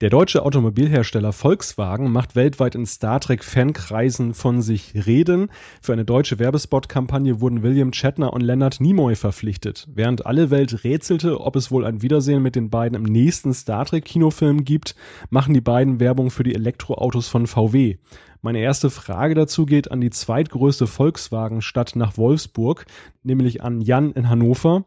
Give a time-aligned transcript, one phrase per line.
[0.00, 5.50] Der deutsche Automobilhersteller Volkswagen macht weltweit in Star Trek-Fankreisen von sich reden.
[5.82, 9.86] Für eine deutsche Werbespot-Kampagne wurden William Shatner und Leonard Nimoy verpflichtet.
[9.94, 13.84] Während alle Welt rätselte, ob es wohl ein Wiedersehen mit den beiden im nächsten Star
[13.84, 14.96] Trek-Kinofilm gibt,
[15.28, 17.98] machen die beiden Werbung für die Elektroautos von VW.
[18.42, 22.86] Meine erste Frage dazu geht an die zweitgrößte Volkswagen-Stadt nach Wolfsburg,
[23.22, 24.86] nämlich an Jan in Hannover.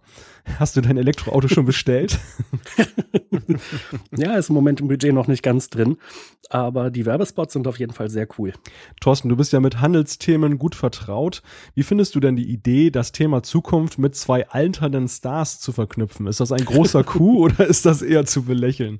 [0.59, 2.19] Hast du dein Elektroauto schon bestellt?
[4.17, 5.97] ja, ist im Moment im Budget noch nicht ganz drin,
[6.49, 8.53] aber die Werbespots sind auf jeden Fall sehr cool.
[8.99, 11.41] Thorsten, du bist ja mit Handelsthemen gut vertraut.
[11.75, 16.27] Wie findest du denn die Idee, das Thema Zukunft mit zwei alternden Stars zu verknüpfen?
[16.27, 18.99] Ist das ein großer Coup oder ist das eher zu belächeln?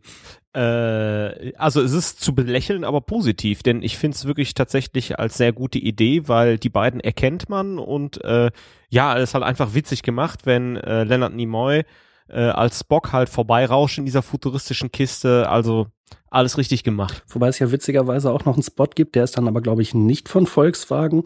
[0.54, 5.38] Äh, also es ist zu belächeln, aber positiv, denn ich finde es wirklich tatsächlich als
[5.38, 8.52] sehr gute Idee, weil die beiden erkennt man und äh,
[8.90, 11.84] ja, es halt einfach witzig gemacht, wenn äh, Leonard Nimoy
[12.30, 15.88] äh, als Spock halt vorbeirauscht in dieser futuristischen Kiste, also
[16.30, 17.24] alles richtig gemacht.
[17.30, 19.94] Wobei es ja witzigerweise auch noch einen Spot gibt, der ist dann aber, glaube ich,
[19.94, 21.24] nicht von Volkswagen,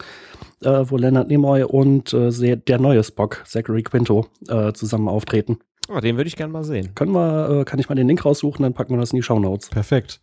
[0.62, 5.58] äh, wo Leonard Nimoy und äh, der neue Spock, Zachary Quinto, äh, zusammen auftreten.
[5.88, 6.94] Oh, den würde ich gerne mal sehen.
[6.94, 9.22] Können wir, äh, kann ich mal den Link raussuchen, dann packen wir das in die
[9.22, 9.70] Show Notes.
[9.70, 10.20] Perfekt.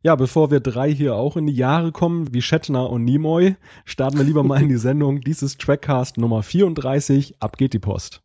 [0.00, 4.16] Ja, bevor wir drei hier auch in die Jahre kommen, wie Shatner und Nimoy, starten
[4.16, 5.20] wir lieber mal in die Sendung.
[5.20, 7.34] Dies ist Trackcast Nummer 34.
[7.40, 8.22] Ab geht die Post.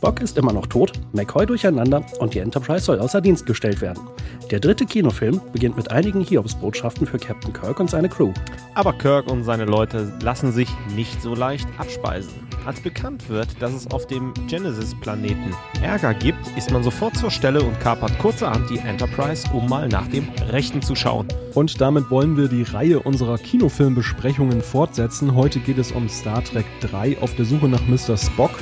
[0.00, 4.02] Spock ist immer noch tot, McCoy durcheinander und die Enterprise soll außer Dienst gestellt werden.
[4.50, 8.32] Der dritte Kinofilm beginnt mit einigen Hiobsbotschaften für Captain Kirk und seine Crew.
[8.74, 12.32] Aber Kirk und seine Leute lassen sich nicht so leicht abspeisen.
[12.64, 17.62] Als bekannt wird, dass es auf dem Genesis-Planeten Ärger gibt, ist man sofort zur Stelle
[17.62, 21.28] und kapert kurzerhand die Enterprise, um mal nach dem Rechten zu schauen.
[21.52, 25.34] Und damit wollen wir die Reihe unserer Kinofilmbesprechungen fortsetzen.
[25.34, 28.16] Heute geht es um Star Trek 3 auf der Suche nach Mr.
[28.16, 28.52] Spock.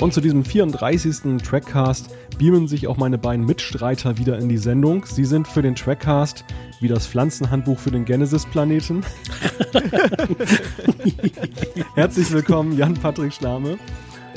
[0.00, 1.42] Und zu diesem 34.
[1.42, 5.06] Trackcast beamen sich auch meine beiden Mitstreiter wieder in die Sendung.
[5.06, 6.44] Sie sind für den Trackcast
[6.80, 9.04] wie das Pflanzenhandbuch für den Genesis-Planeten.
[11.94, 13.78] Herzlich willkommen, Jan-Patrick Schlame.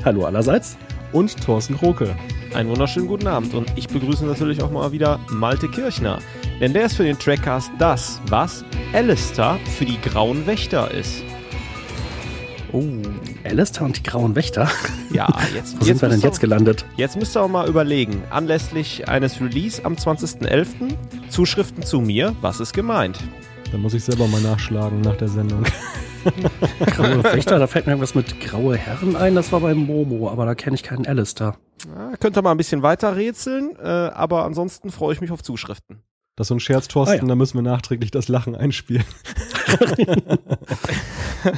[0.06, 0.78] Hallo allerseits.
[1.12, 2.16] Und Thorsten Kroke.
[2.54, 6.20] Einen wunderschönen guten Abend und ich begrüße natürlich auch mal wieder Malte Kirchner.
[6.60, 8.64] Denn der ist für den Trackcast das, was
[8.94, 11.24] Alistair für die Grauen Wächter ist.
[12.72, 12.84] Oh.
[13.44, 14.70] Alistair und die Grauen Wächter?
[15.12, 15.76] Ja, jetzt.
[15.76, 16.86] Wo jetzt sind wir denn jetzt gelandet?
[16.96, 18.24] Jetzt müsst ihr auch mal überlegen.
[18.30, 20.96] Anlässlich eines Release am 20.11.
[21.30, 22.36] Zuschriften zu mir.
[22.42, 23.20] Was ist gemeint?
[23.72, 25.64] Da muss ich selber mal nachschlagen nach der Sendung.
[26.86, 29.36] Graue Wächter, da fällt mir irgendwas mit graue Herren ein.
[29.36, 31.56] Das war beim Momo, aber da kenne ich keinen Alistair.
[31.86, 35.44] Ja, könnt ihr mal ein bisschen weiter rätseln, äh, aber ansonsten freue ich mich auf
[35.44, 36.02] Zuschriften.
[36.36, 37.28] Das ist so ein Scherz, Thorsten, ah, ja.
[37.28, 39.06] da müssen wir nachträglich das Lachen einspielen.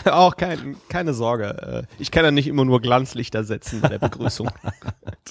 [0.05, 1.85] Auch kein, keine Sorge.
[1.87, 4.49] Äh, ich kann ja nicht immer nur Glanzlichter setzen bei der Begrüßung.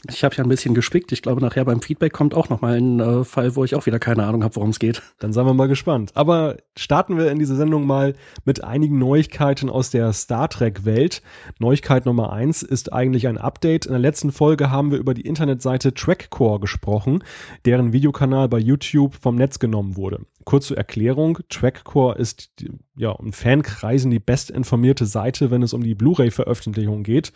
[0.08, 1.10] Ich habe ja ein bisschen gespickt.
[1.10, 3.84] Ich glaube, nachher beim Feedback kommt auch noch mal ein äh, Fall, wo ich auch
[3.86, 5.02] wieder keine Ahnung habe, worum es geht.
[5.18, 6.12] Dann seien wir mal gespannt.
[6.14, 11.20] Aber starten wir in diese Sendung mal mit einigen Neuigkeiten aus der Star Trek-Welt.
[11.58, 13.86] Neuigkeit Nummer eins ist eigentlich ein Update.
[13.86, 17.24] In der letzten Folge haben wir über die Internetseite Trackcore gesprochen,
[17.64, 20.20] deren Videokanal bei YouTube vom Netz genommen wurde.
[20.48, 22.48] Kurze Erklärung, Trackcore ist
[22.96, 27.34] ja in Fankreisen die bestinformierte Seite, wenn es um die Blu-ray-Veröffentlichung geht.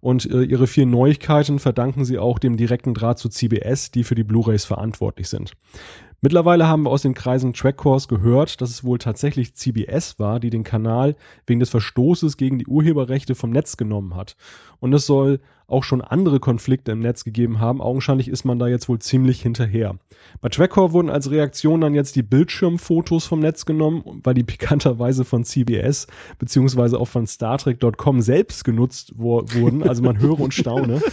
[0.00, 4.14] Und äh, ihre vielen Neuigkeiten verdanken sie auch dem direkten Draht zu CBS, die für
[4.14, 5.52] die Blu-rays verantwortlich sind.
[6.22, 10.48] Mittlerweile haben wir aus den Kreisen Trackcores gehört, dass es wohl tatsächlich CBS war, die
[10.48, 14.36] den Kanal wegen des Verstoßes gegen die Urheberrechte vom Netz genommen hat.
[14.80, 17.80] Und es soll auch schon andere Konflikte im Netz gegeben haben.
[17.80, 19.96] Augenscheinlich ist man da jetzt wohl ziemlich hinterher.
[20.40, 25.24] Bei Trackcore wurden als Reaktion dann jetzt die Bildschirmfotos vom Netz genommen, weil die pikanterweise
[25.24, 26.06] von CBS
[26.38, 29.86] beziehungsweise auch von StarTrek.com selbst genutzt wurden.
[29.86, 31.00] Also man höre und staune.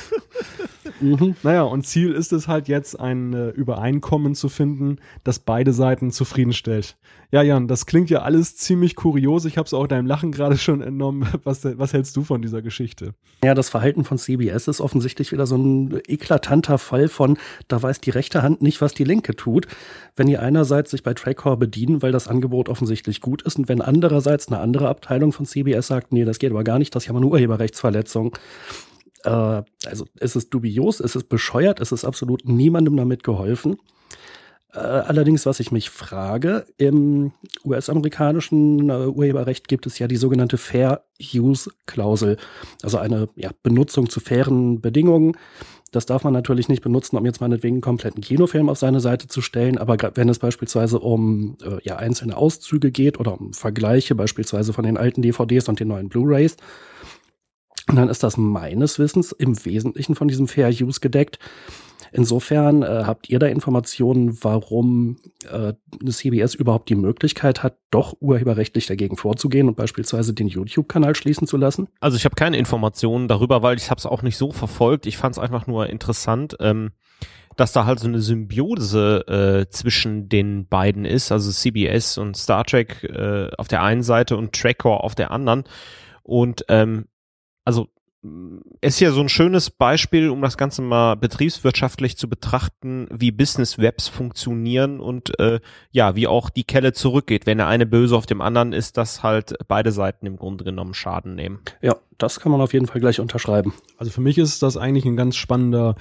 [1.02, 1.36] Mhm.
[1.44, 6.12] Naja, und Ziel ist es halt jetzt, ein äh, Übereinkommen zu finden, das beide Seiten
[6.12, 6.98] zufriedenstellt.
[7.32, 9.46] Ja, Jan, das klingt ja alles ziemlich kurios.
[9.46, 11.28] Ich habe es auch deinem Lachen gerade schon entnommen.
[11.44, 13.14] Was, was hältst du von dieser Geschichte?
[13.44, 17.38] Ja, das Verhalten von CBS ist offensichtlich wieder so ein eklatanter Fall von,
[17.68, 19.68] da weiß die rechte Hand nicht, was die linke tut.
[20.16, 23.82] Wenn die einerseits sich bei Trackcore bedienen, weil das Angebot offensichtlich gut ist, und wenn
[23.82, 27.08] andererseits eine andere Abteilung von CBS sagt, nee, das geht aber gar nicht, das ist
[27.08, 28.38] ja mal eine Urheberrechtsverletzung
[29.26, 33.78] äh, also es ist dubios, es ist bescheuert, es ist absolut niemandem damit geholfen.
[34.74, 37.32] Äh, allerdings, was ich mich frage, im
[37.64, 42.38] US-amerikanischen äh, Urheberrecht gibt es ja die sogenannte Fair Use Klausel,
[42.84, 45.38] also eine ja, Benutzung zu fairen Bedingungen.
[45.92, 49.28] Das darf man natürlich nicht benutzen, um jetzt meinetwegen einen kompletten Kinofilm auf seine Seite
[49.28, 54.14] zu stellen, aber wenn es beispielsweise um äh, ja, einzelne Auszüge geht oder um Vergleiche
[54.14, 56.58] beispielsweise von den alten DVDs und den neuen Blu-rays,
[57.87, 61.40] Und dann ist das meines Wissens im Wesentlichen von diesem Fair Use gedeckt.
[62.11, 65.17] Insofern äh, habt ihr da Informationen, warum
[65.52, 65.73] äh,
[66.09, 71.58] CBS überhaupt die Möglichkeit hat, doch urheberrechtlich dagegen vorzugehen und beispielsweise den YouTube-Kanal schließen zu
[71.58, 71.90] lassen?
[71.99, 75.05] Also ich habe keine Informationen darüber, weil ich habe es auch nicht so verfolgt.
[75.08, 76.55] Ich fand es einfach nur interessant.
[76.59, 76.91] Ähm
[77.58, 82.66] dass da halt so eine Symbiose äh, zwischen den beiden ist, also CBS und Star
[82.66, 85.64] Trek äh, auf der einen Seite und Trackcore auf der anderen.
[86.23, 87.05] Und ähm,
[87.66, 87.90] also
[88.82, 93.78] ist ja so ein schönes Beispiel, um das Ganze mal betriebswirtschaftlich zu betrachten, wie Business
[93.78, 95.59] Webs funktionieren und äh,
[95.91, 97.46] ja, wie auch die Kelle zurückgeht.
[97.46, 100.94] Wenn der eine böse auf dem anderen ist, dass halt beide Seiten im Grunde genommen
[100.94, 101.59] Schaden nehmen.
[101.82, 103.73] Ja, das kann man auf jeden Fall gleich unterschreiben.
[103.97, 105.96] Also für mich ist das eigentlich ein ganz spannender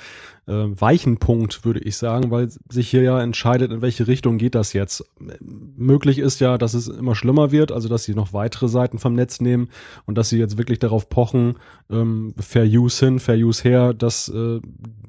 [0.46, 4.72] äh, Weichenpunkt, würde ich sagen, weil sich hier ja entscheidet, in welche Richtung geht das
[4.72, 5.04] jetzt.
[5.40, 9.14] Möglich ist ja, dass es immer schlimmer wird, also dass sie noch weitere Seiten vom
[9.14, 9.68] Netz nehmen
[10.06, 11.54] und dass sie jetzt wirklich darauf pochen,
[11.90, 14.60] ähm, Fair Use hin, Fair Use her, dass äh,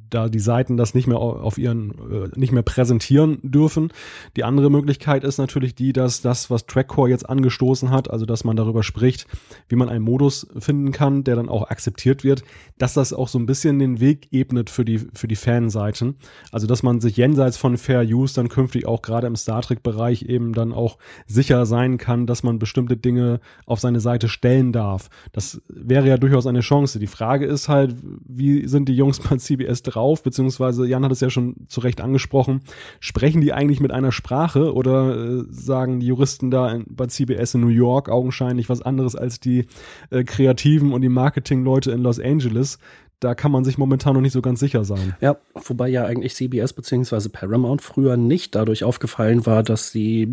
[0.10, 3.92] da die Seiten das nicht mehr auf ihren, äh, nicht mehr präsentieren dürfen.
[4.36, 8.44] Die andere Möglichkeit ist natürlich die, dass das, was Trackcore jetzt angestoßen hat, also dass
[8.44, 9.28] man darüber spricht,
[9.68, 12.44] wie man einen Modus finden kann, der dann auch akzeptiert wird,
[12.78, 16.16] dass das auch so ein bisschen den Weg ebnet für die, für die Fanseiten.
[16.52, 20.24] Also dass man sich jenseits von Fair Use dann künftig auch gerade im Star Trek-Bereich
[20.24, 20.98] eben dann auch
[21.28, 25.10] sicher sein kann, dass man bestimmte Dinge auf seine Seite stellen darf.
[25.34, 26.98] Das wäre ja durchaus eine Chance.
[26.98, 27.96] Die Frage ist halt,
[28.26, 30.24] wie sind die Jungs bei CBS drauf?
[30.24, 32.62] Beziehungsweise Jan hat es ja schon zu Recht angesprochen.
[33.02, 37.56] Sprechen die eigentlich mit einer Sprache oder äh, sagen die Juristen da in, bei CBS
[37.56, 39.68] in New York augenscheinlich was anderes als die
[40.10, 42.80] äh, Kreativen und die Marketingleute in Los Angeles?
[43.20, 45.16] da kann man sich momentan noch nicht so ganz sicher sein.
[45.22, 47.30] Ja, wobei ja eigentlich CBS bzw.
[47.30, 50.28] Paramount früher nicht dadurch aufgefallen war, dass sie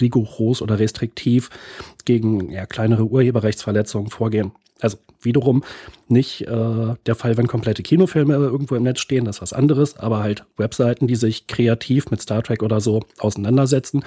[0.00, 1.50] rigoros oder restriktiv
[2.04, 4.52] gegen ja, kleinere Urheberrechtsverletzungen vorgehen.
[4.80, 5.62] Also wiederum
[6.08, 9.98] nicht äh, der Fall, wenn komplette Kinofilme irgendwo im Netz stehen, das ist was anderes,
[9.98, 14.04] aber halt Webseiten, die sich kreativ mit Star Trek oder so auseinandersetzen.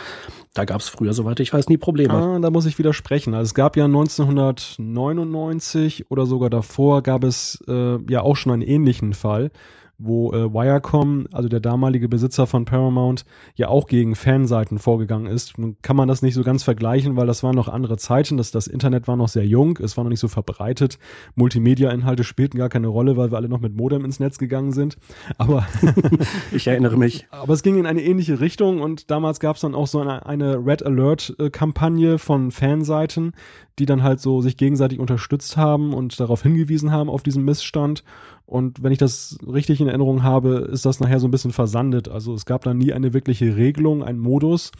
[0.54, 2.14] Da gab es früher, soweit ich weiß, nie Probleme.
[2.14, 3.34] Ah, da muss ich widersprechen.
[3.34, 8.62] Also es gab ja 1999 oder sogar davor gab es äh, ja auch schon einen
[8.62, 9.52] ähnlichen Fall
[10.00, 13.26] wo äh, Wirecom, also der damalige Besitzer von Paramount,
[13.56, 15.58] ja auch gegen Fanseiten vorgegangen ist.
[15.58, 18.38] Nun kann man das nicht so ganz vergleichen, weil das waren noch andere Zeiten.
[18.38, 20.98] Das, das Internet war noch sehr jung, es war noch nicht so verbreitet.
[21.36, 24.98] Multimedia-Inhalte spielten gar keine Rolle, weil wir alle noch mit Modem ins Netz gegangen sind.
[25.38, 25.68] Aber
[26.54, 27.28] ich erinnere mich.
[27.32, 30.26] Aber es ging in eine ähnliche Richtung und damals gab es dann auch so eine,
[30.26, 33.34] eine Red Alert-Kampagne von Fanseiten,
[33.80, 38.04] die dann halt so sich gegenseitig unterstützt haben und darauf hingewiesen haben auf diesen Missstand.
[38.50, 42.10] Und wenn ich das richtig in Erinnerung habe, ist das nachher so ein bisschen versandet.
[42.10, 44.72] Also es gab da nie eine wirkliche Regelung, einen Modus.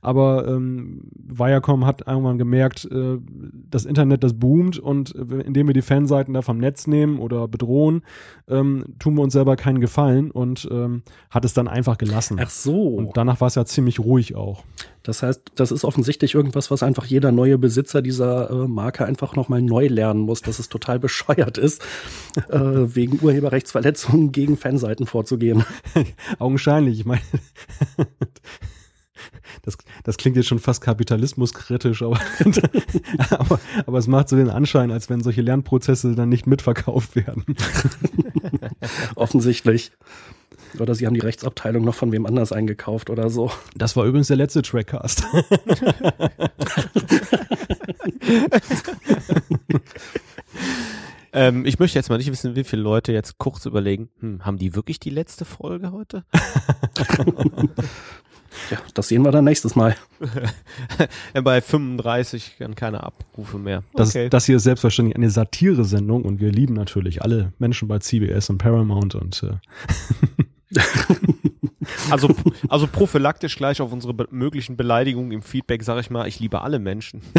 [0.00, 3.18] Aber ähm, Viacom hat irgendwann gemerkt, äh,
[3.70, 7.48] das Internet, das boomt und äh, indem wir die Fanseiten da vom Netz nehmen oder
[7.48, 8.00] bedrohen,
[8.48, 12.38] ähm, tun wir uns selber keinen Gefallen und ähm, hat es dann einfach gelassen.
[12.40, 12.88] Ach so.
[12.88, 14.64] Und danach war es ja ziemlich ruhig auch.
[15.02, 19.36] Das heißt, das ist offensichtlich irgendwas, was einfach jeder neue Besitzer dieser äh, Marke einfach
[19.36, 21.82] nochmal neu lernen muss, dass es total bescheuert ist,
[22.48, 25.64] äh, wegen Urheberrechtsverletzungen gegen Fanseiten vorzugehen.
[26.38, 27.00] Augenscheinlich.
[27.00, 27.22] Ich meine,
[29.62, 32.20] das, das klingt jetzt schon fast kapitalismuskritisch, aber,
[33.30, 37.44] aber, aber es macht so den Anschein, als wenn solche Lernprozesse dann nicht mitverkauft werden.
[39.14, 39.92] Offensichtlich.
[40.78, 43.50] Oder sie haben die Rechtsabteilung noch von wem anders eingekauft oder so.
[43.76, 45.24] Das war übrigens der letzte Trackcast.
[51.32, 54.58] ähm, ich möchte jetzt mal nicht wissen, wie viele Leute jetzt kurz überlegen, hm, haben
[54.58, 56.24] die wirklich die letzte Folge heute?
[58.70, 59.96] ja, das sehen wir dann nächstes Mal.
[61.42, 63.82] Bei 35 dann keine Abrufe mehr.
[63.94, 64.28] Das, okay.
[64.28, 68.58] das hier ist selbstverständlich eine Satire-Sendung und wir lieben natürlich alle Menschen bei CBS und
[68.58, 69.56] Paramount und äh
[72.10, 72.34] also,
[72.68, 76.62] also prophylaktisch gleich auf unsere be möglichen Beleidigungen im Feedback sage ich mal, ich liebe
[76.62, 77.22] alle Menschen.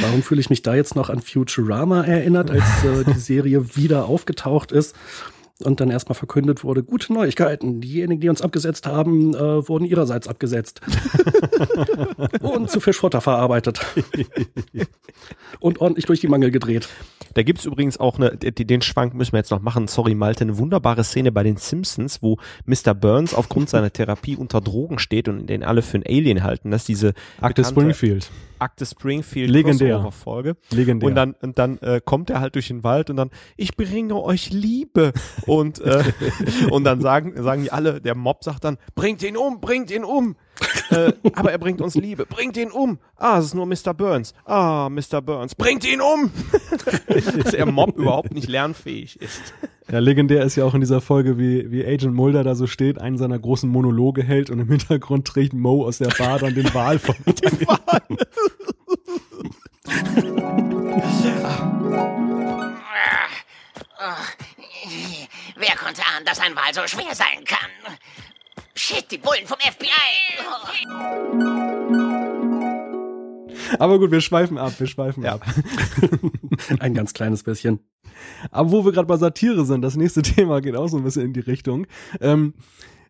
[0.00, 4.06] Warum fühle ich mich da jetzt noch an Futurama erinnert, als äh, die Serie wieder
[4.06, 4.94] aufgetaucht ist?
[5.64, 7.80] Und dann erstmal verkündet wurde, gute Neuigkeiten.
[7.80, 10.82] Diejenigen, die uns abgesetzt haben, äh, wurden ihrerseits abgesetzt.
[12.40, 13.80] und zu Fischfutter verarbeitet.
[15.60, 16.88] und ordentlich durch die Mangel gedreht.
[17.34, 20.58] Da gibt's übrigens auch eine, den Schwank müssen wir jetzt noch machen, sorry Malte, eine
[20.58, 22.94] wunderbare Szene bei den Simpsons, wo Mr.
[22.94, 26.70] Burns aufgrund seiner Therapie unter Drogen steht und den alle für einen Alien halten.
[26.70, 28.30] Das ist diese Akte Springfield.
[28.58, 30.10] Akte Springfield Legendär.
[30.12, 30.56] Folge.
[30.70, 31.08] Legendär.
[31.08, 34.14] Und dann, und dann äh, kommt er halt durch den Wald und dann, ich bringe
[34.14, 35.12] euch Liebe.
[35.46, 36.04] Und, äh,
[36.70, 40.04] und dann sagen, sagen die alle, der Mob sagt dann, bringt ihn um, bringt ihn
[40.04, 40.36] um.
[40.90, 42.26] äh, aber er bringt uns Liebe.
[42.26, 42.98] Bringt ihn um.
[43.16, 43.94] Ah, es ist nur Mr.
[43.94, 44.34] Burns.
[44.44, 45.20] Ah, Mr.
[45.22, 45.54] Burns.
[45.54, 46.30] Bringt ihn um!
[47.42, 49.54] Dass er Mob überhaupt nicht lernfähig ist.
[49.90, 53.00] Ja, legendär ist ja auch in dieser Folge, wie, wie Agent Mulder da so steht,
[53.00, 56.72] einen seiner großen Monologe hält und im Hintergrund trägt Mo aus der Bar dann den
[56.74, 57.14] Wal von.
[57.26, 58.02] den Wal.
[65.66, 67.70] Wer konnte ahnen, dass ein Wal so schwer sein kann?
[68.76, 70.38] Shit, die Bullen vom FBI!
[73.80, 75.34] Aber gut, wir schweifen ab, wir schweifen ja.
[75.34, 75.44] ab.
[76.78, 77.80] ein ganz kleines bisschen.
[78.52, 81.22] Aber wo wir gerade bei Satire sind, das nächste Thema geht auch so ein bisschen
[81.22, 81.88] in die Richtung.
[82.20, 82.54] Ähm,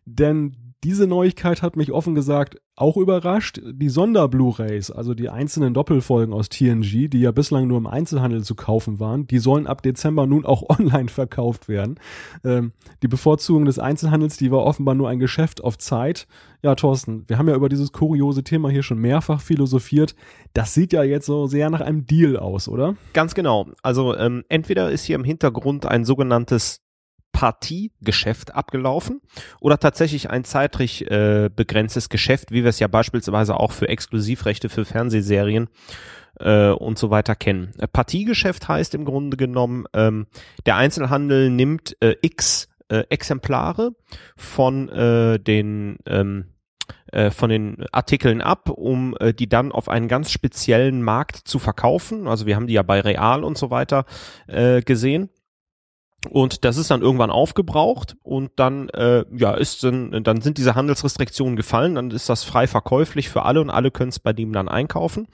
[0.05, 3.59] denn diese Neuigkeit hat mich offen gesagt auch überrascht.
[3.65, 8.53] Die Sonder-Blu-rays, also die einzelnen Doppelfolgen aus TNG, die ja bislang nur im Einzelhandel zu
[8.53, 11.99] kaufen waren, die sollen ab Dezember nun auch online verkauft werden.
[12.43, 16.27] Ähm, die Bevorzugung des Einzelhandels, die war offenbar nur ein Geschäft auf Zeit.
[16.61, 20.15] Ja, Thorsten, wir haben ja über dieses kuriose Thema hier schon mehrfach philosophiert.
[20.53, 22.95] Das sieht ja jetzt so sehr nach einem Deal aus, oder?
[23.13, 23.67] Ganz genau.
[23.81, 26.86] Also ähm, entweder ist hier im Hintergrund ein sogenanntes
[27.37, 29.21] Partiegeschäft abgelaufen
[29.59, 34.69] oder tatsächlich ein zeitlich äh, begrenztes Geschäft, wie wir es ja beispielsweise auch für Exklusivrechte
[34.69, 35.69] für Fernsehserien
[36.39, 37.73] äh, und so weiter kennen.
[37.77, 40.25] Äh, Partiegeschäft heißt im Grunde genommen, ähm,
[40.65, 43.91] der Einzelhandel nimmt äh, x äh, Exemplare
[44.35, 46.45] von äh, den ähm,
[47.11, 51.59] äh, von den Artikeln ab, um äh, die dann auf einen ganz speziellen Markt zu
[51.59, 52.27] verkaufen.
[52.27, 54.05] Also wir haben die ja bei Real und so weiter
[54.47, 55.29] äh, gesehen.
[56.27, 60.75] Und das ist dann irgendwann aufgebraucht und dann äh, ja ist dann, dann sind diese
[60.75, 64.53] Handelsrestriktionen gefallen, dann ist das frei verkäuflich für alle und alle können es bei dem
[64.53, 65.27] dann einkaufen.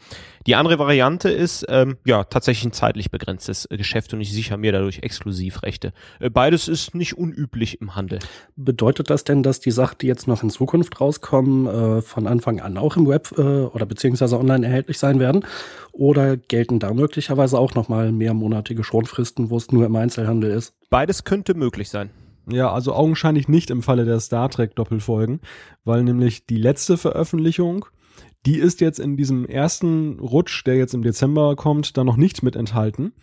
[0.46, 4.58] Die andere Variante ist ähm, ja tatsächlich ein zeitlich begrenztes äh, Geschäft und ich sichere
[4.58, 5.94] mir dadurch Exklusivrechte.
[6.20, 8.20] Äh, beides ist nicht unüblich im Handel.
[8.58, 12.60] Bedeutet das denn, dass die Sachen, die jetzt noch in Zukunft rauskommen, äh, von Anfang
[12.60, 15.46] an auch im Web äh, oder beziehungsweise online erhältlich sein werden?
[15.94, 20.74] Oder gelten da möglicherweise auch nochmal mehrmonatige Schonfristen, wo es nur im Einzelhandel ist?
[20.90, 22.10] Beides könnte möglich sein.
[22.50, 25.40] Ja, also augenscheinlich nicht im Falle der Star Trek Doppelfolgen,
[25.86, 27.86] weil nämlich die letzte Veröffentlichung
[28.46, 32.44] die ist jetzt in diesem ersten Rutsch, der jetzt im Dezember kommt, da noch nicht
[32.44, 33.14] mit enthalten.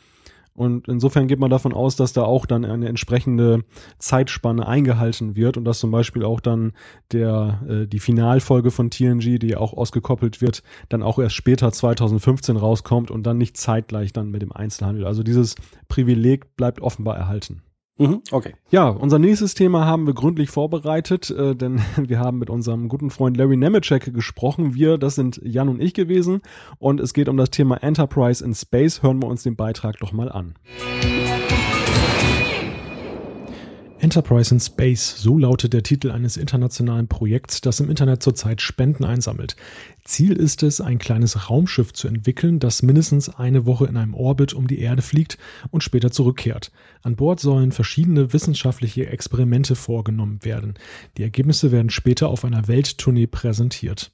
[0.55, 3.65] Und insofern geht man davon aus, dass da auch dann eine entsprechende
[3.99, 6.73] Zeitspanne eingehalten wird und dass zum Beispiel auch dann
[7.13, 12.57] der, äh, die Finalfolge von TNG, die auch ausgekoppelt wird, dann auch erst später 2015
[12.57, 15.07] rauskommt und dann nicht zeitgleich dann mit dem Einzelhandel.
[15.07, 15.55] Also dieses
[15.89, 17.63] Privileg bleibt offenbar erhalten.
[18.01, 18.55] Mhm, okay.
[18.71, 23.11] Ja, unser nächstes Thema haben wir gründlich vorbereitet, äh, denn wir haben mit unserem guten
[23.11, 24.75] Freund Larry Nemeczek gesprochen.
[24.75, 26.41] Wir, das sind Jan und ich gewesen.
[26.79, 29.03] Und es geht um das Thema Enterprise in Space.
[29.03, 30.55] Hören wir uns den Beitrag doch mal an.
[34.01, 39.05] Enterprise in Space, so lautet der Titel eines internationalen Projekts, das im Internet zurzeit Spenden
[39.05, 39.57] einsammelt.
[40.05, 44.55] Ziel ist es, ein kleines Raumschiff zu entwickeln, das mindestens eine Woche in einem Orbit
[44.55, 45.37] um die Erde fliegt
[45.71, 46.73] und später zurückkehrt.
[47.03, 50.75] An Bord sollen verschiedene wissenschaftliche Experimente vorgenommen werden.
[51.19, 54.13] Die Ergebnisse werden später auf einer Welttournee präsentiert.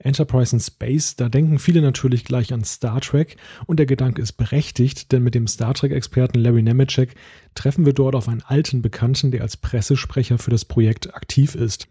[0.00, 4.32] Enterprise in Space, da denken viele natürlich gleich an Star Trek und der Gedanke ist
[4.32, 7.14] berechtigt, denn mit dem Star Trek-Experten Larry Nemeczek
[7.54, 11.86] treffen wir dort auf einen alten Bekannten, der als Pressesprecher für das Projekt aktiv ist.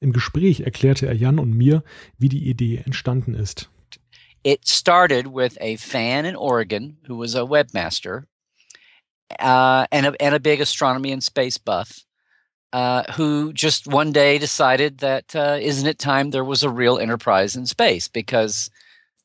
[0.00, 1.82] Im Gespräch erklärte er Jan und mir,
[2.18, 3.70] wie die Idee entstanden ist.
[4.42, 8.24] It started with a fan in Oregon who was a webmaster
[9.40, 12.03] uh, and, a, and a big astronomy and space buff.
[12.74, 16.98] Uh, who just one day decided that uh, not it time there was a real
[16.98, 18.68] enterprise in space because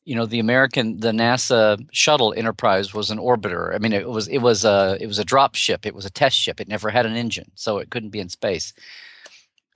[0.04, 3.74] you know the American the NASA shuttle Enterprise was an orbiter.
[3.74, 5.84] I mean it was it was a it was a drop ship.
[5.84, 6.60] It was a test ship.
[6.60, 8.72] It never had an engine, so it couldn't be in space.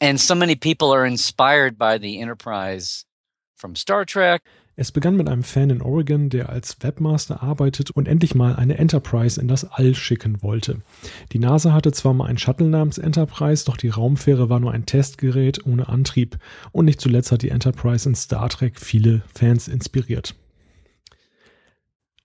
[0.01, 3.05] And so many people are inspired by the Enterprise
[3.57, 4.43] from Star Trek.
[4.77, 8.77] Es begann mit einem Fan in Oregon, der als Webmaster arbeitet und endlich mal eine
[8.77, 10.83] Enterprise in das All schicken wollte.
[11.33, 14.85] Die NASA hatte zwar mal einen Shuttle namens Enterprise, doch die Raumfähre war nur ein
[14.85, 16.39] Testgerät ohne Antrieb
[16.73, 20.35] und nicht zuletzt hat die Enterprise in Star Trek viele Fans inspiriert.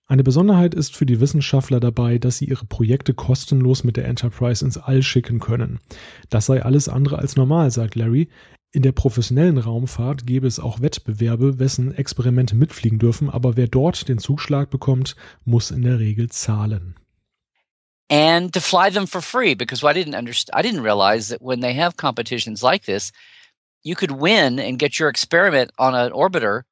[0.08, 4.64] Eine Besonderheit ist für die Wissenschaftler dabei, dass sie ihre Projekte kostenlos mit der Enterprise
[4.64, 5.78] ins All schicken können.
[6.30, 8.28] Das sei alles andere als normal, sagt Larry.
[8.72, 14.08] In der professionellen Raumfahrt gäbe es auch Wettbewerbe, wessen Experimente mitfliegen dürfen, aber wer dort
[14.08, 16.94] den Zuschlag bekommt, muss in der Regel zahlen.
[18.08, 21.60] And to fly them for free, because I didn't understand, I didn't realize that when
[21.60, 23.12] they have competitions like this,
[23.82, 26.62] you could win and get your experiment on an orbiter,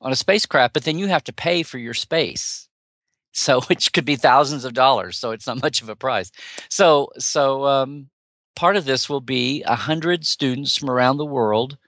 [0.00, 2.68] on a spacecraft, but then you have to pay for your space.
[3.32, 5.18] So, which could be thousands of dollars.
[5.18, 6.32] So it's not much of a prize.
[6.70, 8.08] So, so um,
[8.56, 11.78] part of this will be a hundred students from around the world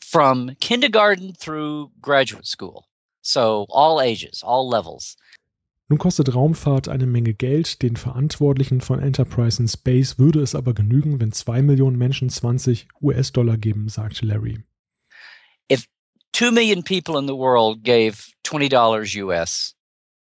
[0.00, 2.86] from kindergarten through graduate school.
[3.22, 5.16] So all ages, all levels.
[5.88, 7.82] Nun kostet Raumfahrt eine Menge Geld.
[7.82, 12.86] Den Verantwortlichen von Enterprise in Space würde es aber genügen, wenn zwei Millionen Menschen 20
[13.02, 14.62] US-Dollar geben, sagt Larry.
[15.68, 15.86] If
[16.32, 19.74] two million people in the world gave $20 US,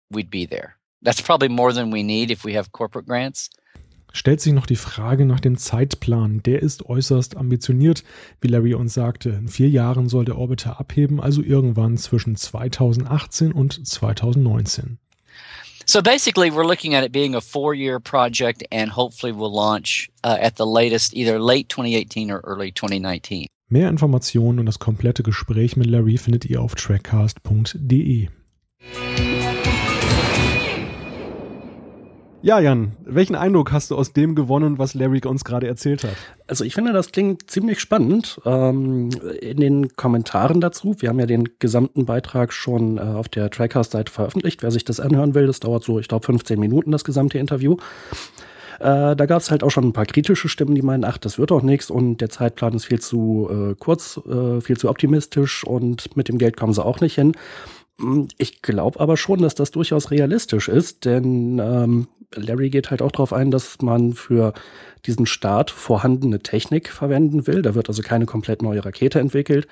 [0.09, 0.75] we'd be there.
[1.01, 3.49] That's probably more than we need if we have corporate grants.
[4.15, 6.41] Stellt sich noch die Frage nach dem Zeitplan.
[6.41, 8.05] Der ist äußerst ambitioniert,
[8.39, 9.27] wie Larry uns sagte.
[9.27, 14.99] In vier Jahren soll der Orbiter abheben, also irgendwann zwischen 2018 und 2019.
[15.85, 20.09] So basically, we're looking at it being a four year project and hopefully we'll launch
[20.23, 23.47] uh, at the latest either late 2018 or early 2019.
[23.67, 28.29] Mehr Informationen und das komplette Gespräch mit Larry findet ihr auf trackcast.de.
[32.45, 36.15] Ja, Jan, welchen Eindruck hast du aus dem gewonnen, was Larry uns gerade erzählt hat?
[36.45, 38.39] Also ich finde, das klingt ziemlich spannend.
[38.45, 39.09] Ähm,
[39.41, 44.11] in den Kommentaren dazu, wir haben ja den gesamten Beitrag schon äh, auf der Trackcast-Seite
[44.11, 44.61] veröffentlicht.
[44.61, 47.77] Wer sich das anhören will, das dauert so, ich glaube, 15 Minuten, das gesamte Interview.
[48.79, 51.39] Äh, da gab es halt auch schon ein paar kritische Stimmen, die meinen, ach, das
[51.39, 55.63] wird doch nichts und der Zeitplan ist viel zu äh, kurz, äh, viel zu optimistisch
[55.63, 57.31] und mit dem Geld kommen sie auch nicht hin.
[58.37, 63.11] Ich glaube aber schon, dass das durchaus realistisch ist, denn ähm, Larry geht halt auch
[63.11, 64.53] darauf ein, dass man für
[65.05, 67.61] diesen Start vorhandene Technik verwenden will.
[67.61, 69.67] Da wird also keine komplett neue Rakete entwickelt.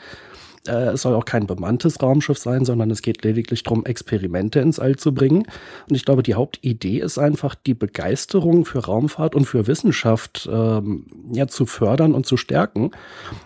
[0.68, 4.80] Äh, es soll auch kein bemanntes Raumschiff sein, sondern es geht lediglich darum, Experimente ins
[4.80, 5.46] All zu bringen.
[5.90, 11.08] Und ich glaube, die Hauptidee ist einfach, die Begeisterung für Raumfahrt und für Wissenschaft ähm,
[11.32, 12.92] ja, zu fördern und zu stärken.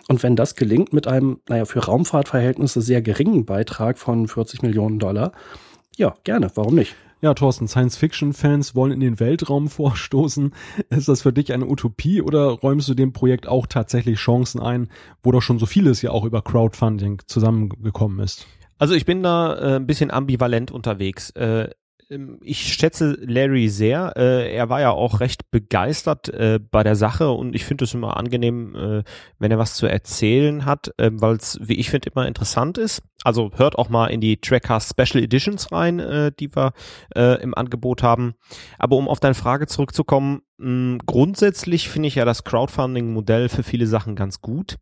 [0.08, 4.98] Und wenn das gelingt mit einem, naja, für Raumfahrtverhältnisse sehr geringen Beitrag von 40 Millionen
[4.98, 5.32] Dollar,
[5.96, 6.94] ja, gerne, warum nicht?
[7.20, 10.52] Ja, Thorsten, Science-Fiction-Fans wollen in den Weltraum vorstoßen.
[10.90, 14.88] Ist das für dich eine Utopie oder räumst du dem Projekt auch tatsächlich Chancen ein,
[15.22, 18.46] wo doch schon so vieles ja auch über Crowdfunding zusammengekommen ist?
[18.78, 21.30] Also ich bin da äh, ein bisschen ambivalent unterwegs.
[21.30, 21.70] Äh,
[22.40, 24.14] ich schätze Larry sehr.
[24.16, 27.92] Äh, er war ja auch recht begeistert äh, bei der Sache und ich finde es
[27.92, 29.02] immer angenehm, äh,
[29.38, 33.02] wenn er was zu erzählen hat, äh, weil es, wie ich finde, immer interessant ist.
[33.24, 35.98] Also hört auch mal in die Trackcast Special Editions rein,
[36.38, 36.72] die wir
[37.16, 38.34] im Angebot haben.
[38.78, 43.88] Aber um auf deine Frage zurückzukommen, mh, grundsätzlich finde ich ja das Crowdfunding-Modell für viele
[43.88, 44.76] Sachen ganz gut.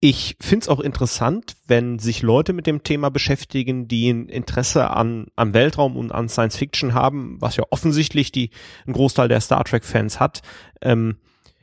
[0.00, 4.90] Ich finde es auch interessant, wenn sich Leute mit dem Thema beschäftigen, die ein Interesse
[4.90, 8.50] an am Weltraum und an Science Fiction haben, was ja offensichtlich die
[8.86, 10.42] ein Großteil der Star Trek Fans hat,
[10.82, 11.16] ähm,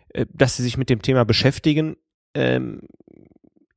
[0.10, 1.96] äh, dass sie sich mit dem Thema beschäftigen.
[2.34, 2.82] Ähm,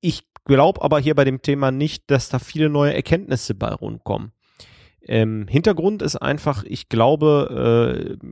[0.01, 4.33] ich glaube aber hier bei dem Thema nicht, dass da viele neue Erkenntnisse bei rumkommen.
[5.09, 8.27] Ähm, Hintergrund ist einfach, ich glaube, äh,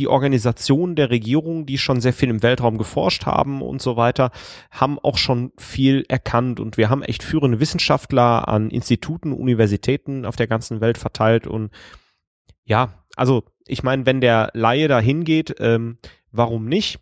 [0.00, 4.30] die Organisationen der Regierung, die schon sehr viel im Weltraum geforscht haben und so weiter,
[4.70, 10.36] haben auch schon viel erkannt und wir haben echt führende Wissenschaftler an Instituten, Universitäten auf
[10.36, 11.70] der ganzen Welt verteilt und
[12.64, 15.98] ja, also ich meine, wenn der Laie da hingeht, ähm,
[16.30, 17.00] warum nicht?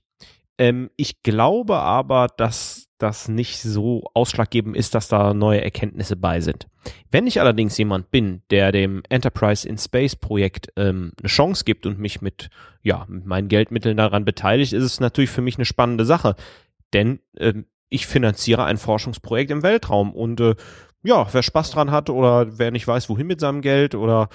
[0.59, 6.41] Ähm, ich glaube aber, dass das nicht so ausschlaggebend ist, dass da neue Erkenntnisse bei
[6.41, 6.67] sind.
[7.11, 11.87] Wenn ich allerdings jemand bin, der dem Enterprise in Space Projekt ähm, eine Chance gibt
[11.87, 12.51] und mich mit,
[12.83, 16.35] ja, mit meinen Geldmitteln daran beteiligt, ist es natürlich für mich eine spannende Sache.
[16.93, 20.57] Denn ähm, ich finanziere ein Forschungsprojekt im Weltraum und äh,
[21.05, 24.29] ja, wer Spaß dran hat oder wer nicht weiß, wohin mit seinem Geld oder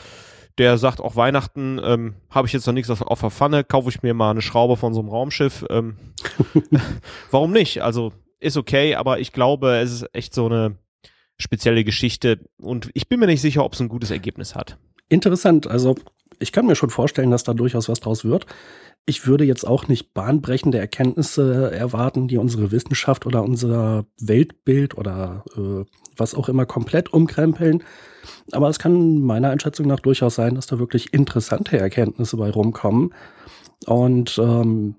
[0.57, 4.03] der sagt auch Weihnachten, ähm, habe ich jetzt noch nichts auf der Pfanne, kaufe ich
[4.03, 5.65] mir mal eine Schraube von so einem Raumschiff.
[5.69, 5.97] Ähm,
[7.31, 7.81] warum nicht?
[7.81, 10.77] Also ist okay, aber ich glaube, es ist echt so eine
[11.37, 14.77] spezielle Geschichte und ich bin mir nicht sicher, ob es ein gutes Ergebnis hat.
[15.09, 15.67] Interessant.
[15.67, 15.95] Also
[16.43, 18.45] ich kann mir schon vorstellen, dass da durchaus was draus wird.
[19.05, 25.43] Ich würde jetzt auch nicht bahnbrechende Erkenntnisse erwarten, die unsere Wissenschaft oder unser Weltbild oder
[25.57, 27.83] äh, was auch immer komplett umkrempeln.
[28.51, 33.13] Aber es kann meiner Einschätzung nach durchaus sein, dass da wirklich interessante Erkenntnisse bei rumkommen.
[33.85, 34.95] Und ähm,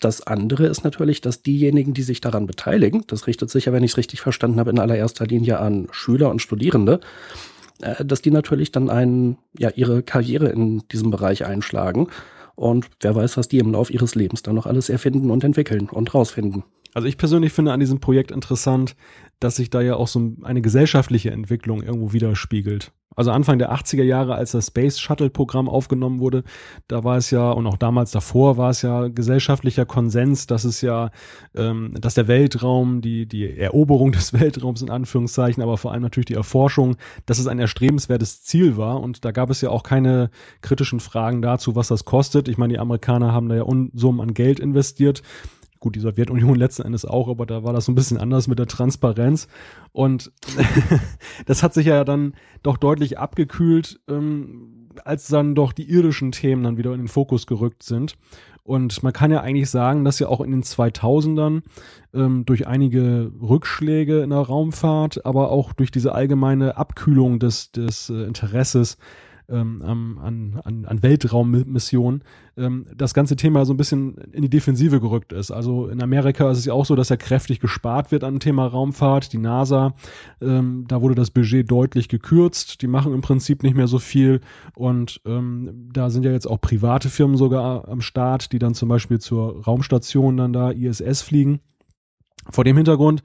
[0.00, 3.84] das andere ist natürlich, dass diejenigen, die sich daran beteiligen, das richtet sich ja, wenn
[3.84, 7.00] ich es richtig verstanden habe, in allererster Linie an Schüler und Studierende,
[7.78, 12.08] dass die natürlich dann einen, ja, ihre Karriere in diesem Bereich einschlagen.
[12.54, 15.88] Und wer weiß, was die im Laufe ihres Lebens dann noch alles erfinden und entwickeln
[15.90, 16.64] und rausfinden.
[16.94, 18.96] Also ich persönlich finde an diesem Projekt interessant,
[19.38, 22.92] dass sich da ja auch so eine gesellschaftliche Entwicklung irgendwo widerspiegelt.
[23.16, 26.44] Also Anfang der 80er Jahre, als das Space Shuttle Programm aufgenommen wurde,
[26.86, 30.82] da war es ja, und auch damals davor war es ja gesellschaftlicher Konsens, dass es
[30.82, 31.10] ja,
[31.54, 36.26] ähm, dass der Weltraum, die, die Eroberung des Weltraums in Anführungszeichen, aber vor allem natürlich
[36.26, 39.00] die Erforschung, dass es ein erstrebenswertes Ziel war.
[39.00, 42.48] Und da gab es ja auch keine kritischen Fragen dazu, was das kostet.
[42.48, 45.22] Ich meine, die Amerikaner haben da ja Unsummen an Geld investiert
[45.80, 48.58] Gut, die Sowjetunion letzten Endes auch, aber da war das so ein bisschen anders mit
[48.58, 49.48] der Transparenz.
[49.92, 50.32] Und
[51.46, 56.62] das hat sich ja dann doch deutlich abgekühlt, ähm, als dann doch die irdischen Themen
[56.62, 58.16] dann wieder in den Fokus gerückt sind.
[58.66, 61.62] Und man kann ja eigentlich sagen, dass ja auch in den 2000ern
[62.12, 68.10] ähm, durch einige Rückschläge in der Raumfahrt, aber auch durch diese allgemeine Abkühlung des, des
[68.10, 68.98] äh, Interesses
[69.48, 72.22] ähm, an, an, an Weltraummissionen,
[72.56, 75.50] ähm, das ganze Thema so ein bisschen in die Defensive gerückt ist.
[75.50, 78.66] Also in Amerika ist es ja auch so, dass ja kräftig gespart wird am Thema
[78.66, 79.32] Raumfahrt.
[79.32, 79.94] Die NASA,
[80.40, 82.82] ähm, da wurde das Budget deutlich gekürzt.
[82.82, 84.40] Die machen im Prinzip nicht mehr so viel.
[84.74, 88.88] Und ähm, da sind ja jetzt auch private Firmen sogar am Start, die dann zum
[88.88, 91.60] Beispiel zur Raumstation dann da ISS fliegen.
[92.50, 93.22] Vor dem Hintergrund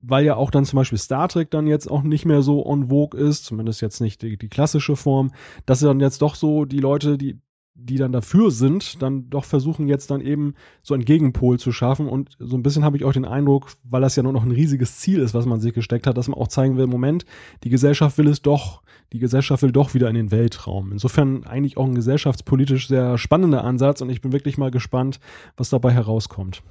[0.00, 2.88] weil ja auch dann zum Beispiel Star Trek dann jetzt auch nicht mehr so on
[2.88, 5.32] vogue ist, zumindest jetzt nicht die, die klassische Form,
[5.66, 7.40] dass dann jetzt doch so die Leute, die
[7.80, 12.08] die dann dafür sind, dann doch versuchen jetzt dann eben so einen Gegenpol zu schaffen
[12.08, 14.50] und so ein bisschen habe ich auch den Eindruck, weil das ja nur noch ein
[14.50, 17.24] riesiges Ziel ist, was man sich gesteckt hat, dass man auch zeigen will, Moment,
[17.62, 18.82] die Gesellschaft will es doch,
[19.12, 20.90] die Gesellschaft will doch wieder in den Weltraum.
[20.90, 25.20] Insofern eigentlich auch ein gesellschaftspolitisch sehr spannender Ansatz und ich bin wirklich mal gespannt,
[25.56, 26.62] was dabei herauskommt.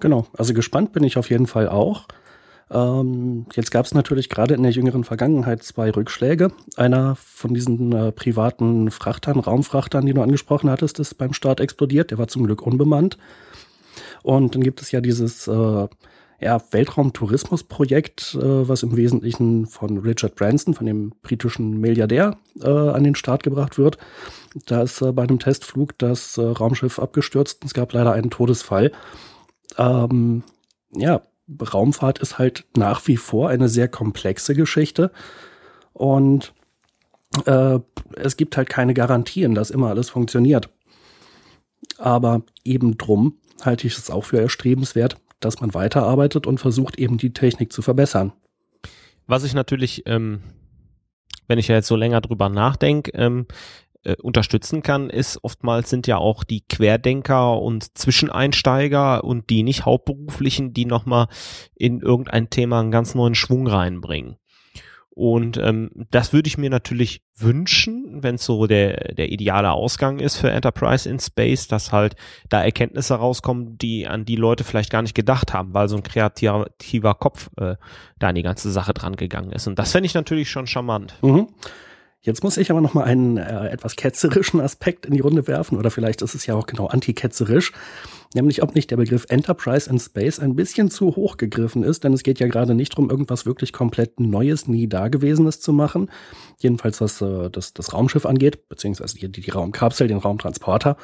[0.00, 2.08] Genau, also gespannt bin ich auf jeden Fall auch.
[2.70, 6.52] Ähm, jetzt gab es natürlich gerade in der jüngeren Vergangenheit zwei Rückschläge.
[6.76, 12.10] Einer von diesen äh, privaten Frachtern, Raumfrachtern, die du angesprochen hattest, ist beim Start explodiert.
[12.10, 13.18] Der war zum Glück unbemannt.
[14.22, 15.86] Und dann gibt es ja dieses äh,
[16.40, 23.04] ja, Weltraumtourismusprojekt, äh, was im Wesentlichen von Richard Branson, von dem britischen Milliardär, äh, an
[23.04, 23.98] den Start gebracht wird.
[24.66, 28.30] Da ist äh, bei einem Testflug das äh, Raumschiff abgestürzt und es gab leider einen
[28.30, 28.92] Todesfall.
[29.78, 30.42] Ähm,
[30.94, 31.22] ja,
[31.72, 35.10] Raumfahrt ist halt nach wie vor eine sehr komplexe Geschichte
[35.92, 36.52] und
[37.44, 37.78] äh,
[38.16, 40.70] es gibt halt keine Garantien, dass immer alles funktioniert.
[41.98, 47.18] Aber eben drum halte ich es auch für erstrebenswert, dass man weiterarbeitet und versucht eben
[47.18, 48.32] die Technik zu verbessern.
[49.26, 50.40] Was ich natürlich, ähm,
[51.48, 53.46] wenn ich ja jetzt so länger drüber nachdenke, ähm,
[54.06, 59.84] äh, unterstützen kann, ist oftmals sind ja auch die Querdenker und Zwischeneinsteiger und die nicht
[59.84, 61.26] Hauptberuflichen, die nochmal
[61.74, 64.36] in irgendein Thema einen ganz neuen Schwung reinbringen.
[65.10, 70.18] Und ähm, das würde ich mir natürlich wünschen, wenn es so der, der ideale Ausgang
[70.18, 72.16] ist für Enterprise in Space, dass halt
[72.50, 76.02] da Erkenntnisse rauskommen, die an die Leute vielleicht gar nicht gedacht haben, weil so ein
[76.02, 77.76] kreativer Kopf äh,
[78.18, 79.66] da an die ganze Sache dran gegangen ist.
[79.66, 81.14] Und das fände ich natürlich schon charmant.
[81.22, 81.48] Mhm.
[82.26, 85.78] Jetzt muss ich aber noch mal einen äh, etwas ketzerischen Aspekt in die Runde werfen,
[85.78, 87.72] oder vielleicht ist es ja auch genau antiketzerisch,
[88.34, 92.12] nämlich ob nicht der Begriff Enterprise in Space ein bisschen zu hoch gegriffen ist, denn
[92.12, 96.10] es geht ja gerade nicht darum, irgendwas wirklich komplett Neues, nie Dagewesenes zu machen.
[96.58, 100.96] Jedenfalls was äh, das, das Raumschiff angeht, beziehungsweise die, die Raumkapsel, den Raumtransporter.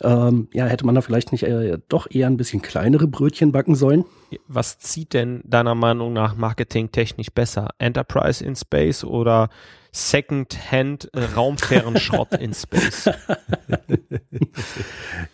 [0.00, 3.74] Ähm, ja, hätte man da vielleicht nicht äh, doch eher ein bisschen kleinere Brötchen backen
[3.74, 4.06] sollen?
[4.48, 7.68] Was zieht denn deiner Meinung nach marketingtechnisch besser?
[7.78, 9.50] Enterprise in Space oder
[9.92, 13.10] Second-Hand äh, Raumfähren-Schrott in Space.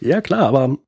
[0.01, 0.79] ja, klar, aber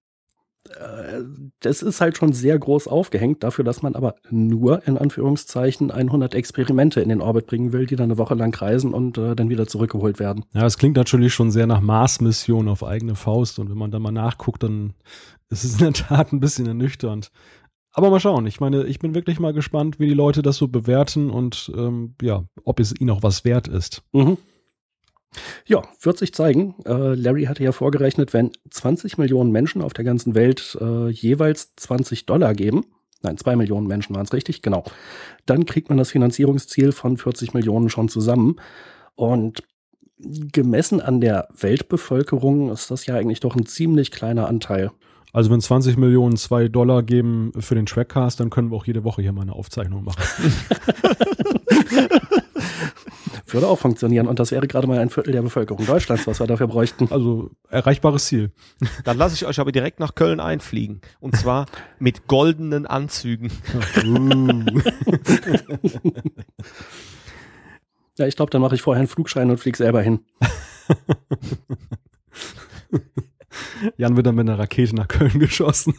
[0.69, 1.23] äh,
[1.61, 6.35] das ist halt schon sehr groß aufgehängt dafür, dass man aber nur in Anführungszeichen 100
[6.35, 9.49] Experimente in den Orbit bringen will, die dann eine Woche lang kreisen und äh, dann
[9.49, 10.45] wieder zurückgeholt werden.
[10.53, 13.99] Ja, es klingt natürlich schon sehr nach Mars-Mission auf eigene Faust und wenn man da
[13.99, 14.95] mal nachguckt, dann
[15.49, 17.31] ist es in der Tat ein bisschen ernüchternd.
[17.93, 18.47] Aber mal schauen.
[18.47, 22.15] Ich meine, ich bin wirklich mal gespannt, wie die Leute das so bewerten und ähm,
[22.23, 24.03] ja, ob es ihnen auch was wert ist.
[24.13, 24.39] Mhm.
[25.67, 26.75] Ja, wird sich zeigen.
[26.85, 31.75] Äh, Larry hatte ja vorgerechnet, wenn 20 Millionen Menschen auf der ganzen Welt äh, jeweils
[31.77, 32.87] 20 Dollar geben,
[33.23, 34.85] nein, 2 Millionen Menschen waren es richtig, genau,
[35.47, 38.57] dann kriegt man das Finanzierungsziel von 40 Millionen schon zusammen.
[39.15, 39.63] Und
[40.19, 44.91] gemessen an der Weltbevölkerung ist das ja eigentlich doch ein ziemlich kleiner Anteil.
[45.33, 49.05] Also wenn 20 Millionen zwei Dollar geben für den Trackcast, dann können wir auch jede
[49.05, 50.23] Woche hier mal eine Aufzeichnung machen.
[53.47, 56.47] Würde auch funktionieren und das wäre gerade mal ein Viertel der Bevölkerung Deutschlands, was wir
[56.47, 57.09] dafür bräuchten.
[57.11, 58.53] Also erreichbares Ziel.
[59.05, 61.67] Dann lasse ich euch aber direkt nach Köln einfliegen und zwar
[61.99, 63.51] mit goldenen Anzügen.
[68.19, 70.21] ja, ich glaube, dann mache ich vorher einen Flugschein und fliege selber hin.
[73.97, 75.95] Jan wird dann mit einer Rakete nach Köln geschossen.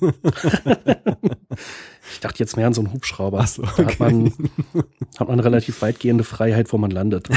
[2.12, 3.46] ich dachte jetzt mehr an so einen Hubschrauber.
[3.46, 3.76] So, okay.
[3.78, 4.34] Da hat man,
[5.20, 7.30] hat man relativ weitgehende Freiheit, wo man landet.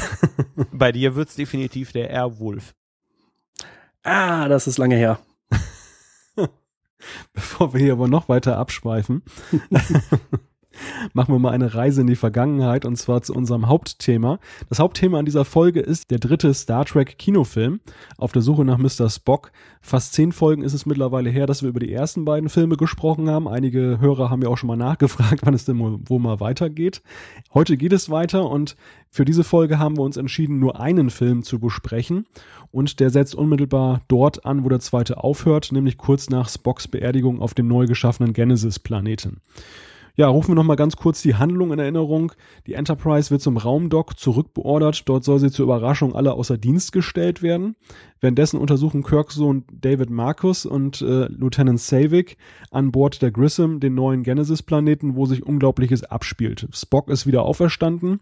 [0.72, 2.74] Bei dir wird es definitiv der Airwolf.
[4.02, 5.18] Ah, das ist lange her.
[7.32, 9.22] Bevor wir hier aber noch weiter abschweifen.
[11.12, 14.38] machen wir mal eine Reise in die Vergangenheit und zwar zu unserem Hauptthema.
[14.68, 17.80] Das Hauptthema an dieser Folge ist der dritte Star Trek Kinofilm
[18.18, 19.08] auf der Suche nach Mr.
[19.08, 19.52] Spock.
[19.80, 23.28] Fast zehn Folgen ist es mittlerweile her, dass wir über die ersten beiden Filme gesprochen
[23.28, 23.46] haben.
[23.46, 27.02] Einige Hörer haben ja auch schon mal nachgefragt, wann es denn wo mal weitergeht.
[27.52, 28.76] Heute geht es weiter und
[29.10, 32.26] für diese Folge haben wir uns entschieden, nur einen Film zu besprechen
[32.72, 37.40] und der setzt unmittelbar dort an, wo der zweite aufhört, nämlich kurz nach Spocks Beerdigung
[37.40, 39.40] auf dem neu geschaffenen Genesis-Planeten.
[40.16, 42.30] Ja, rufen wir nochmal ganz kurz die Handlung in Erinnerung.
[42.68, 45.08] Die Enterprise wird zum Raumdock zurückbeordert.
[45.08, 47.74] Dort soll sie zur Überraschung alle außer Dienst gestellt werden.
[48.24, 52.38] Währenddessen untersuchen Kirks Sohn David Marcus und äh, Lieutenant Savik
[52.70, 56.66] an Bord der Grissom den neuen Genesis-Planeten, wo sich Unglaubliches abspielt.
[56.72, 58.20] Spock ist wieder auferstanden,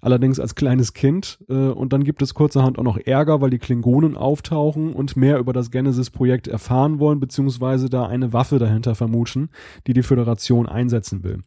[0.00, 1.38] allerdings als kleines Kind.
[1.50, 5.36] Äh, und dann gibt es kurzerhand auch noch Ärger, weil die Klingonen auftauchen und mehr
[5.36, 9.50] über das Genesis-Projekt erfahren wollen, beziehungsweise da eine Waffe dahinter vermuten,
[9.86, 11.40] die die Föderation einsetzen will.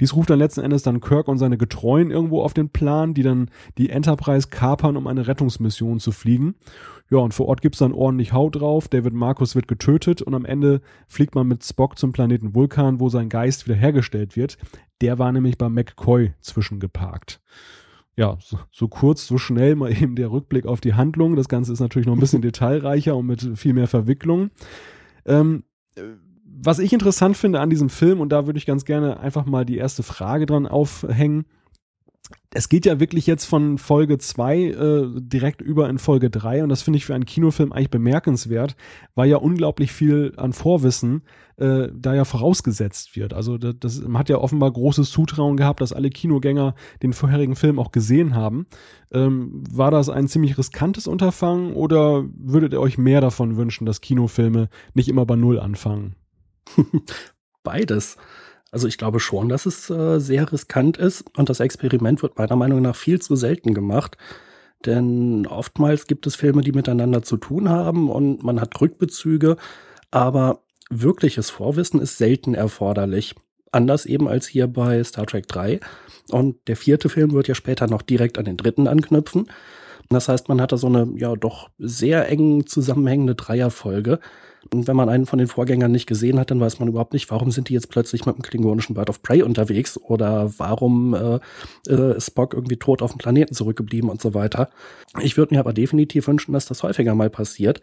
[0.00, 3.22] Dies ruft dann letzten Endes dann Kirk und seine Getreuen irgendwo auf den Plan, die
[3.22, 6.54] dann die Enterprise kapern, um eine Rettungsmission zu fliegen.
[7.10, 8.88] Ja, und vor Ort gibt's dann ordentlich Haut drauf.
[8.88, 13.08] David Marcus wird getötet und am Ende fliegt man mit Spock zum Planeten Vulkan, wo
[13.08, 14.58] sein Geist wiederhergestellt wird.
[15.00, 17.40] Der war nämlich bei McCoy zwischengeparkt.
[18.16, 21.36] Ja, so, so kurz, so schnell mal eben der Rückblick auf die Handlung.
[21.36, 24.50] Das Ganze ist natürlich noch ein bisschen detailreicher und mit viel mehr Verwicklung.
[25.24, 25.64] Ähm,
[26.58, 29.64] was ich interessant finde an diesem Film, und da würde ich ganz gerne einfach mal
[29.64, 31.44] die erste Frage dran aufhängen.
[32.52, 36.70] Es geht ja wirklich jetzt von Folge 2 äh, direkt über in Folge 3 und
[36.70, 38.74] das finde ich für einen Kinofilm eigentlich bemerkenswert,
[39.14, 41.22] weil ja unglaublich viel an Vorwissen
[41.56, 43.34] äh, da ja vorausgesetzt wird.
[43.34, 47.54] Also das, das man hat ja offenbar großes Zutrauen gehabt, dass alle Kinogänger den vorherigen
[47.54, 48.66] Film auch gesehen haben.
[49.12, 54.00] Ähm, war das ein ziemlich riskantes Unterfangen oder würdet ihr euch mehr davon wünschen, dass
[54.00, 56.16] Kinofilme nicht immer bei Null anfangen?
[57.62, 58.16] Beides.
[58.70, 62.56] Also ich glaube schon, dass es äh, sehr riskant ist und das Experiment wird meiner
[62.56, 64.16] Meinung nach viel zu selten gemacht.
[64.84, 69.56] Denn oftmals gibt es Filme, die miteinander zu tun haben und man hat Rückbezüge,
[70.10, 73.34] aber wirkliches Vorwissen ist selten erforderlich.
[73.72, 75.80] Anders eben als hier bei Star Trek 3.
[76.30, 79.50] Und der vierte Film wird ja später noch direkt an den dritten anknüpfen.
[80.08, 84.20] Das heißt, man hat da so eine ja doch sehr eng zusammenhängende Dreierfolge.
[84.72, 87.30] Und wenn man einen von den Vorgängern nicht gesehen hat, dann weiß man überhaupt nicht,
[87.30, 91.38] warum sind die jetzt plötzlich mit dem klingonischen Bird of Prey unterwegs oder warum äh,
[91.88, 94.70] äh, ist Spock irgendwie tot auf dem Planeten zurückgeblieben und so weiter.
[95.20, 97.80] Ich würde mir aber definitiv wünschen, dass das häufiger mal passiert.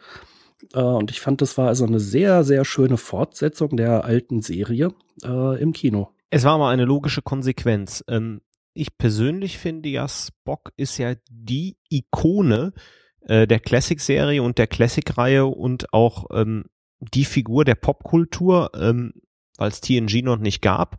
[0.74, 4.94] Äh, und ich fand, das war also eine sehr, sehr schöne Fortsetzung der alten Serie
[5.24, 6.10] äh, im Kino.
[6.30, 8.04] Es war mal eine logische Konsequenz.
[8.08, 8.42] Ähm,
[8.74, 12.74] ich persönlich finde ja, Spock ist ja die Ikone
[13.22, 16.66] äh, der Classic-Serie und der Classic-Reihe und auch ähm,
[17.14, 19.14] die Figur der Popkultur, ähm,
[19.58, 20.98] weil es TNG noch nicht gab.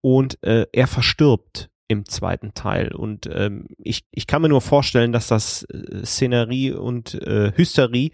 [0.00, 2.94] Und äh, er verstirbt im zweiten Teil.
[2.94, 8.10] Und ähm, ich, ich kann mir nur vorstellen, dass das äh, Szenerie und äh, Hysterie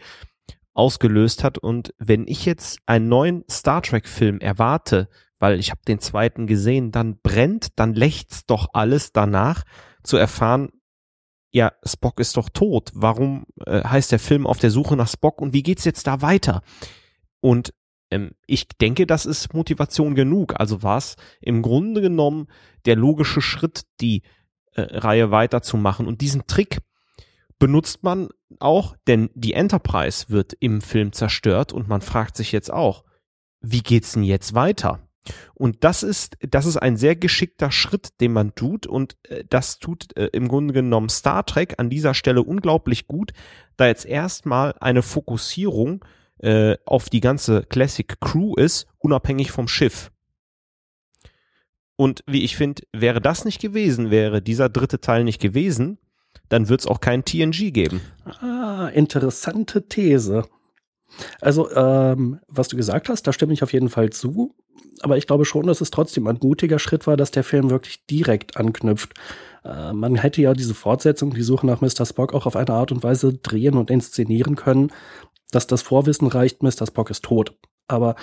[0.74, 1.58] ausgelöst hat.
[1.58, 6.92] Und wenn ich jetzt einen neuen Star Trek-Film erwarte, weil ich habe den zweiten gesehen,
[6.92, 9.64] dann brennt, dann lächzt doch alles danach
[10.02, 10.70] zu erfahren,
[11.52, 12.90] ja, Spock ist doch tot.
[12.94, 16.22] Warum äh, heißt der Film auf der Suche nach Spock und wie geht's jetzt da
[16.22, 16.62] weiter?
[17.40, 17.72] Und
[18.10, 20.58] ähm, ich denke, das ist Motivation genug.
[20.58, 22.48] Also war es im Grunde genommen
[22.84, 24.22] der logische Schritt, die
[24.72, 26.06] äh, Reihe weiterzumachen.
[26.06, 26.78] Und diesen Trick
[27.58, 32.72] benutzt man auch, denn die Enterprise wird im Film zerstört und man fragt sich jetzt
[32.72, 33.04] auch,
[33.60, 35.06] wie geht's denn jetzt weiter?
[35.54, 38.86] Und das ist, das ist ein sehr geschickter Schritt, den man tut.
[38.86, 43.32] Und äh, das tut äh, im Grunde genommen Star Trek an dieser Stelle unglaublich gut,
[43.76, 46.04] da jetzt erstmal eine Fokussierung
[46.42, 50.10] äh, auf die ganze Classic Crew ist, unabhängig vom Schiff.
[51.96, 55.98] Und wie ich finde, wäre das nicht gewesen, wäre dieser dritte Teil nicht gewesen,
[56.48, 58.00] dann wird es auch kein TNG geben.
[58.24, 60.44] Ah, interessante These.
[61.40, 64.54] Also, ähm, was du gesagt hast, da stimme ich auf jeden Fall zu.
[65.02, 68.06] Aber ich glaube schon, dass es trotzdem ein mutiger Schritt war, dass der Film wirklich
[68.06, 69.14] direkt anknüpft.
[69.64, 72.06] Äh, man hätte ja diese Fortsetzung, die Suche nach Mr.
[72.06, 74.92] Spock, auch auf eine Art und Weise drehen und inszenieren können,
[75.50, 76.86] dass das Vorwissen reicht, Mr.
[76.86, 77.56] Spock ist tot.
[77.88, 78.14] Aber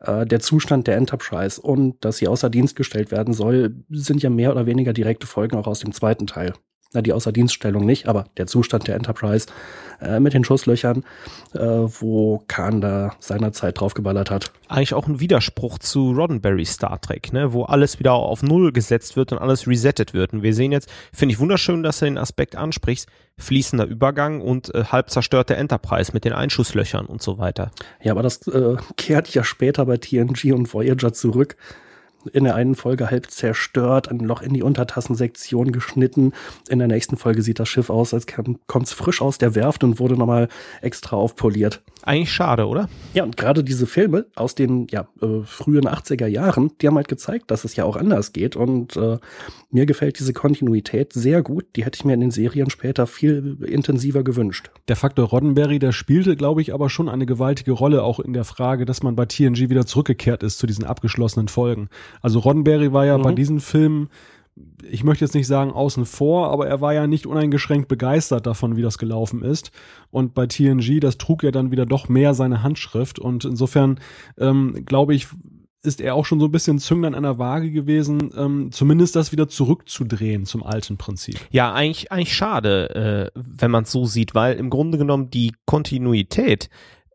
[0.00, 4.30] äh, der Zustand der Enterprise und dass sie außer Dienst gestellt werden soll, sind ja
[4.30, 6.54] mehr oder weniger direkte Folgen auch aus dem zweiten Teil
[6.92, 9.46] na, die Außerdienststellung nicht, aber der Zustand der Enterprise
[10.00, 11.04] äh, mit den Schusslöchern,
[11.54, 14.52] äh, wo Khan da seinerzeit draufgeballert hat.
[14.68, 19.16] Eigentlich auch ein Widerspruch zu Roddenberry Star Trek, ne, wo alles wieder auf Null gesetzt
[19.16, 20.32] wird und alles resettet wird.
[20.32, 24.74] Und wir sehen jetzt, finde ich wunderschön, dass du den Aspekt ansprichst, fließender Übergang und
[24.74, 27.70] äh, halb zerstörte Enterprise mit den Einschusslöchern und so weiter.
[28.02, 31.56] Ja, aber das äh, kehrt ja später bei TNG und Voyager zurück
[32.32, 36.32] in der einen Folge halb zerstört, ein Loch in die Untertassensektion geschnitten.
[36.68, 39.84] In der nächsten Folge sieht das Schiff aus, als kommt es frisch aus der Werft
[39.84, 40.48] und wurde nochmal
[40.82, 41.82] extra aufpoliert.
[42.02, 42.88] Eigentlich schade, oder?
[43.12, 47.08] Ja, und gerade diese Filme aus den ja, äh, frühen 80er Jahren, die haben halt
[47.08, 48.56] gezeigt, dass es ja auch anders geht.
[48.56, 49.18] Und äh,
[49.70, 51.66] mir gefällt diese Kontinuität sehr gut.
[51.76, 54.70] Die hätte ich mir in den Serien später viel intensiver gewünscht.
[54.88, 58.44] Der Faktor Roddenberry, der spielte, glaube ich, aber schon eine gewaltige Rolle auch in der
[58.44, 61.88] Frage, dass man bei TNG wieder zurückgekehrt ist zu diesen abgeschlossenen Folgen.
[62.20, 63.22] Also Roddenberry war ja mhm.
[63.22, 64.08] bei diesen Filmen
[64.82, 68.76] ich möchte jetzt nicht sagen außen vor, aber er war ja nicht uneingeschränkt begeistert davon,
[68.76, 69.70] wie das gelaufen ist.
[70.10, 73.18] Und bei TNG, das trug ja dann wieder doch mehr seine Handschrift.
[73.18, 74.00] Und insofern
[74.38, 75.28] ähm, glaube ich,
[75.82, 79.32] ist er auch schon so ein bisschen Zünglein an der Waage gewesen, ähm, zumindest das
[79.32, 81.36] wieder zurückzudrehen zum alten Prinzip.
[81.50, 85.54] Ja, eigentlich, eigentlich schade, äh, wenn man es so sieht, weil im Grunde genommen die
[85.64, 86.68] Kontinuität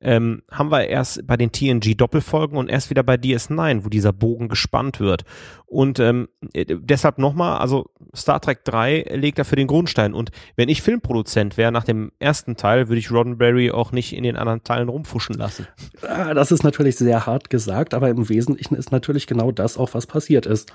[0.06, 4.50] ähm, haben wir erst bei den TNG-Doppelfolgen und erst wieder bei DS9, wo dieser Bogen
[4.50, 5.26] gespannt wird.
[5.66, 10.14] Und ähm, äh, deshalb nochmal, also Star Trek 3 legt dafür den Grundstein.
[10.14, 14.24] Und wenn ich Filmproduzent wäre nach dem ersten Teil, würde ich Roddenberry auch nicht in
[14.24, 15.68] den anderen Teilen rumfuschen lassen.
[16.02, 20.06] Das ist natürlich sehr hart gesagt, aber im Wesentlichen ist natürlich genau das auch, was
[20.06, 20.72] passiert ist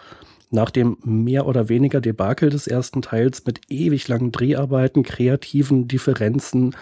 [0.51, 6.75] nach dem mehr oder weniger Debakel des ersten Teils mit ewig langen Dreharbeiten, kreativen Differenzen,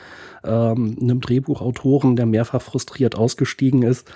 [0.43, 4.11] ähm, einem Drehbuchautoren, der mehrfach frustriert ausgestiegen ist,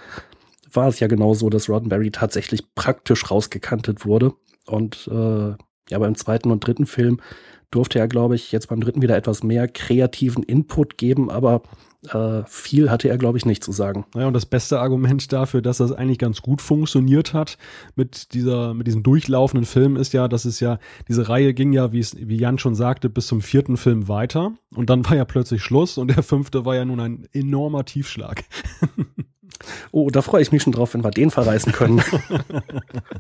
[0.72, 4.32] war es ja genau so, dass Roddenberry tatsächlich praktisch rausgekantet wurde.
[4.66, 5.54] Und äh,
[5.90, 7.20] ja, beim zweiten und dritten Film
[7.70, 11.62] durfte er, glaube ich, jetzt beim dritten wieder etwas mehr kreativen Input geben, aber
[12.08, 14.04] äh, viel hatte er, glaube ich, nicht zu sagen.
[14.14, 17.58] Naja, und das beste Argument dafür, dass das eigentlich ganz gut funktioniert hat
[17.94, 21.92] mit dieser, mit diesem durchlaufenden Film ist ja, dass es ja, diese Reihe ging ja,
[21.92, 24.52] wie es, wie Jan schon sagte, bis zum vierten Film weiter.
[24.74, 28.42] Und dann war ja plötzlich Schluss und der fünfte war ja nun ein enormer Tiefschlag.
[29.92, 32.02] oh, da freue ich mich schon drauf, wenn wir den verreißen können.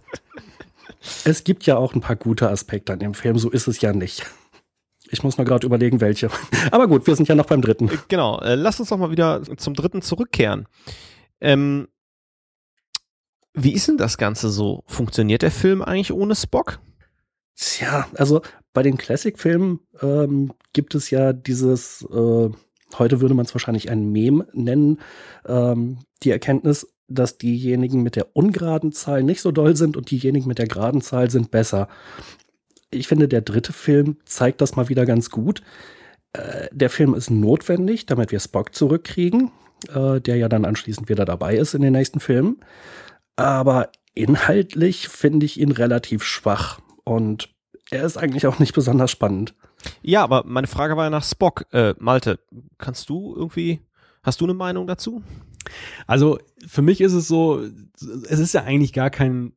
[1.24, 3.92] es gibt ja auch ein paar gute Aspekte an dem Film, so ist es ja
[3.92, 4.26] nicht.
[5.12, 6.30] Ich muss mal gerade überlegen, welche.
[6.70, 7.90] Aber gut, wir sind ja noch beim dritten.
[8.08, 10.66] Genau, äh, lass uns doch mal wieder zum dritten zurückkehren.
[11.38, 11.88] Ähm,
[13.52, 14.84] wie ist denn das Ganze so?
[14.86, 16.80] Funktioniert der Film eigentlich ohne Spock?
[17.54, 18.40] Tja, also
[18.72, 22.48] bei den Classic-Filmen ähm, gibt es ja dieses, äh,
[22.98, 24.98] heute würde man es wahrscheinlich ein Mem nennen,
[25.46, 30.48] ähm, die Erkenntnis, dass diejenigen mit der ungeraden Zahl nicht so doll sind und diejenigen
[30.48, 31.88] mit der geraden Zahl sind besser
[32.92, 35.62] ich finde, der dritte Film zeigt das mal wieder ganz gut.
[36.32, 39.50] Äh, der Film ist notwendig, damit wir Spock zurückkriegen,
[39.92, 42.60] äh, der ja dann anschließend wieder dabei ist in den nächsten Filmen.
[43.36, 47.50] Aber inhaltlich finde ich ihn relativ schwach und
[47.90, 49.54] er ist eigentlich auch nicht besonders spannend.
[50.02, 51.66] Ja, aber meine Frage war ja nach Spock.
[51.72, 52.38] Äh, Malte,
[52.78, 53.80] kannst du irgendwie,
[54.22, 55.22] hast du eine Meinung dazu?
[56.06, 57.62] Also für mich ist es so,
[58.28, 59.52] es ist ja eigentlich gar kein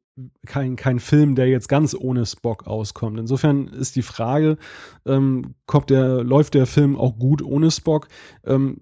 [0.45, 3.19] kein, kein Film, der jetzt ganz ohne Spock auskommt.
[3.19, 4.57] Insofern ist die Frage,
[5.05, 8.07] ähm, kommt der, läuft der Film auch gut ohne Spock?
[8.45, 8.77] Ähm,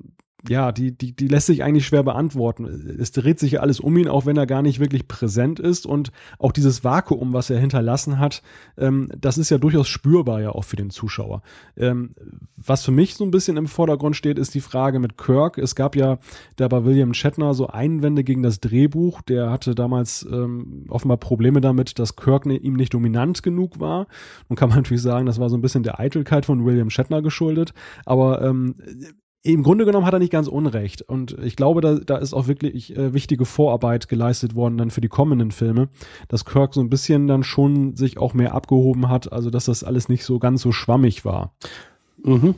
[0.49, 2.65] ja, die, die, die lässt sich eigentlich schwer beantworten.
[2.99, 5.85] Es dreht sich ja alles um ihn, auch wenn er gar nicht wirklich präsent ist.
[5.85, 8.41] Und auch dieses Vakuum, was er hinterlassen hat,
[8.77, 11.43] ähm, das ist ja durchaus spürbar ja auch für den Zuschauer.
[11.77, 12.15] Ähm,
[12.57, 15.57] was für mich so ein bisschen im Vordergrund steht, ist die Frage mit Kirk.
[15.57, 16.19] Es gab ja
[16.57, 19.21] da bei William Shatner so Einwände gegen das Drehbuch.
[19.21, 24.07] Der hatte damals ähm, offenbar Probleme damit, dass Kirk ne, ihm nicht dominant genug war.
[24.49, 27.21] Nun kann man natürlich sagen, das war so ein bisschen der Eitelkeit von William Shatner
[27.21, 27.73] geschuldet.
[28.05, 28.75] Aber ähm,
[29.43, 31.01] im Grunde genommen hat er nicht ganz unrecht.
[31.01, 35.01] Und ich glaube, da, da ist auch wirklich äh, wichtige Vorarbeit geleistet worden dann für
[35.01, 35.89] die kommenden Filme,
[36.29, 39.83] dass Kirk so ein bisschen dann schon sich auch mehr abgehoben hat, also dass das
[39.83, 41.53] alles nicht so ganz so schwammig war.
[42.23, 42.55] Mhm.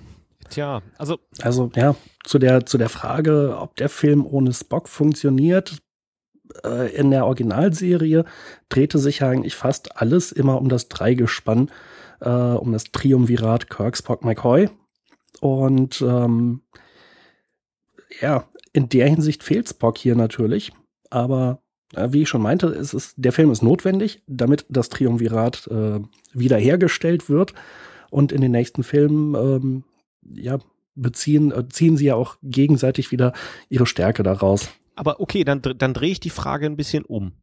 [0.50, 1.17] Tja, also.
[1.41, 5.80] Also, ja, zu der, zu der Frage, ob der Film ohne Spock funktioniert,
[6.63, 8.26] äh, in der Originalserie
[8.69, 11.71] drehte sich ja eigentlich fast alles immer um das Dreigespann,
[12.21, 14.69] äh, um das Triumvirat Kirk, Spock, McCoy
[15.45, 16.62] und ähm,
[18.19, 20.71] ja, in der Hinsicht fehlt Spock hier natürlich.
[21.12, 21.62] Aber
[21.93, 25.99] äh, wie ich schon meinte, es ist, der Film ist notwendig, damit das Triumvirat äh,
[26.34, 27.53] wiederhergestellt wird.
[28.10, 29.84] Und in den nächsten Filmen ähm,
[30.23, 30.58] ja,
[30.95, 33.34] beziehen, äh, ziehen sie ja auch gegenseitig wieder
[33.69, 34.71] ihre Stärke daraus.
[34.95, 37.34] Aber okay, dann, dann drehe ich die Frage ein bisschen um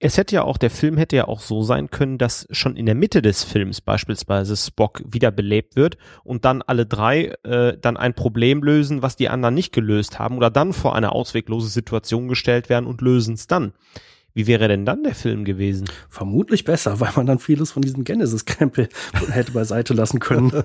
[0.00, 2.86] es hätte ja auch, der Film hätte ja auch so sein können, dass schon in
[2.86, 8.14] der Mitte des Films beispielsweise Spock wiederbelebt wird und dann alle drei äh, dann ein
[8.14, 12.68] Problem lösen, was die anderen nicht gelöst haben oder dann vor eine ausweglose Situation gestellt
[12.68, 13.72] werden und lösen es dann.
[14.34, 15.90] Wie wäre denn dann der Film gewesen?
[16.08, 18.88] Vermutlich besser, weil man dann vieles von diesem Genesis-Krempel
[19.30, 20.52] hätte beiseite lassen können.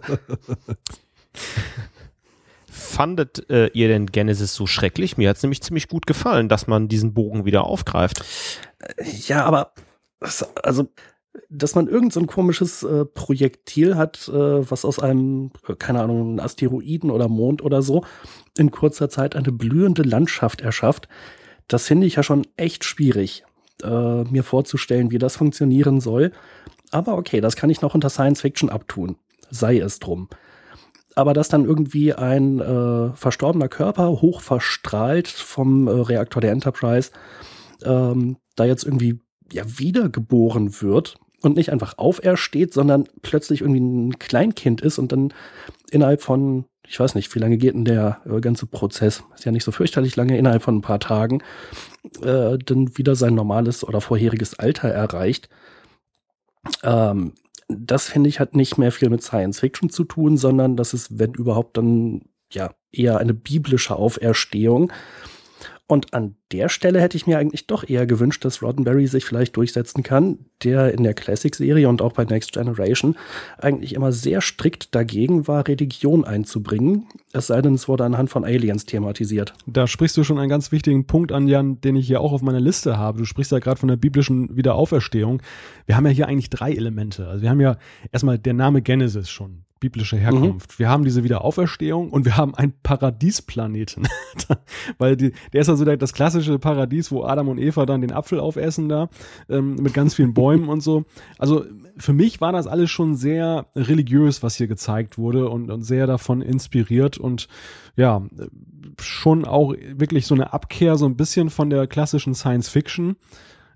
[2.94, 5.18] fandet äh, ihr denn Genesis so schrecklich?
[5.18, 8.24] Mir hat es nämlich ziemlich gut gefallen, dass man diesen Bogen wieder aufgreift.
[9.28, 9.74] Ja, aber
[10.62, 10.88] also,
[11.50, 16.02] dass man irgend so ein komisches äh, Projektil hat, äh, was aus einem, äh, keine
[16.02, 18.06] Ahnung, Asteroiden oder Mond oder so
[18.58, 21.08] in kurzer Zeit eine blühende Landschaft erschafft,
[21.68, 23.44] das finde ich ja schon echt schwierig,
[23.84, 26.32] äh, mir vorzustellen, wie das funktionieren soll.
[26.92, 29.16] Aber okay, das kann ich noch unter Science Fiction abtun.
[29.50, 30.30] Sei es drum.
[31.16, 37.12] Aber dass dann irgendwie ein äh, verstorbener Körper hoch verstrahlt vom äh, Reaktor der Enterprise
[37.84, 39.20] ähm, da jetzt irgendwie
[39.52, 45.34] ja wiedergeboren wird und nicht einfach aufersteht, sondern plötzlich irgendwie ein Kleinkind ist und dann
[45.92, 49.24] innerhalb von, ich weiß nicht, wie lange geht denn der äh, ganze Prozess?
[49.36, 51.44] Ist ja nicht so fürchterlich lange, innerhalb von ein paar Tagen,
[52.22, 55.50] äh, dann wieder sein normales oder vorheriges Alter erreicht.
[56.82, 57.34] Ähm,
[57.68, 61.20] das finde ich hat nicht mehr viel mit Science Fiction zu tun, sondern das ist,
[61.20, 64.92] wenn überhaupt, dann ja eher eine biblische Auferstehung.
[65.86, 69.58] Und an der Stelle hätte ich mir eigentlich doch eher gewünscht, dass Roddenberry sich vielleicht
[69.58, 73.18] durchsetzen kann, der in der Classic-Serie und auch bei Next Generation
[73.58, 77.08] eigentlich immer sehr strikt dagegen war, Religion einzubringen.
[77.34, 79.54] Es sei denn, es wurde anhand von Aliens thematisiert.
[79.68, 82.42] Da sprichst du schon einen ganz wichtigen Punkt an, Jan, den ich hier auch auf
[82.42, 83.18] meiner Liste habe.
[83.18, 85.42] Du sprichst ja gerade von der biblischen Wiederauferstehung.
[85.86, 87.28] Wir haben ja hier eigentlich drei Elemente.
[87.28, 87.78] Also wir haben ja
[88.14, 90.72] erstmal der Name Genesis schon biblische Herkunft.
[90.72, 90.80] Mhm.
[90.80, 94.08] Wir haben diese Wiederauferstehung und wir haben einen Paradiesplaneten.
[94.98, 98.40] Weil die, der ist also das klassische Paradies, wo Adam und Eva dann den Apfel
[98.40, 99.10] aufessen da,
[99.50, 101.04] ähm, mit ganz vielen Bäumen und so.
[101.38, 101.66] Also
[101.98, 106.08] für mich war das alles schon sehr religiös, was hier gezeigt wurde und, und sehr
[106.08, 107.50] davon inspiriert und
[107.98, 108.22] ja,
[109.02, 113.18] schon auch wirklich so eine Abkehr so ein bisschen von der klassischen Science Fiction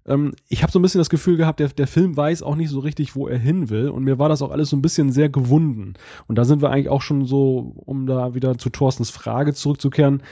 [0.07, 2.69] ähm, ich habe so ein bisschen das Gefühl gehabt, der, der Film weiß auch nicht
[2.69, 3.89] so richtig, wo er hin will.
[3.89, 5.93] Und mir war das auch alles so ein bisschen sehr gewunden.
[6.27, 10.23] Und da sind wir eigentlich auch schon so, um da wieder zu Thorstens Frage zurückzukehren,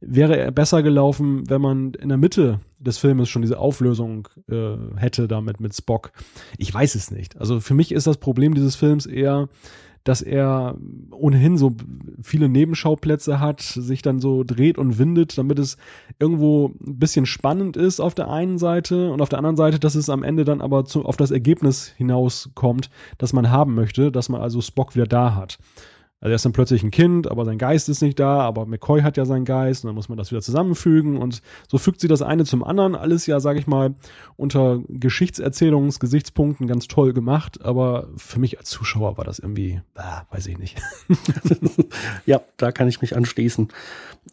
[0.00, 4.74] wäre er besser gelaufen, wenn man in der Mitte des Filmes schon diese Auflösung äh,
[4.96, 6.12] hätte damit mit Spock.
[6.58, 7.38] Ich weiß es nicht.
[7.38, 9.48] Also für mich ist das Problem dieses Films eher,
[10.04, 10.76] dass er
[11.10, 11.72] ohnehin so
[12.20, 15.76] viele Nebenschauplätze hat, sich dann so dreht und windet, damit es
[16.18, 19.94] irgendwo ein bisschen spannend ist auf der einen Seite und auf der anderen Seite, dass
[19.94, 24.28] es am Ende dann aber zu, auf das Ergebnis hinauskommt, das man haben möchte, dass
[24.28, 25.58] man also Spock wieder da hat.
[26.22, 29.02] Also er ist dann plötzlich ein Kind, aber sein Geist ist nicht da, aber McCoy
[29.02, 32.06] hat ja seinen Geist und dann muss man das wieder zusammenfügen und so fügt sie
[32.06, 32.94] das eine zum anderen.
[32.94, 33.96] Alles ja, sage ich mal,
[34.36, 40.46] unter Geschichtserzählungsgesichtspunkten ganz toll gemacht, aber für mich als Zuschauer war das irgendwie, ah, weiß
[40.46, 40.80] ich nicht.
[42.24, 43.66] ja, da kann ich mich anschließen.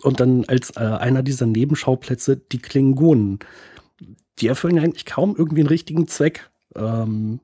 [0.03, 3.39] Und dann als äh, einer dieser Nebenschauplätze die Klingonen.
[4.37, 6.51] Die erfüllen eigentlich kaum irgendwie einen richtigen Zweck.
[6.75, 7.39] Ähm,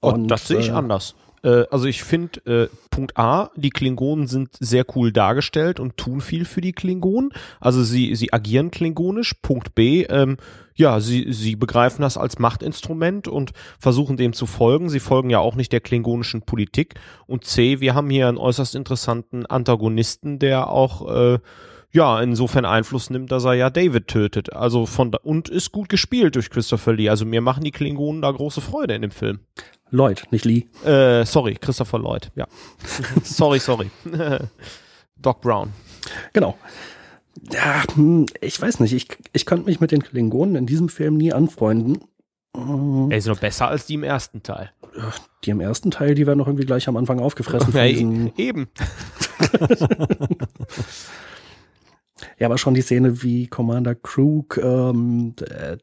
[0.00, 1.14] und, und das sehe ich äh, anders.
[1.48, 6.20] Äh, also ich finde, äh, Punkt A, die Klingonen sind sehr cool dargestellt und tun
[6.20, 7.30] viel für die Klingonen.
[7.60, 9.34] Also sie, sie agieren klingonisch.
[9.40, 10.36] Punkt B, ähm,
[10.74, 14.90] ja, sie, sie begreifen das als Machtinstrument und versuchen dem zu folgen.
[14.90, 16.94] Sie folgen ja auch nicht der klingonischen Politik.
[17.26, 21.38] Und C, wir haben hier einen äußerst interessanten Antagonisten, der auch äh,
[21.90, 24.52] ja, insofern Einfluss nimmt, dass er ja David tötet.
[24.52, 27.08] Also von da, und ist gut gespielt durch Christopher Lee.
[27.08, 29.40] Also mir machen die Klingonen da große Freude in dem Film.
[29.90, 30.66] Lloyd, nicht Lee.
[30.84, 32.46] Äh, sorry, Christopher Lloyd, ja.
[33.22, 33.90] sorry, sorry.
[35.16, 35.72] Doc Brown.
[36.32, 36.56] Genau.
[37.52, 41.16] Ja, hm, ich weiß nicht, ich, ich konnte mich mit den Klingonen in diesem Film
[41.16, 41.98] nie anfreunden.
[43.10, 44.72] Er ist noch besser als die im ersten Teil.
[45.44, 47.72] Die im ersten Teil, die werden noch irgendwie gleich am Anfang aufgefressen.
[47.74, 48.68] Ja, eben.
[52.38, 55.34] Ja, aber schon die Szene, wie Commander Krug ähm,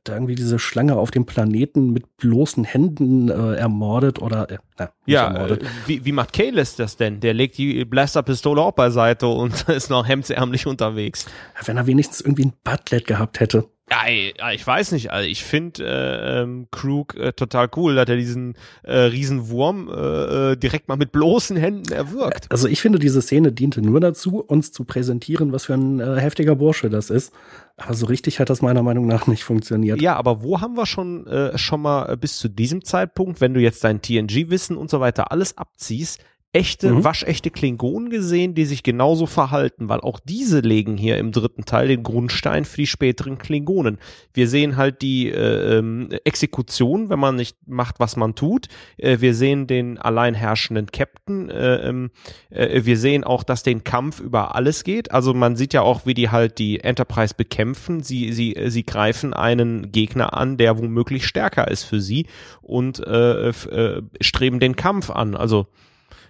[0.04, 4.90] da irgendwie diese Schlange auf dem Planeten mit bloßen Händen äh, ermordet oder äh, na,
[5.06, 5.64] ja, ermordet.
[5.64, 7.20] Äh, wie, wie macht Kalis das denn?
[7.20, 11.26] Der legt die Blasterpistole auch beiseite und ist noch hemdsärmlich unterwegs.
[11.64, 13.70] Wenn er wenigstens irgendwie ein Butlet gehabt hätte.
[13.88, 15.12] Ja, ich weiß nicht.
[15.12, 20.54] Also ich finde äh, ähm, Krug äh, total cool, dass er diesen äh, Riesenwurm äh,
[20.54, 22.48] äh, direkt mal mit bloßen Händen erwürgt.
[22.50, 26.20] Also ich finde, diese Szene diente nur dazu, uns zu präsentieren, was für ein äh,
[26.20, 27.32] heftiger Bursche das ist.
[27.78, 30.02] Aber so richtig hat das meiner Meinung nach nicht funktioniert.
[30.02, 33.60] Ja, aber wo haben wir schon äh, schon mal bis zu diesem Zeitpunkt, wenn du
[33.60, 36.22] jetzt dein TNG-Wissen und so weiter alles abziehst,
[36.56, 37.04] echte, mhm.
[37.04, 41.90] waschechte Klingonen gesehen, die sich genauso verhalten, weil auch diese legen hier im dritten Teil
[41.90, 43.98] den Grundstein für die späteren Klingonen.
[44.34, 48.68] Wir sehen halt die äh, ähm, Exekution, wenn man nicht macht, was man tut.
[48.96, 51.50] Äh, wir sehen den allein herrschenden Captain.
[51.50, 52.12] Äh, ähm,
[52.52, 55.12] äh, wir sehen auch, dass den Kampf über alles geht.
[55.12, 58.02] Also man sieht ja auch, wie die halt die Enterprise bekämpfen.
[58.02, 62.28] Sie, sie, sie greifen einen Gegner an, der womöglich stärker ist für sie
[62.62, 65.36] und äh, äh, streben den Kampf an.
[65.36, 65.68] Also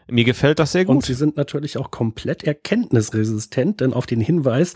[0.08, 0.96] Mir gefällt das sehr gut.
[0.96, 4.74] Und sie sind natürlich auch komplett erkenntnisresistent, denn auf den Hinweis,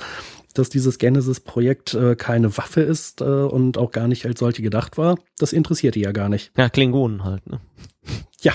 [0.53, 4.97] dass dieses Genesis-Projekt äh, keine Waffe ist äh, und auch gar nicht als solche gedacht
[4.97, 6.51] war, das interessiert die ja gar nicht.
[6.57, 7.59] Ja, Klingonen halt, ne?
[8.41, 8.53] Ja,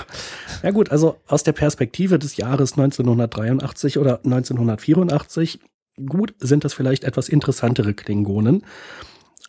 [0.63, 5.59] ja gut, also aus der Perspektive des Jahres 1983 oder 1984,
[6.07, 8.63] gut, sind das vielleicht etwas interessantere Klingonen.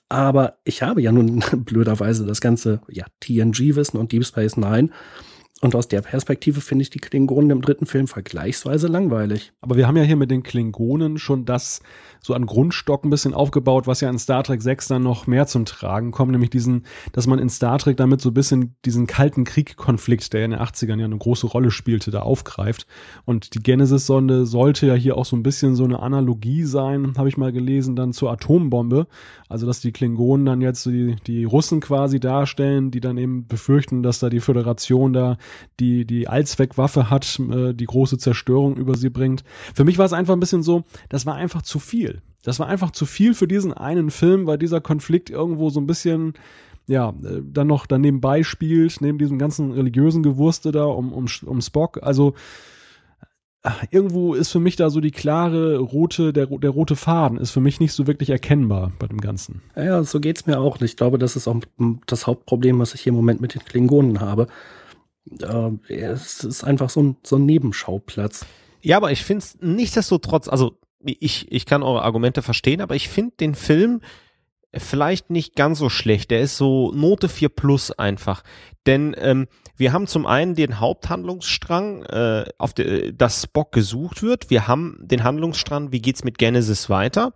[0.09, 4.91] Aber ich habe ja nun blöderweise das ganze ja, TNG-Wissen und Deep Space Nine.
[5.63, 9.53] Und aus der Perspektive finde ich die Klingonen im dritten Film vergleichsweise langweilig.
[9.63, 11.81] Aber wir haben ja hier mit den Klingonen schon das
[12.21, 15.47] so an Grundstock ein bisschen aufgebaut, was ja in Star Trek 6 dann noch mehr
[15.47, 19.07] zum Tragen kommt, nämlich diesen, dass man in Star Trek damit so ein bisschen diesen
[19.07, 22.87] kalten Krieg-Konflikt, der in den 80ern ja eine große Rolle spielte, da aufgreift.
[23.25, 27.31] Und die Genesis-Sonde sollte ja hier auch so ein bisschen so eine Analogie sein, habe
[27.31, 29.07] ich mal gelesen, dann zur Atombombe.
[29.49, 34.03] Also, dass die Klingonen dann jetzt die, die Russen quasi darstellen, die dann eben befürchten,
[34.03, 35.39] dass da die Föderation da
[35.81, 39.45] die, die Allzweckwaffe hat, äh, die große Zerstörung über sie bringt.
[39.75, 42.23] Für mich war es einfach ein bisschen so, das war einfach zu viel.
[42.43, 45.87] Das war einfach zu viel für diesen einen Film, weil dieser Konflikt irgendwo so ein
[45.87, 46.35] bisschen
[46.87, 51.61] ja, äh, dann noch daneben beispielt, neben diesem ganzen religiösen Gewurste da um, um, um
[51.61, 51.99] Spock.
[52.03, 52.35] Also
[53.63, 57.51] äh, irgendwo ist für mich da so die klare rote, der, der rote Faden ist
[57.51, 59.63] für mich nicht so wirklich erkennbar bei dem Ganzen.
[59.75, 60.81] Ja, so geht's mir auch.
[60.81, 61.57] Ich glaube, das ist auch
[62.07, 64.47] das Hauptproblem, was ich hier im Moment mit den Klingonen habe.
[65.41, 68.47] Äh, es ist einfach so ein, so ein Nebenschauplatz.
[68.83, 73.09] Ja, aber ich finde es nichtsdestotrotz, also ich, ich kann eure Argumente verstehen, aber ich
[73.09, 74.01] finde den Film
[74.79, 76.31] vielleicht nicht ganz so schlecht.
[76.31, 78.43] Der ist so Note 4 plus einfach.
[78.87, 84.51] Denn ähm, wir haben zum einen den Haupthandlungsstrang, äh, auf de, das Spock gesucht wird.
[84.51, 87.33] Wir haben den Handlungsstrang, wie geht's mit Genesis weiter?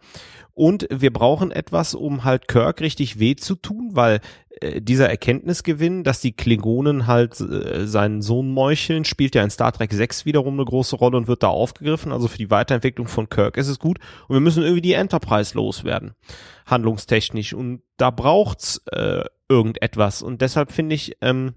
[0.52, 4.20] Und wir brauchen etwas, um halt Kirk richtig weh zu tun, weil
[4.62, 9.92] dieser Erkenntnisgewinn, dass die Klingonen halt äh, seinen Sohn meucheln, spielt ja in Star Trek
[9.92, 12.12] 6 wiederum eine große Rolle und wird da aufgegriffen.
[12.12, 13.98] Also für die Weiterentwicklung von Kirk ist es gut.
[14.28, 16.12] Und wir müssen irgendwie die Enterprise loswerden,
[16.66, 17.54] handlungstechnisch.
[17.54, 20.22] Und da braucht's äh, irgendetwas.
[20.22, 21.54] Und deshalb finde ich, ähm,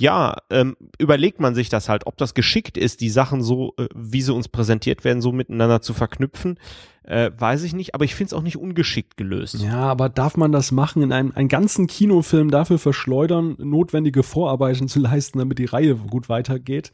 [0.00, 3.86] ja, ähm, überlegt man sich das halt, ob das geschickt ist, die Sachen so, äh,
[3.94, 6.58] wie sie uns präsentiert werden, so miteinander zu verknüpfen,
[7.02, 9.56] äh, weiß ich nicht, aber ich finde es auch nicht ungeschickt gelöst.
[9.56, 14.88] Ja, aber darf man das machen, in einem einen ganzen Kinofilm dafür verschleudern, notwendige Vorarbeiten
[14.88, 16.92] zu leisten, damit die Reihe gut weitergeht?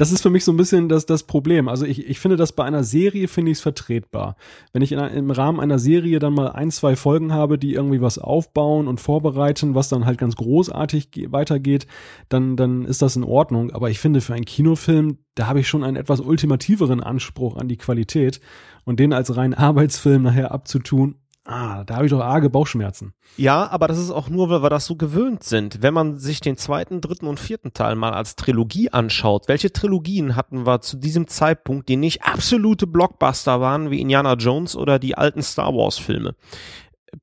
[0.00, 1.68] Das ist für mich so ein bisschen das, das Problem.
[1.68, 4.34] Also ich, ich finde das bei einer Serie, finde ich es vertretbar.
[4.72, 8.00] Wenn ich in, im Rahmen einer Serie dann mal ein, zwei Folgen habe, die irgendwie
[8.00, 11.86] was aufbauen und vorbereiten, was dann halt ganz großartig weitergeht,
[12.30, 13.72] dann, dann ist das in Ordnung.
[13.72, 17.68] Aber ich finde, für einen Kinofilm, da habe ich schon einen etwas ultimativeren Anspruch an
[17.68, 18.40] die Qualität.
[18.84, 23.14] Und den als reinen Arbeitsfilm nachher abzutun, Ah, da habe ich doch arge Bauchschmerzen.
[23.36, 25.82] Ja, aber das ist auch nur, weil wir das so gewöhnt sind.
[25.82, 30.36] Wenn man sich den zweiten, dritten und vierten Teil mal als Trilogie anschaut, welche Trilogien
[30.36, 35.16] hatten wir zu diesem Zeitpunkt, die nicht absolute Blockbuster waren, wie Indiana Jones oder die
[35.16, 36.34] alten Star Wars Filme?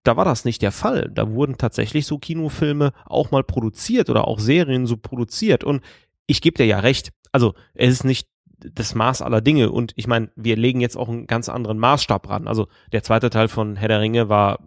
[0.04, 1.10] Da war das nicht der Fall.
[1.14, 5.64] Da wurden tatsächlich so Kinofilme auch mal produziert oder auch Serien so produziert.
[5.64, 5.82] Und
[6.26, 7.12] ich gebe dir ja recht.
[7.32, 8.28] Also, es ist nicht
[8.58, 9.72] das Maß aller Dinge.
[9.72, 12.48] Und ich meine, wir legen jetzt auch einen ganz anderen Maßstab ran.
[12.48, 14.60] Also der zweite Teil von Herr der Ringe war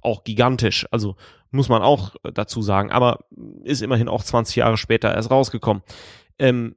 [0.00, 0.86] auch gigantisch.
[0.90, 1.16] Also
[1.50, 2.90] muss man auch dazu sagen.
[2.90, 3.20] Aber
[3.64, 5.82] ist immerhin auch 20 Jahre später erst rausgekommen.
[6.38, 6.76] Ähm,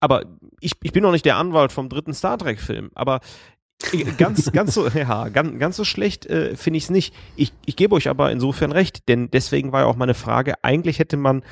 [0.00, 0.24] aber
[0.60, 2.90] ich, ich bin noch nicht der Anwalt vom dritten Star Trek-Film.
[2.94, 3.20] Aber
[4.18, 7.14] ganz, ganz so, ja, ganz, ganz so schlecht äh, finde ich es nicht.
[7.36, 10.98] Ich, ich gebe euch aber insofern recht, denn deswegen war ja auch meine Frage, eigentlich
[10.98, 11.42] hätte man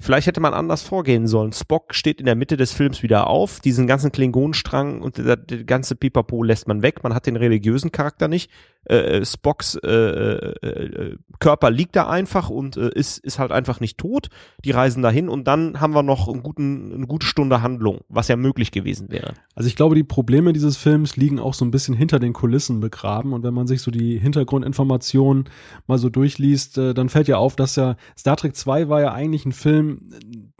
[0.00, 1.52] Vielleicht hätte man anders vorgehen sollen.
[1.52, 3.60] Spock steht in der Mitte des Films wieder auf.
[3.60, 7.02] Diesen ganzen Klingonenstrang und der, der ganze Pipapo lässt man weg.
[7.02, 8.50] Man hat den religiösen Charakter nicht.
[8.86, 13.50] Äh, äh Spocks äh, äh, äh, Körper liegt da einfach und äh, ist, ist halt
[13.50, 14.28] einfach nicht tot.
[14.64, 18.28] Die reisen dahin und dann haben wir noch einen guten, eine gute Stunde Handlung, was
[18.28, 19.32] ja möglich gewesen wäre.
[19.54, 22.80] Also ich glaube, die Probleme dieses Films liegen auch so ein bisschen hinter den Kulissen
[22.80, 23.32] begraben.
[23.32, 25.44] Und wenn man sich so die Hintergrundinformationen
[25.86, 29.46] mal so durchliest, dann fällt ja auf, dass ja Star Trek 2 war ja eigentlich
[29.46, 29.98] ein Film, Film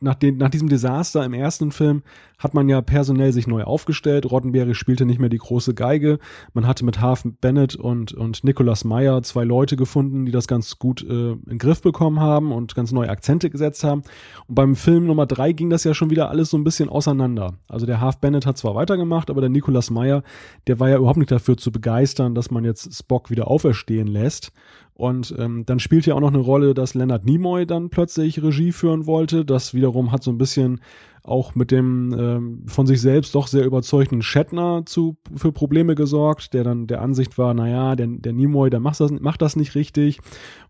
[0.00, 2.02] nach, den, nach diesem Desaster im ersten Film
[2.38, 4.30] hat man ja personell sich neu aufgestellt.
[4.30, 6.18] Roddenberry spielte nicht mehr die große Geige.
[6.52, 10.78] Man hatte mit Half Bennett und, und Nicholas Meyer zwei Leute gefunden, die das ganz
[10.78, 14.02] gut äh, in den Griff bekommen haben und ganz neue Akzente gesetzt haben.
[14.46, 17.54] Und beim Film Nummer drei ging das ja schon wieder alles so ein bisschen auseinander.
[17.68, 20.22] Also der Half Bennett hat zwar weitergemacht, aber der Nicholas Meyer,
[20.66, 24.52] der war ja überhaupt nicht dafür zu begeistern, dass man jetzt Spock wieder auferstehen lässt.
[24.96, 28.70] Und ähm, dann spielt ja auch noch eine Rolle, dass Leonard Nimoy dann plötzlich Regie
[28.70, 29.44] führen wollte.
[29.44, 30.80] Das wiederum hat so ein bisschen
[31.22, 36.52] auch mit dem ähm, von sich selbst doch sehr überzeugten Shatner zu, für Probleme gesorgt,
[36.54, 39.74] der dann der Ansicht war, naja, der, der Nimoy, der macht das, macht das nicht
[39.74, 40.20] richtig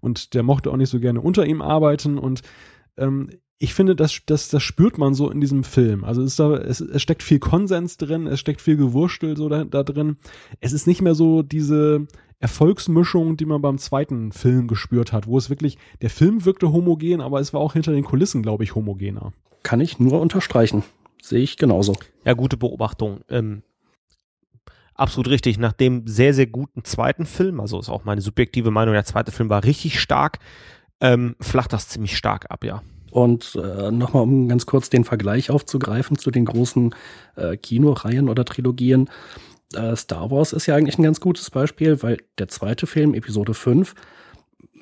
[0.01, 2.43] und der mochte auch nicht so gerne unter ihm arbeiten und
[2.97, 6.05] ähm, ich finde, das, das, das spürt man so in diesem Film.
[6.05, 9.65] Also ist da, es, es steckt viel Konsens drin, es steckt viel Gewurstel so da,
[9.65, 10.17] da drin.
[10.61, 12.07] Es ist nicht mehr so diese
[12.45, 17.23] Erfolgsmischung, die man beim zweiten Film gespürt hat, wo es wirklich, der Film wirkte homogen,
[17.23, 19.33] aber es war auch hinter den Kulissen, glaube ich, homogener.
[19.63, 20.83] Kann ich nur unterstreichen.
[21.23, 21.95] Sehe ich genauso.
[22.27, 23.21] Ja, gute Beobachtung.
[23.31, 23.63] Ähm,
[24.95, 25.57] absolut richtig.
[25.59, 29.33] Nach dem sehr, sehr guten zweiten Film, also ist auch meine subjektive Meinung, der zweite
[29.33, 30.39] Film war richtig stark,
[31.01, 32.83] ähm, flacht das ziemlich stark ab, ja.
[33.11, 36.95] Und äh, nochmal, um ganz kurz den Vergleich aufzugreifen zu den großen
[37.37, 39.09] äh, Kinoreihen oder Trilogien.
[39.77, 43.55] Äh, Star Wars ist ja eigentlich ein ganz gutes Beispiel, weil der zweite Film, Episode
[43.55, 43.95] 5,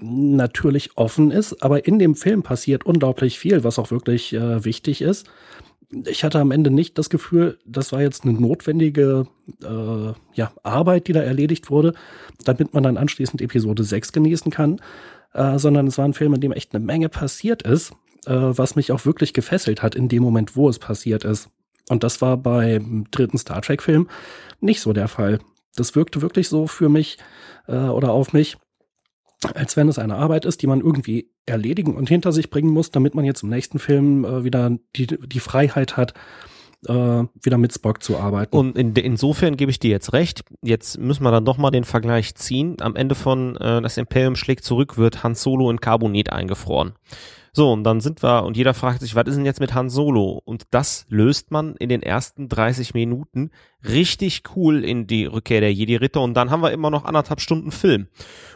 [0.01, 5.01] natürlich offen ist, aber in dem Film passiert unglaublich viel, was auch wirklich äh, wichtig
[5.01, 5.27] ist.
[6.07, 9.27] Ich hatte am Ende nicht das Gefühl, das war jetzt eine notwendige
[9.63, 11.93] äh, ja, Arbeit, die da erledigt wurde,
[12.45, 14.81] damit man dann anschließend Episode 6 genießen kann,
[15.35, 17.93] äh, sondern es war ein Film, in dem echt eine Menge passiert ist
[18.27, 21.49] äh, was mich auch wirklich gefesselt hat in dem Moment, wo es passiert ist.
[21.89, 24.09] Und das war beim dritten Star Trek-Film
[24.61, 25.41] nicht so der Fall.
[25.75, 27.19] Das wirkte wirklich so für mich
[27.67, 28.57] äh, oder auf mich,
[29.55, 32.91] als wenn es eine Arbeit ist, die man irgendwie erledigen und hinter sich bringen muss,
[32.91, 36.15] damit man jetzt im nächsten Film äh, wieder die, die Freiheit hat,
[36.87, 36.93] äh,
[37.43, 38.57] wieder mit Spock zu arbeiten.
[38.57, 40.45] Und in, insofern gebe ich dir jetzt recht.
[40.63, 42.77] Jetzt müssen wir dann doch mal den Vergleich ziehen.
[42.81, 46.93] Am Ende von äh, Das Imperium schlägt zurück wird Han Solo in Carbonit eingefroren.
[47.55, 49.91] So, und dann sind wir, und jeder fragt sich, was ist denn jetzt mit Han
[49.91, 50.41] Solo?
[50.45, 53.51] Und das löst man in den ersten 30 Minuten
[53.85, 57.71] richtig cool in die Rückkehr der Jedi-Ritter und dann haben wir immer noch anderthalb Stunden
[57.73, 58.09] Film.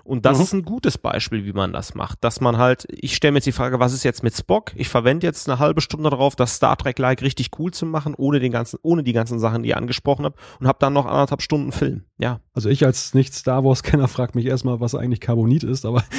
[0.06, 0.44] Und das mhm.
[0.44, 2.22] ist ein gutes Beispiel, wie man das macht.
[2.22, 4.70] Dass man halt, ich stelle mir jetzt die Frage, was ist jetzt mit Spock?
[4.76, 8.38] Ich verwende jetzt eine halbe Stunde darauf, das Star Trek-like richtig cool zu machen, ohne
[8.38, 11.42] den ganzen, ohne die ganzen Sachen, die ihr angesprochen habt, und habe dann noch anderthalb
[11.42, 12.04] Stunden Film.
[12.18, 12.40] Ja.
[12.54, 16.04] Also ich als Nicht-Star Wars-Kenner frage mich erstmal, was eigentlich Carbonit ist, aber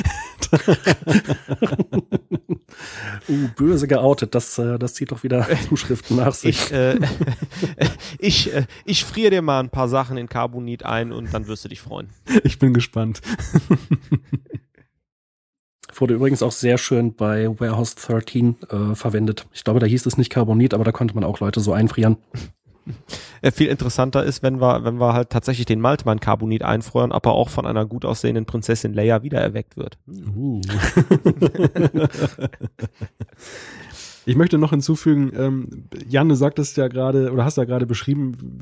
[3.30, 6.66] uh, böse geoutet, das, äh, das zieht doch wieder Zuschriften nach sich.
[6.66, 7.00] Ich, äh,
[8.20, 11.66] ich, äh, ich friere dir mal ein paar Sachen in Carbonit ein und dann wirst
[11.66, 12.10] du dich freuen.
[12.44, 13.22] Ich bin gespannt.
[16.00, 19.48] Wurde übrigens auch sehr schön bei Warehouse 13 äh, verwendet.
[19.52, 22.18] Ich glaube, da hieß es nicht Carbonit, aber da konnte man auch Leute so einfrieren.
[23.44, 27.34] Ja, viel interessanter ist, wenn wir, wenn wir halt tatsächlich den Maltmann Carbonit einfrieren, aber
[27.34, 29.98] auch von einer gut aussehenden Prinzessin Leia wiedererweckt wird.
[30.08, 30.62] Uh.
[34.26, 38.62] ich möchte noch hinzufügen, ähm, Jan, du sagtest ja gerade, oder hast ja gerade beschrieben,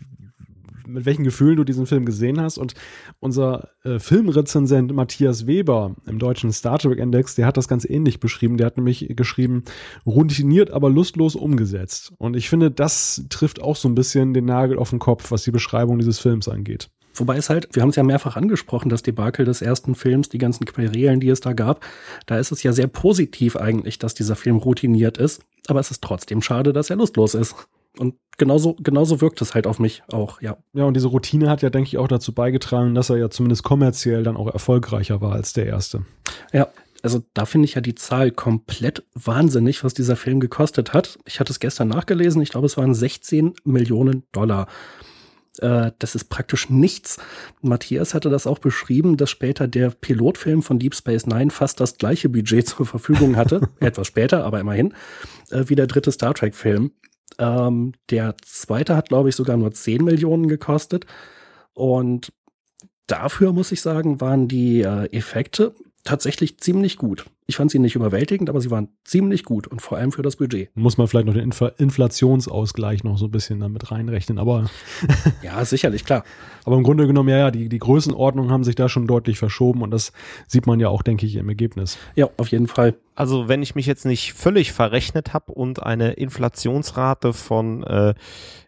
[0.87, 2.57] mit welchen Gefühlen du diesen Film gesehen hast.
[2.57, 2.73] Und
[3.19, 8.19] unser äh, Filmrezensent Matthias Weber im deutschen Star Trek Index, der hat das ganz ähnlich
[8.19, 8.57] beschrieben.
[8.57, 9.63] Der hat nämlich geschrieben,
[10.05, 12.13] routiniert, aber lustlos umgesetzt.
[12.17, 15.43] Und ich finde, das trifft auch so ein bisschen den Nagel auf den Kopf, was
[15.43, 16.89] die Beschreibung dieses Films angeht.
[17.15, 20.37] Wobei es halt, wir haben es ja mehrfach angesprochen, das Debakel des ersten Films, die
[20.37, 21.85] ganzen Querelen, die es da gab,
[22.25, 25.41] da ist es ja sehr positiv eigentlich, dass dieser Film routiniert ist.
[25.67, 27.55] Aber es ist trotzdem schade, dass er lustlos ist.
[27.97, 30.57] Und genauso, genauso wirkt es halt auf mich auch, ja.
[30.73, 33.63] Ja, und diese Routine hat ja, denke ich, auch dazu beigetragen, dass er ja zumindest
[33.63, 36.05] kommerziell dann auch erfolgreicher war als der erste.
[36.51, 36.67] Ja,
[37.03, 41.19] also da finde ich ja die Zahl komplett wahnsinnig, was dieser Film gekostet hat.
[41.25, 44.67] Ich hatte es gestern nachgelesen, ich glaube, es waren 16 Millionen Dollar.
[45.59, 47.17] Äh, das ist praktisch nichts.
[47.61, 51.97] Matthias hatte das auch beschrieben, dass später der Pilotfilm von Deep Space Nine fast das
[51.97, 54.93] gleiche Budget zur Verfügung hatte, etwas später, aber immerhin,
[55.51, 56.91] äh, wie der dritte Star Trek-Film.
[57.39, 61.05] Ähm, der zweite hat, glaube ich, sogar nur 10 Millionen gekostet.
[61.73, 62.31] Und
[63.07, 65.73] dafür, muss ich sagen, waren die äh, Effekte
[66.05, 67.25] tatsächlich ziemlich gut.
[67.47, 70.37] Ich fand sie nicht überwältigend, aber sie waren ziemlich gut und vor allem für das
[70.37, 70.69] Budget.
[70.75, 74.69] Muss man vielleicht noch den Infl Inflationsausgleich noch so ein bisschen damit reinrechnen, aber.
[75.43, 76.23] ja, sicherlich, klar.
[76.63, 79.81] Aber im Grunde genommen, ja, ja, die, die Größenordnungen haben sich da schon deutlich verschoben
[79.81, 80.13] und das
[80.47, 81.97] sieht man ja auch, denke ich, im Ergebnis.
[82.15, 82.95] Ja, auf jeden Fall.
[83.15, 88.13] Also, wenn ich mich jetzt nicht völlig verrechnet habe und eine Inflationsrate von äh,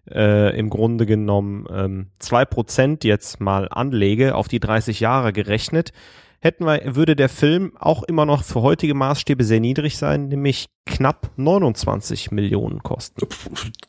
[0.09, 5.91] äh, im Grunde genommen ähm, 2% jetzt mal anlege, auf die 30 Jahre gerechnet,
[6.39, 10.67] hätten wir, würde der Film auch immer noch für heutige Maßstäbe sehr niedrig sein, nämlich
[10.85, 13.27] knapp 29 Millionen kosten.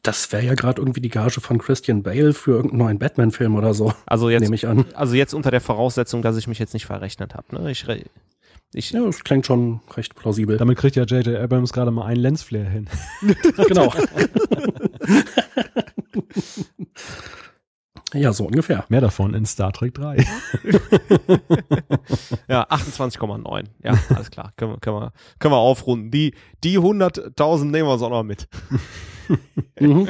[0.03, 3.74] Das wäre ja gerade irgendwie die Gage von Christian Bale für irgendeinen neuen Batman-Film oder
[3.74, 3.92] so.
[4.07, 4.84] Also jetzt, nehme ich an.
[4.94, 7.55] Also jetzt unter der Voraussetzung, dass ich mich jetzt nicht verrechnet habe.
[7.55, 7.70] Ne?
[7.70, 7.86] Ich,
[8.74, 10.57] ich, ja, das klingt schon recht plausibel.
[10.57, 11.36] Damit kriegt ja J.J.
[11.36, 12.88] Abrams gerade mal einen Lensflare hin.
[13.68, 13.92] genau.
[18.14, 18.84] Ja, so ungefähr.
[18.88, 20.16] Mehr davon in Star Trek 3.
[22.48, 23.64] ja, 28,9.
[23.82, 24.52] Ja, alles klar.
[24.56, 26.11] Können wir, können wir, können wir aufrunden.
[26.11, 26.34] Die,
[26.64, 28.48] die 100.000 nehmen wir uns auch noch mit.
[29.80, 30.09] mhm.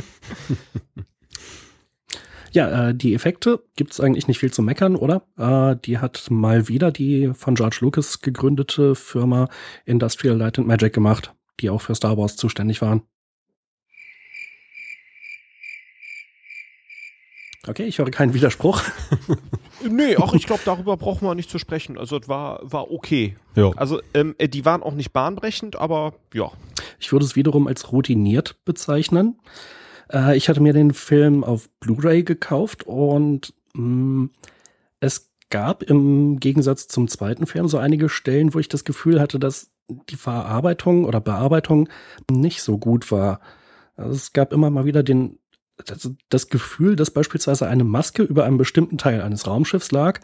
[2.52, 5.22] Ja, äh, die Effekte gibt es eigentlich nicht viel zu meckern, oder?
[5.36, 9.48] Äh, die hat mal wieder die von George Lucas gegründete Firma
[9.84, 11.34] Industrial Light and Magic gemacht.
[11.60, 13.02] die auch für Star Wars zuständig waren.
[17.68, 18.82] Okay, ich höre keinen Widerspruch.
[19.88, 21.98] nee, auch ich glaube, darüber brauchen wir nicht zu sprechen.
[21.98, 23.36] Also es war, war okay.
[23.54, 23.70] Ja.
[23.76, 26.50] Also ähm, äh, die waren auch nicht bahnbrechend, aber ja.
[26.98, 29.38] Ich würde es wiederum als routiniert bezeichnen.
[30.10, 34.28] Äh, ich hatte mir den Film auf Blu-ray gekauft und mh,
[35.00, 39.38] es gab im Gegensatz zum zweiten Film so einige Stellen, wo ich das Gefühl hatte,
[39.38, 39.70] dass
[40.10, 41.88] die Verarbeitung oder Bearbeitung
[42.30, 43.40] nicht so gut war.
[43.96, 45.38] Also es gab immer mal wieder den
[45.86, 50.20] das, das Gefühl, dass beispielsweise eine Maske über einem bestimmten Teil eines Raumschiffs lag,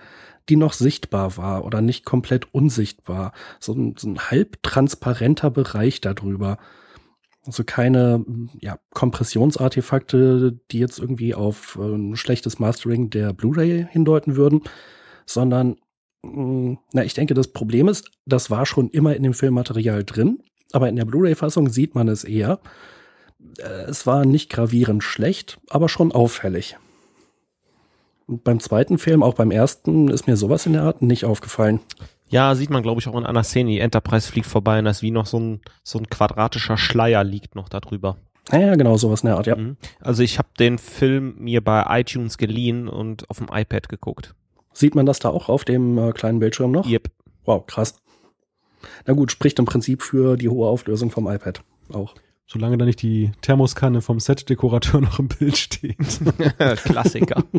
[0.49, 3.33] die noch sichtbar war oder nicht komplett unsichtbar.
[3.61, 6.59] So ein, so ein halbtransparenter Bereich darüber.
[7.47, 8.25] Also keine
[8.61, 14.63] ja, Kompressionsartefakte, die jetzt irgendwie auf ein schlechtes Mastering der Blu-ray hindeuten würden,
[15.27, 15.77] sondern
[16.23, 20.39] mh, na, ich denke, das Problem ist, das war schon immer in dem Filmmaterial drin,
[20.73, 22.61] aber in der Blu-ray-Fassung sieht man es eher.
[23.59, 26.77] Äh, es war nicht gravierend schlecht, aber schon auffällig.
[28.27, 31.81] Und beim zweiten Film, auch beim ersten, ist mir sowas in der Art nicht aufgefallen.
[32.29, 33.71] Ja, sieht man, glaube ich, auch in einer Szene.
[33.71, 37.23] Die Enterprise fliegt vorbei und da ist wie noch so ein, so ein quadratischer Schleier
[37.23, 38.17] liegt noch darüber.
[38.51, 39.57] Ja, ja, genau, sowas in der Art, ja.
[39.57, 39.77] Mhm.
[40.01, 44.35] Also ich habe den Film mir bei iTunes geliehen und auf dem iPad geguckt.
[44.73, 46.89] Sieht man das da auch auf dem äh, kleinen Bildschirm noch?
[46.89, 47.11] Yep.
[47.45, 48.03] Wow, krass.
[49.07, 52.15] Na gut, spricht im Prinzip für die hohe Auflösung vom iPad auch.
[52.47, 55.97] Solange da nicht die Thermoskanne vom Set-Dekorateur noch im Bild steht.
[56.85, 57.45] Klassiker.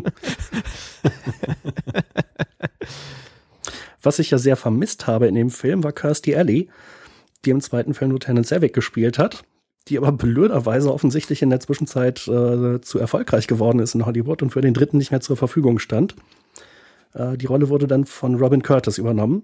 [4.02, 6.68] Was ich ja sehr vermisst habe in dem Film, war Kirstie Alley,
[7.44, 9.42] die im zweiten Film Lieutenant Savick gespielt hat,
[9.88, 14.50] die aber blöderweise offensichtlich in der Zwischenzeit äh, zu erfolgreich geworden ist in Hollywood und
[14.50, 16.14] für den dritten nicht mehr zur Verfügung stand.
[17.14, 19.42] Äh, die Rolle wurde dann von Robin Curtis übernommen,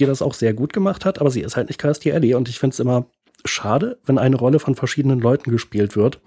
[0.00, 2.48] die das auch sehr gut gemacht hat, aber sie ist halt nicht Kirstie Alley und
[2.48, 3.06] ich finde es immer
[3.44, 6.20] schade, wenn eine Rolle von verschiedenen Leuten gespielt wird.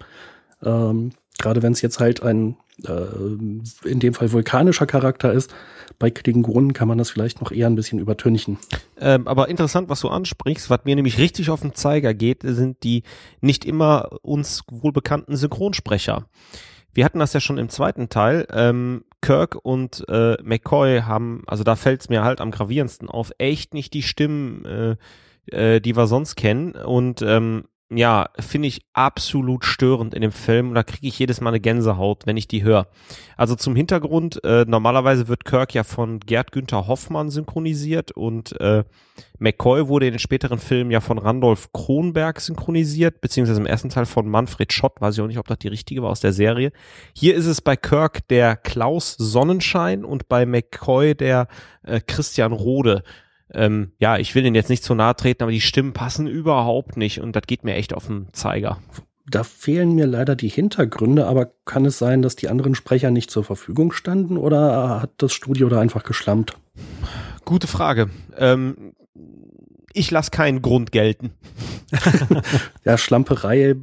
[0.62, 2.56] Ähm, Gerade wenn es jetzt halt ein
[2.86, 5.52] äh, in dem Fall vulkanischer Charakter ist.
[5.98, 8.58] Bei Klingonen kann man das vielleicht noch eher ein bisschen übertünchen.
[9.00, 12.82] Ähm, aber interessant, was du ansprichst, was mir nämlich richtig auf den Zeiger geht, sind
[12.84, 13.02] die
[13.40, 16.26] nicht immer uns wohlbekannten Synchronsprecher.
[16.94, 18.46] Wir hatten das ja schon im zweiten Teil.
[18.52, 23.32] Ähm, Kirk und äh, McCoy haben, also da fällt es mir halt am gravierendsten auf,
[23.38, 24.96] echt nicht die Stimmen, äh,
[25.52, 26.72] äh, die wir sonst kennen.
[26.72, 30.68] Und ähm, ja, finde ich absolut störend in dem Film.
[30.68, 32.88] Und da kriege ich jedes Mal eine Gänsehaut, wenn ich die höre.
[33.38, 38.84] Also zum Hintergrund, äh, normalerweise wird Kirk ja von Gerd Günther Hoffmann synchronisiert und äh,
[39.38, 44.06] McCoy wurde in den späteren Filmen ja von Randolph Kronberg synchronisiert, beziehungsweise im ersten Teil
[44.06, 46.72] von Manfred Schott, weiß ich auch nicht, ob das die richtige war aus der Serie.
[47.14, 51.48] Hier ist es bei Kirk der Klaus Sonnenschein und bei McCoy der
[51.84, 53.02] äh, Christian Rode
[53.52, 56.96] ähm, ja, ich will den jetzt nicht zu nahe treten, aber die Stimmen passen überhaupt
[56.96, 58.78] nicht und das geht mir echt auf den Zeiger.
[59.30, 63.30] Da fehlen mir leider die Hintergründe, aber kann es sein, dass die anderen Sprecher nicht
[63.30, 66.56] zur Verfügung standen oder hat das Studio da einfach geschlampt?
[67.44, 68.08] Gute Frage.
[68.38, 68.94] Ähm,
[69.92, 71.32] ich lasse keinen Grund gelten.
[72.84, 73.76] ja, Schlamperei äh,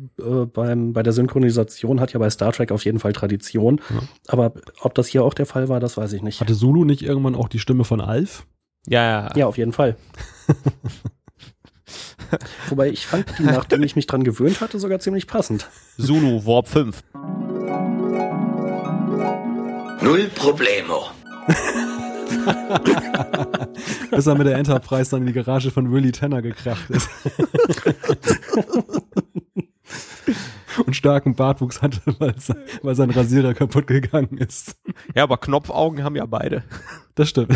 [0.51, 3.81] beim, bei der Synchronisation hat ja bei Star Trek auf jeden Fall Tradition.
[3.89, 4.01] Ja.
[4.27, 6.41] Aber ob das hier auch der Fall war, das weiß ich nicht.
[6.41, 8.45] Hatte Zulu nicht irgendwann auch die Stimme von Alf?
[8.87, 9.29] Ja, ja.
[9.35, 9.97] Ja, auf jeden Fall.
[12.69, 15.69] Wobei ich fand die, nachdem ich mich dran gewöhnt hatte, sogar ziemlich passend.
[15.97, 17.03] Zulu, Warp 5.
[20.01, 21.05] Null Problemo.
[24.11, 27.07] Bis er mit der Enterprise dann in die Garage von Willy Tanner gekracht ist.
[30.85, 32.35] Und starken Bartwuchs hatte, weil,
[32.81, 34.75] weil sein Rasierer kaputt gegangen ist.
[35.15, 36.63] Ja, aber Knopfaugen haben ja beide.
[37.15, 37.55] Das stimmt.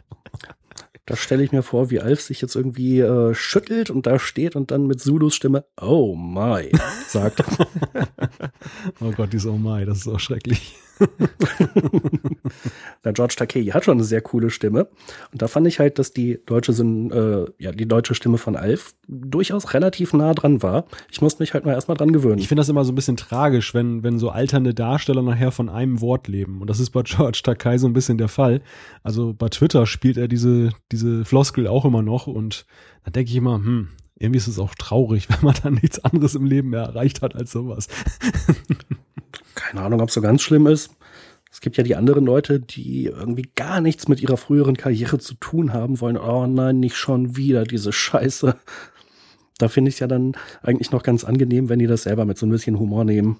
[1.11, 4.55] Da stelle ich mir vor, wie Alf sich jetzt irgendwie äh, schüttelt und da steht
[4.55, 6.71] und dann mit Zulus Stimme Oh my
[7.09, 7.43] sagt.
[9.01, 10.73] oh Gott, dieses Oh my, das ist auch schrecklich.
[13.03, 14.87] Der George Takei hat schon eine sehr coole Stimme.
[15.31, 18.93] Und da fand ich halt, dass die deutsche, äh, ja, die deutsche Stimme von Alf
[19.07, 20.85] durchaus relativ nah dran war.
[21.11, 22.39] Ich musste mich halt mal erstmal dran gewöhnen.
[22.39, 25.69] Ich finde das immer so ein bisschen tragisch, wenn, wenn so alternde Darsteller nachher von
[25.69, 26.61] einem Wort leben.
[26.61, 28.61] Und das ist bei George Takei so ein bisschen der Fall.
[29.03, 32.27] Also bei Twitter spielt er diese, diese Floskel auch immer noch.
[32.27, 32.65] Und
[33.03, 36.35] da denke ich immer, hm, irgendwie ist es auch traurig, wenn man dann nichts anderes
[36.35, 37.87] im Leben mehr erreicht hat als sowas.
[39.55, 40.95] Keine Ahnung, ob es so ganz schlimm ist.
[41.51, 45.33] Es gibt ja die anderen Leute, die irgendwie gar nichts mit ihrer früheren Karriere zu
[45.33, 46.17] tun haben wollen.
[46.17, 48.55] Oh nein, nicht schon wieder diese Scheiße.
[49.57, 50.33] Da finde ich es ja dann
[50.63, 53.39] eigentlich noch ganz angenehm, wenn die das selber mit so ein bisschen Humor nehmen.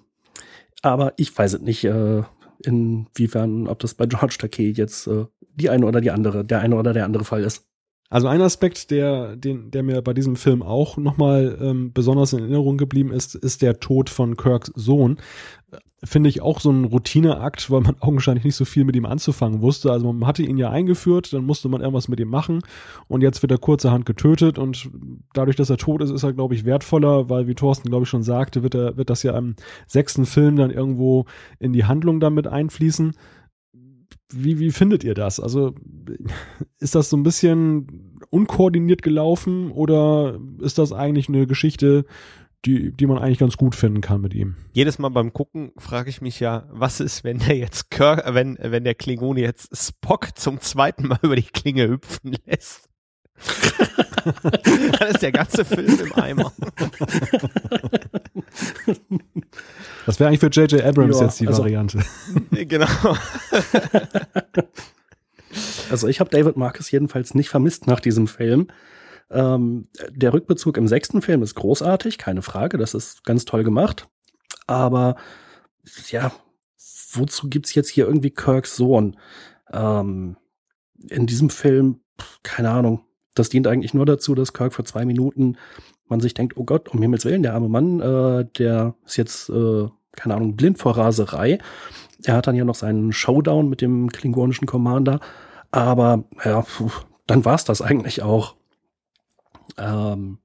[0.82, 2.24] Aber ich weiß es nicht, äh,
[2.66, 6.76] inwiefern, ob das bei George Takei jetzt äh, die eine oder die andere, der eine
[6.76, 7.68] oder der andere Fall ist.
[8.12, 12.40] Also ein Aspekt, der, den, der mir bei diesem Film auch nochmal ähm, besonders in
[12.40, 15.16] Erinnerung geblieben ist, ist der Tod von Kirks Sohn.
[16.04, 19.62] Finde ich auch so ein Routineakt, weil man augenscheinlich nicht so viel mit ihm anzufangen
[19.62, 19.94] wusste.
[19.94, 22.60] Also man hatte ihn ja eingeführt, dann musste man irgendwas mit ihm machen
[23.08, 24.90] und jetzt wird er kurzerhand getötet und
[25.34, 28.10] dadurch, dass er tot ist, ist er, glaube ich, wertvoller, weil wie Thorsten, glaube ich,
[28.10, 29.56] schon sagte, wird, er, wird das ja im
[29.88, 31.28] sechsten Film dann irgendwo
[31.60, 33.14] in die Handlung damit einfließen
[34.34, 35.40] wie, wie findet ihr das?
[35.40, 35.76] Also
[36.80, 42.06] ist das so ein bisschen unkoordiniert gelaufen oder ist das eigentlich eine Geschichte,
[42.66, 44.56] die, die man eigentlich ganz gut finden kann mit ihm?
[44.72, 48.58] Jedes Mal beim Gucken frage ich mich ja, was ist, wenn der jetzt Kirk, wenn,
[48.62, 52.88] wenn der Klingone jetzt Spock zum zweiten Mal über die Klinge hüpfen lässt?
[54.44, 56.54] Dann ist der ganze Film im Eimer.
[60.06, 60.82] Das wäre eigentlich für J.J.
[60.84, 62.00] Abrams Ja, jetzt die also- Variante.
[62.52, 62.88] genau.
[65.90, 68.68] Also ich habe David Marcus jedenfalls nicht vermisst nach diesem Film.
[69.30, 74.08] Ähm, der Rückbezug im sechsten Film ist großartig, keine Frage, das ist ganz toll gemacht.
[74.68, 75.16] Aber
[76.10, 76.32] ja,
[77.14, 79.18] wozu gibt's jetzt hier irgendwie Kirks Sohn?
[79.72, 80.38] Ähm,
[81.10, 82.02] in diesem Film,
[82.44, 85.58] keine Ahnung, das dient eigentlich nur dazu, dass Kirk für zwei Minuten
[86.12, 89.50] man sich denkt, oh Gott, um Himmels Willen, der arme Mann, äh, der ist jetzt,
[89.50, 91.58] äh, keine Ahnung, blind vor Raserei.
[92.24, 95.20] Er hat dann ja noch seinen Showdown mit dem klingonischen Commander.
[95.72, 96.92] Aber ja, puh,
[97.26, 98.56] dann war's das eigentlich auch.
[99.78, 100.38] Ähm,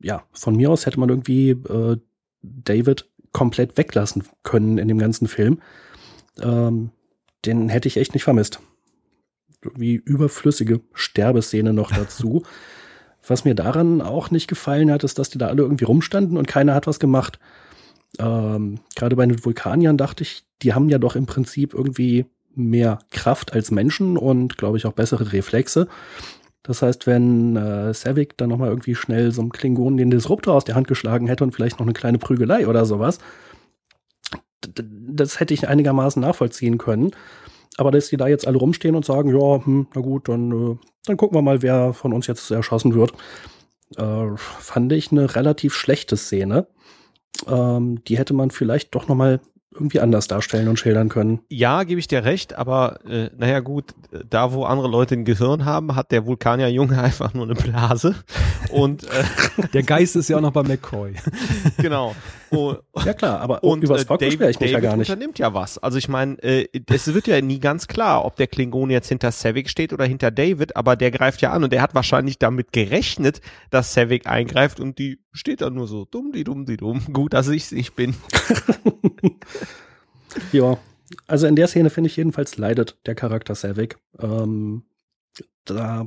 [0.00, 1.96] ja, von mir aus hätte man irgendwie äh,
[2.42, 5.60] David komplett weglassen können in dem ganzen Film.
[6.40, 6.90] Ähm,
[7.44, 8.60] den hätte ich echt nicht vermisst.
[9.74, 12.44] Wie überflüssige Sterbeszene noch dazu.
[13.26, 16.48] Was mir daran auch nicht gefallen hat, ist, dass die da alle irgendwie rumstanden und
[16.48, 17.38] keiner hat was gemacht.
[18.18, 22.98] Ähm, Gerade bei den Vulkaniern dachte ich, die haben ja doch im Prinzip irgendwie mehr
[23.10, 25.86] Kraft als Menschen und glaube ich auch bessere Reflexe.
[26.62, 30.64] Das heißt, wenn äh, Savik dann nochmal irgendwie schnell so einem Klingonen den Disruptor aus
[30.64, 33.18] der Hand geschlagen hätte und vielleicht noch eine kleine Prügelei oder sowas,
[34.76, 37.12] das hätte ich einigermaßen nachvollziehen können.
[37.76, 40.76] Aber dass die da jetzt alle rumstehen und sagen, ja, hm, na gut, dann, äh,
[41.06, 43.12] dann gucken wir mal, wer von uns jetzt erschossen wird,
[43.96, 46.66] äh, fand ich eine relativ schlechte Szene.
[47.46, 49.40] Ähm, die hätte man vielleicht doch noch mal
[49.72, 51.40] irgendwie anders darstellen und schildern können.
[51.48, 53.94] Ja, gebe ich dir recht, aber äh, naja gut,
[54.28, 58.16] da wo andere Leute ein Gehirn haben, hat der Vulkanier-Junge einfach nur eine Blase.
[58.70, 61.14] Und äh, Der Geist ist ja auch noch bei McCoy.
[61.78, 62.16] genau.
[62.50, 65.08] Und, Ja klar, aber und über Spock David, beschwere ich mich ja gar nicht.
[65.08, 65.78] unternimmt ja was.
[65.78, 69.32] Also ich meine, äh, es wird ja nie ganz klar, ob der Klingon jetzt hinter
[69.32, 72.72] Savik steht oder hinter David, aber der greift ja an und der hat wahrscheinlich damit
[72.72, 73.40] gerechnet,
[73.70, 77.02] dass Savik eingreift und die steht dann nur so dumm, die dumm, die dumm.
[77.12, 78.14] Gut, dass ich's nicht bin.
[80.52, 80.78] Ja,
[81.26, 83.98] also in der Szene finde ich jedenfalls leidet der Charakter Savik.
[84.20, 84.84] Ähm,
[85.64, 86.06] da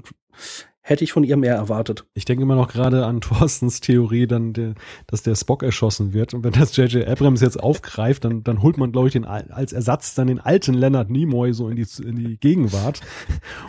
[0.85, 2.05] hätte ich von ihr mehr erwartet.
[2.13, 4.73] Ich denke immer noch gerade an Thorstens Theorie, dann der,
[5.07, 6.33] dass der Spock erschossen wird.
[6.33, 7.07] Und wenn das J.J.
[7.07, 10.41] Abrams jetzt aufgreift, dann, dann holt man, glaube ich, den, al- als Ersatz dann den
[10.41, 12.99] alten Leonard Nimoy so in die, in die Gegenwart.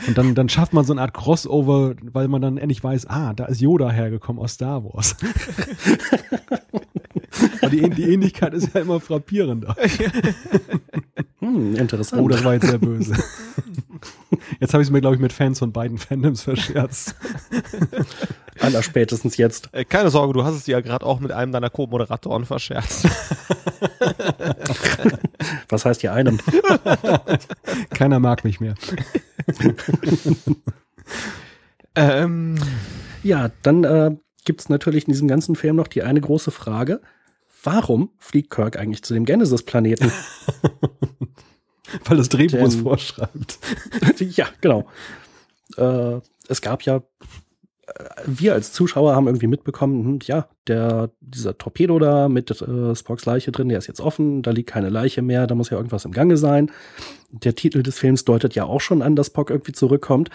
[0.09, 3.33] Und dann, dann schafft man so eine Art Crossover, weil man dann endlich weiß, ah,
[3.33, 5.17] da ist Yoda hergekommen aus Star Wars.
[7.67, 9.77] Aber die, die Ähnlichkeit ist ja immer frappierender.
[11.41, 12.23] Hm, interessant.
[12.23, 13.13] Oh, das war jetzt sehr böse.
[14.61, 17.15] Jetzt habe ich es mir, glaube ich, mit Fans von beiden Fandoms verscherzt.
[18.61, 19.69] Allerspätestens jetzt.
[19.73, 23.07] Äh, keine Sorge, du hast es dir ja gerade auch mit einem deiner Co-Moderatoren verscherzt.
[25.69, 26.39] Was heißt hier einem?
[27.91, 28.75] Keiner mag mich mehr.
[31.95, 32.59] ähm,
[33.23, 37.01] Ja, dann äh, gibt es natürlich in diesem ganzen Film noch die eine große Frage.
[37.65, 40.13] Warum fliegt Kirk eigentlich zu dem Genesis-Planeten?
[42.05, 43.59] Weil das Drehbuch es vorschreibt.
[44.19, 44.87] ja, genau.
[45.77, 51.57] Äh, es gab ja, äh, wir als Zuschauer haben irgendwie mitbekommen, hm, ja, der, dieser
[51.57, 55.23] Torpedo da mit äh, Spocks Leiche drin, der ist jetzt offen, da liegt keine Leiche
[55.23, 56.71] mehr, da muss ja irgendwas im Gange sein.
[57.31, 60.31] Der Titel des Films deutet ja auch schon an, dass Spock irgendwie zurückkommt.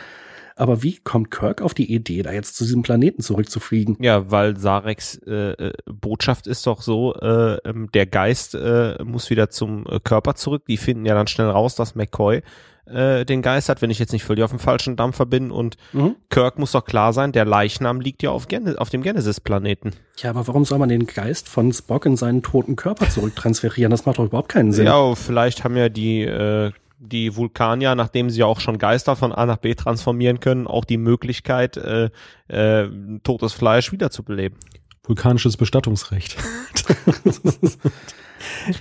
[0.59, 3.95] Aber wie kommt Kirk auf die Idee, da jetzt zu diesem Planeten zurückzufliegen?
[4.01, 9.29] Ja, weil Sareks äh, äh, Botschaft ist doch so, äh, ähm, der Geist äh, muss
[9.29, 10.63] wieder zum äh, Körper zurück.
[10.67, 12.41] Die finden ja dann schnell raus, dass McCoy
[12.87, 15.49] äh, den Geist hat, wenn ich jetzt nicht völlig auf dem falschen Dampfer bin.
[15.51, 16.17] Und Mhm.
[16.29, 19.91] Kirk muss doch klar sein, der Leichnam liegt ja auf, Gen auf dem Genesis-Planeten.
[20.17, 23.91] Ja, aber warum soll man den Geist von Spock in seinen toten Körper zurücktransferieren?
[23.91, 24.87] Das macht doch überhaupt keinen Sinn.
[24.87, 29.31] Ja, vielleicht haben ja die, äh, die Vulkanier, nachdem sie ja auch schon Geister von
[29.31, 32.09] A nach B transformieren können, auch die Möglichkeit, äh,
[32.47, 32.89] äh,
[33.23, 34.59] totes Fleisch wiederzubeleben.
[35.09, 36.37] Vulkanisches Bestattungsrecht.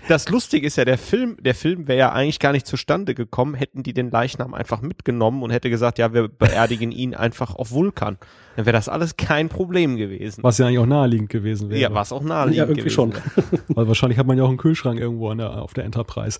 [0.08, 3.54] Das Lustige ist ja, der Film, der Film wäre ja eigentlich gar nicht zustande gekommen,
[3.54, 7.72] hätten die den Leichnam einfach mitgenommen und hätte gesagt, ja, wir beerdigen ihn einfach auf
[7.72, 8.18] Vulkan.
[8.56, 10.42] Dann wäre das alles kein Problem gewesen.
[10.44, 11.80] Was ja eigentlich auch naheliegend gewesen wäre.
[11.80, 13.14] Ja, was auch naheliegend Ja, irgendwie gewesen schon.
[13.14, 13.62] wäre.
[13.68, 16.38] Weil wahrscheinlich hat man ja auch einen Kühlschrank irgendwo der, auf der Enterprise.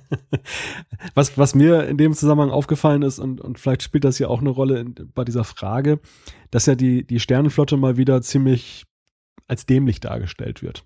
[1.14, 4.40] Was, was mir in dem Zusammenhang aufgefallen ist, und, und vielleicht spielt das ja auch
[4.40, 6.00] eine Rolle in, bei dieser Frage,
[6.50, 8.84] dass ja die, die Sternenflotte mal wieder ziemlich
[9.46, 10.84] als dämlich dargestellt wird.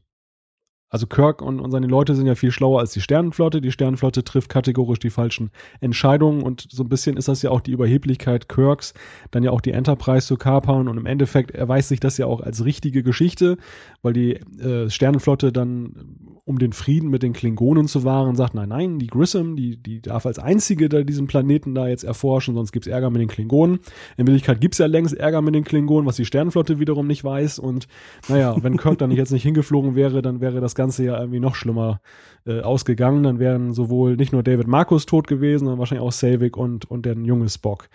[0.93, 3.61] Also Kirk und, und seine Leute sind ja viel schlauer als die Sternenflotte.
[3.61, 5.51] Die Sternenflotte trifft kategorisch die falschen
[5.81, 8.93] Entscheidungen und so ein bisschen ist das ja auch die Überheblichkeit Kirks,
[9.31, 12.41] dann ja auch die Enterprise zu kapern und im Endeffekt erweist sich das ja auch
[12.41, 13.57] als richtige Geschichte,
[14.03, 18.69] weil die äh, Sternenflotte dann, um den Frieden mit den Klingonen zu wahren, sagt, nein,
[18.69, 22.73] nein, die Grissom, die, die darf als einzige da diesen Planeten da jetzt erforschen, sonst
[22.73, 23.79] gibt's Ärger mit den Klingonen.
[24.17, 27.61] In Wirklichkeit gibt's ja längst Ärger mit den Klingonen, was die Sternenflotte wiederum nicht weiß
[27.61, 27.87] und
[28.29, 31.55] naja, wenn Kirk dann jetzt nicht hingeflogen wäre, dann wäre das Ganze ja irgendwie noch
[31.55, 32.01] schlimmer
[32.47, 33.23] äh, ausgegangen.
[33.23, 37.07] Dann wären sowohl nicht nur David Markus tot gewesen, sondern wahrscheinlich auch Savik und, und
[37.07, 37.89] der junge Spock.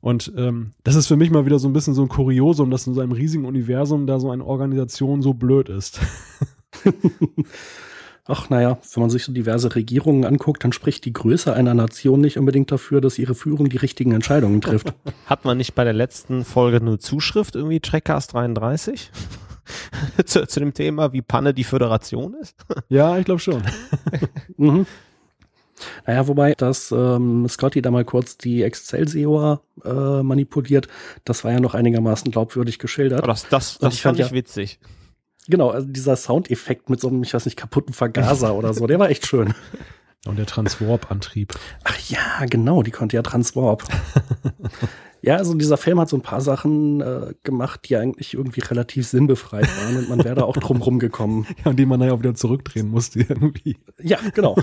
[0.00, 2.86] Und ähm, das ist für mich mal wieder so ein bisschen so ein Kuriosum, dass
[2.86, 6.00] in so einem riesigen Universum da so eine Organisation so blöd ist.
[8.26, 12.20] Ach naja, wenn man sich so diverse Regierungen anguckt, dann spricht die Größe einer Nation
[12.20, 14.94] nicht unbedingt dafür, dass ihre Führung die richtigen Entscheidungen trifft.
[15.26, 19.10] Hat man nicht bei der letzten Folge eine Zuschrift irgendwie Trackcast 33?
[20.24, 22.56] zu, zu dem Thema, wie Panne die Föderation ist?
[22.88, 23.62] ja, ich glaube schon.
[24.56, 24.86] Mhm.
[26.06, 30.88] Naja, wobei, dass ähm, Scotty da mal kurz die Excelsior äh, manipuliert,
[31.24, 33.20] das war ja noch einigermaßen glaubwürdig geschildert.
[33.20, 34.78] Aber das, das, das ich fand fand ich witzig.
[35.50, 38.98] Genau, also dieser Soundeffekt mit so einem, ich weiß nicht, kaputten Vergaser oder so, der
[38.98, 39.54] war echt schön.
[40.26, 41.54] Und der Transwarp-Antrieb.
[41.84, 43.84] Ach ja, genau, die konnte ja Transwarp.
[45.22, 49.08] ja, also dieser Film hat so ein paar Sachen äh, gemacht, die eigentlich irgendwie relativ
[49.08, 51.46] sinnbefreit waren und man wäre da auch drum rumgekommen.
[51.64, 53.78] Ja, und die man dann ja auch wieder zurückdrehen musste irgendwie.
[53.98, 54.56] Ja, genau.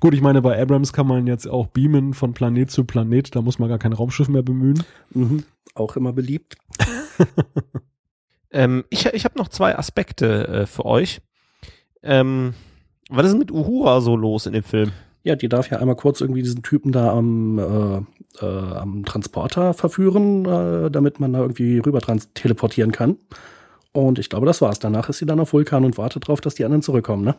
[0.00, 3.40] Gut, ich meine, bei Abrams kann man jetzt auch beamen von Planet zu Planet, da
[3.40, 4.82] muss man gar kein Raumschiff mehr bemühen.
[5.14, 5.44] Mhm.
[5.74, 6.56] Auch immer beliebt.
[8.56, 11.20] Ähm, ich ich habe noch zwei Aspekte äh, für euch.
[12.02, 12.54] Ähm,
[13.10, 14.92] was ist mit Uhura so los in dem Film?
[15.24, 19.74] Ja, die darf ja einmal kurz irgendwie diesen Typen da am, äh, äh, am Transporter
[19.74, 22.00] verführen, äh, damit man da irgendwie rüber
[22.32, 23.18] teleportieren kann.
[23.92, 24.78] Und ich glaube, das war's.
[24.78, 27.34] Danach ist sie dann auf Vulkan und wartet drauf, dass die anderen zurückkommen, ne?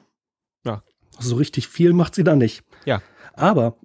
[0.65, 0.83] Ja.
[1.17, 2.63] So richtig viel macht sie da nicht.
[2.85, 3.01] Ja.
[3.33, 3.77] Aber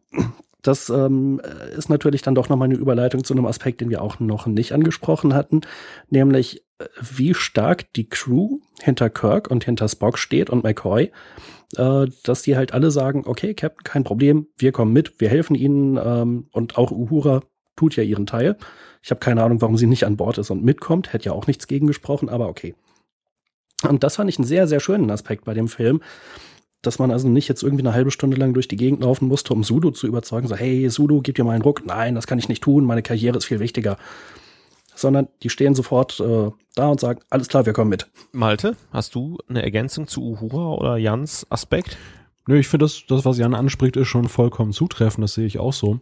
[0.63, 1.41] das ähm,
[1.77, 4.73] ist natürlich dann doch nochmal eine Überleitung zu einem Aspekt, den wir auch noch nicht
[4.73, 5.63] angesprochen hatten,
[6.11, 6.63] nämlich
[7.01, 11.11] wie stark die Crew hinter Kirk und hinter Spock steht und McCoy,
[11.77, 15.55] äh, dass die halt alle sagen, okay, Captain, kein Problem, wir kommen mit, wir helfen
[15.55, 17.43] ihnen ähm, und auch Uhura
[17.77, 18.57] tut ja ihren Teil.
[19.03, 21.47] Ich habe keine Ahnung, warum sie nicht an Bord ist und mitkommt, hätte ja auch
[21.47, 22.75] nichts gegen gesprochen, aber okay.
[23.89, 26.01] Und das fand ich einen sehr, sehr schönen Aspekt bei dem Film,
[26.83, 29.55] dass man also nicht jetzt irgendwie eine halbe Stunde lang durch die Gegend laufen musste,
[29.55, 31.85] um Sudo zu überzeugen, so, hey, Sudo, gib dir mal einen Ruck.
[31.87, 33.97] Nein, das kann ich nicht tun, meine Karriere ist viel wichtiger.
[35.03, 38.07] Sondern die stehen sofort äh, da und sagen, alles klar, wir kommen mit.
[38.31, 41.99] Malte, hast du eine Ergänzung zu Uhura oder Jans Aspekt?
[42.47, 45.59] Nö, ich finde, das, das, was Jan anspricht, ist schon vollkommen zutreffend, das sehe ich
[45.59, 45.99] auch so.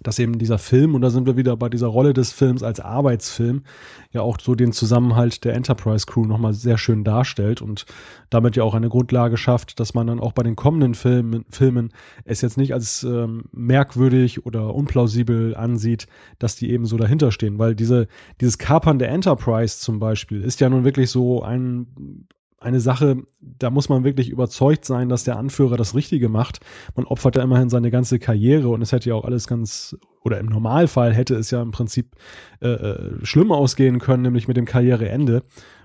[0.00, 2.80] Dass eben dieser Film, und da sind wir wieder bei dieser Rolle des Films als
[2.80, 3.62] Arbeitsfilm,
[4.10, 7.84] ja auch so den Zusammenhalt der Enterprise Crew nochmal sehr schön darstellt und
[8.30, 11.92] damit ja auch eine Grundlage schafft, dass man dann auch bei den kommenden Filmen, Filmen
[12.24, 16.06] es jetzt nicht als ähm, merkwürdig oder unplausibel ansieht,
[16.38, 18.08] dass die eben so dahinter stehen, weil diese,
[18.40, 22.26] dieses Kapern der Enterprise zum Beispiel ist ja nun wirklich so ein
[22.62, 26.60] eine Sache, da muss man wirklich überzeugt sein, dass der Anführer das Richtige macht.
[26.94, 30.38] Man opfert ja immerhin seine ganze Karriere und es hätte ja auch alles ganz, oder
[30.38, 32.16] im Normalfall hätte es ja im Prinzip
[32.60, 35.42] äh, äh, schlimm ausgehen können, nämlich mit dem Karriereende.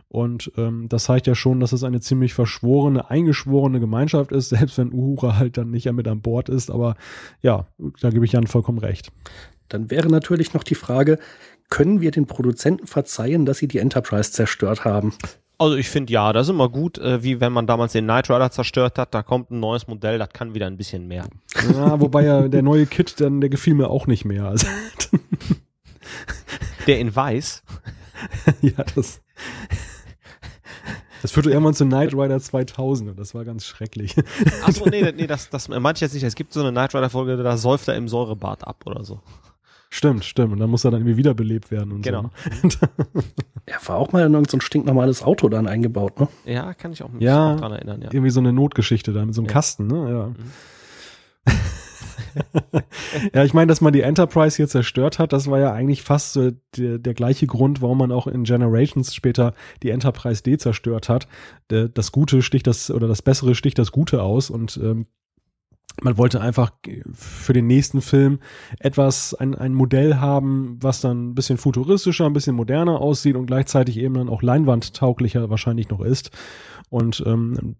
[0.10, 4.78] Und ähm, das zeigt ja schon, dass es eine ziemlich verschworene, eingeschworene Gemeinschaft ist, selbst
[4.78, 6.72] wenn Uhura halt dann nicht mit an Bord ist.
[6.72, 6.96] Aber
[7.42, 7.68] ja,
[8.00, 9.12] da gebe ich Jan vollkommen recht.
[9.68, 11.20] Dann wäre natürlich noch die Frage,
[11.70, 15.14] können wir den Produzenten verzeihen, dass sie die Enterprise zerstört haben?
[15.60, 18.30] Also ich finde ja, das ist immer gut, äh, wie wenn man damals den Knight
[18.30, 21.26] Rider zerstört hat, da kommt ein neues Modell, das kann wieder ein bisschen mehr.
[21.74, 24.46] Ja, wobei ja der neue Kit, dann, der gefiel mir auch nicht mehr.
[24.46, 24.68] Also,
[26.88, 27.64] Der in weiß.
[28.62, 29.22] ja, das.
[31.22, 34.16] Das führte irgendwann zu Knight Rider 2000 und das war ganz schrecklich.
[34.64, 36.24] Achso, nee, nee, das, das meinte ich jetzt nicht.
[36.24, 39.20] Es gibt so eine Knight Rider Folge, da säuft er im Säurebad ab oder so.
[39.90, 40.52] Stimmt, stimmt.
[40.54, 42.30] Und dann muss er dann irgendwie wiederbelebt werden und Genau.
[42.64, 42.80] so.
[43.66, 46.28] Er war auch mal in irgendein so ein stinknormales Auto dann eingebaut, ne?
[46.46, 47.54] Ja, kann ich auch mich Ja.
[47.54, 48.10] auch dran erinnern, ja.
[48.12, 49.54] Irgendwie so eine Notgeschichte da mit so einem Ja.
[49.54, 50.34] Kasten, ne?
[51.48, 51.54] Ja.
[53.34, 56.34] ja, ich meine, dass man die Enterprise hier zerstört hat, das war ja eigentlich fast
[56.34, 61.10] so der, der gleiche Grund, warum man auch in Generations später die Enterprise D zerstört
[61.10, 61.28] hat.
[61.70, 65.08] Das Gute sticht das, oder das Bessere sticht das Gute aus und ähm,
[66.02, 66.72] man wollte einfach
[67.14, 68.40] für den nächsten Film
[68.80, 73.48] etwas, ein, ein Modell haben, was dann ein bisschen futuristischer, ein bisschen moderner aussieht und
[73.48, 76.30] gleichzeitig eben dann auch leinwandtauglicher wahrscheinlich noch ist.
[76.90, 77.76] Und ähm,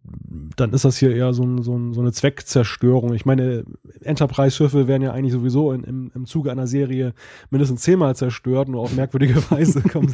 [0.58, 3.14] dann ist das hier eher so, ein, so, ein, so eine Zweckzerstörung.
[3.14, 3.64] Ich meine,
[4.02, 7.14] Enterprise-Schiffe werden ja eigentlich sowieso in, im, im Zuge einer Serie
[7.50, 10.14] mindestens zehnmal zerstört, nur auf merkwürdige Weise kommen,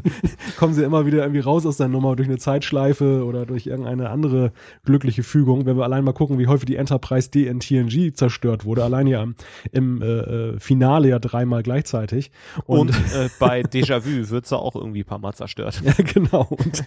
[0.58, 4.12] kommen sie immer wieder irgendwie raus aus der Nummer durch eine Zeitschleife oder durch irgendeine
[4.12, 4.52] andere
[4.86, 5.66] glückliche Fügung.
[5.66, 9.08] Wenn wir allein mal gucken, wie häufig die Enterprise D in TNG zerstört wurde, allein
[9.08, 9.26] ja
[9.72, 12.30] im äh, äh, Finale ja dreimal gleichzeitig.
[12.66, 15.82] Und, Und äh, bei Déjà-vu wird sie auch irgendwie ein paar Mal zerstört.
[15.84, 16.48] ja, genau.
[16.50, 16.84] Und,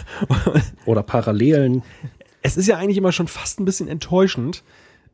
[0.86, 1.82] oder Parallelen.
[2.42, 4.62] Es ist ja eigentlich immer schon fast ein bisschen enttäuschend,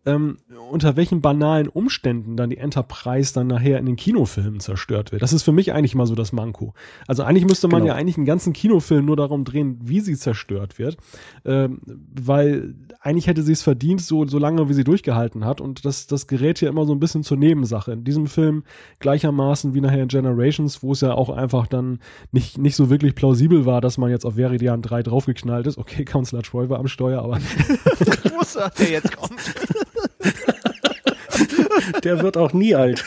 [0.06, 0.38] ähm,
[0.70, 5.20] unter welchen banalen Umständen dann die Enterprise dann nachher in den Kinofilmen zerstört wird.
[5.22, 6.74] Das ist für mich eigentlich immer so das Manko.
[7.06, 7.92] Also eigentlich müsste man genau.
[7.92, 10.96] ja eigentlich einen ganzen Kinofilm nur darum drehen, wie sie zerstört wird,
[11.44, 15.84] ähm, weil eigentlich hätte sie es verdient, so, so lange wie sie durchgehalten hat und
[15.84, 17.92] das, das gerät hier immer so ein bisschen zur Nebensache.
[17.92, 18.62] In diesem Film
[19.00, 21.98] gleichermaßen wie nachher in Generations, wo es ja auch einfach dann
[22.30, 25.78] nicht, nicht so wirklich plausibel war, dass man jetzt auf Veridian 3 draufgeknallt ist.
[25.78, 27.38] Okay, Counselor Troy war am Steuer, aber...
[28.36, 29.40] Muss der jetzt kommt.
[32.04, 33.04] Der wird auch nie alt.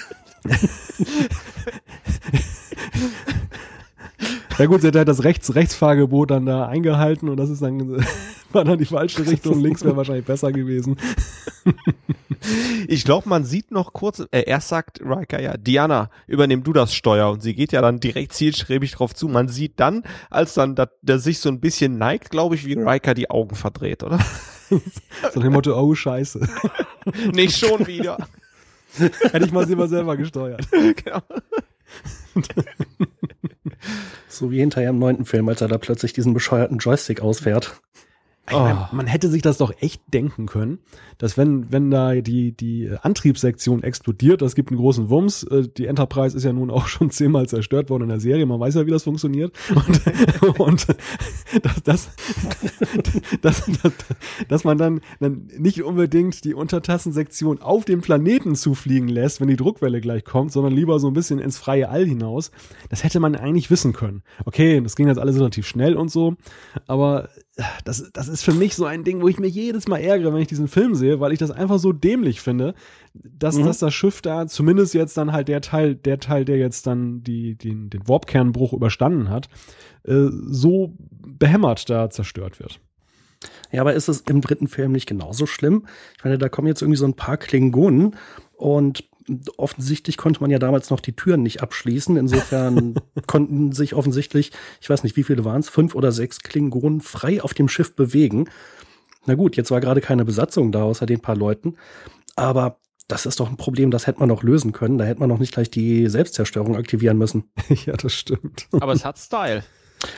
[4.58, 8.04] Ja gut, sie hat halt das Rechts Rechtsfahrgebot dann da eingehalten und das ist dann
[8.52, 9.62] war dann die falsche Richtung.
[9.62, 10.98] Links wäre wahrscheinlich besser gewesen.
[12.88, 16.94] Ich glaube, man sieht noch kurz, äh, erst sagt Riker ja, Diana, übernimm du das
[16.94, 19.28] Steuer und sie geht ja dann direkt zielstrebig drauf zu.
[19.28, 23.14] Man sieht dann, als dann der sich so ein bisschen neigt, glaube ich, wie Riker
[23.14, 24.20] die Augen verdreht, oder?
[25.34, 26.48] So dem Motto, oh Scheiße.
[27.34, 28.18] Nicht schon wieder.
[28.98, 30.68] Hätte ich mal sie mal selber gesteuert.
[30.72, 31.22] Genau.
[34.28, 37.82] so wie hinterher im neunten Film, als er da plötzlich diesen bescheuerten Joystick ausfährt.
[38.52, 38.60] Oh.
[38.60, 40.80] Meine, man hätte sich das doch echt denken können,
[41.18, 45.44] dass wenn, wenn da die, die Antriebssektion explodiert, das gibt einen großen Wumms.
[45.44, 48.46] Äh, die Enterprise ist ja nun auch schon zehnmal zerstört worden in der Serie.
[48.46, 49.54] Man weiß ja, wie das funktioniert.
[49.70, 50.88] Und, und
[51.62, 52.10] dass, dass,
[53.42, 53.94] dass, dass,
[54.48, 59.56] dass man dann, dann nicht unbedingt die Untertassensektion auf dem Planeten zufliegen lässt, wenn die
[59.56, 62.52] Druckwelle gleich kommt, sondern lieber so ein bisschen ins freie All hinaus.
[62.90, 64.24] Das hätte man eigentlich wissen können.
[64.46, 66.36] Okay, das ging jetzt alles relativ schnell und so,
[66.88, 67.30] aber
[67.84, 70.42] das, das ist für mich so ein Ding, wo ich mir jedes Mal ärgere, wenn
[70.42, 72.74] ich diesen Film sehe, weil ich das einfach so dämlich finde,
[73.14, 73.66] dass, mhm.
[73.66, 77.24] dass das Schiff da, zumindest jetzt dann halt der Teil, der Teil, der jetzt dann
[77.24, 79.50] die, den, den Warpkernbruch überstanden hat,
[80.04, 82.80] äh, so behämmert da zerstört wird.
[83.72, 85.86] Ja, aber ist es im dritten Film nicht genauso schlimm?
[86.18, 88.16] Ich meine, da kommen jetzt irgendwie so ein paar Klingonen
[88.56, 89.09] und
[89.58, 92.18] offensichtlich konnte man ja damals noch die Türen nicht abschließen.
[92.18, 92.96] Insofern
[93.28, 94.52] konnten sich offensichtlich,
[94.82, 97.96] ich weiß nicht, wie viele waren es, fünf oder sechs Klingonen frei auf dem Schiff
[97.96, 98.50] bewegen.
[99.26, 101.76] Na gut, jetzt war gerade keine Besatzung da, außer den paar Leuten.
[102.36, 104.98] Aber das ist doch ein Problem, das hätte man noch lösen können.
[104.98, 107.52] Da hätte man noch nicht gleich die Selbstzerstörung aktivieren müssen.
[107.86, 108.68] ja, das stimmt.
[108.80, 109.64] Aber es hat Style.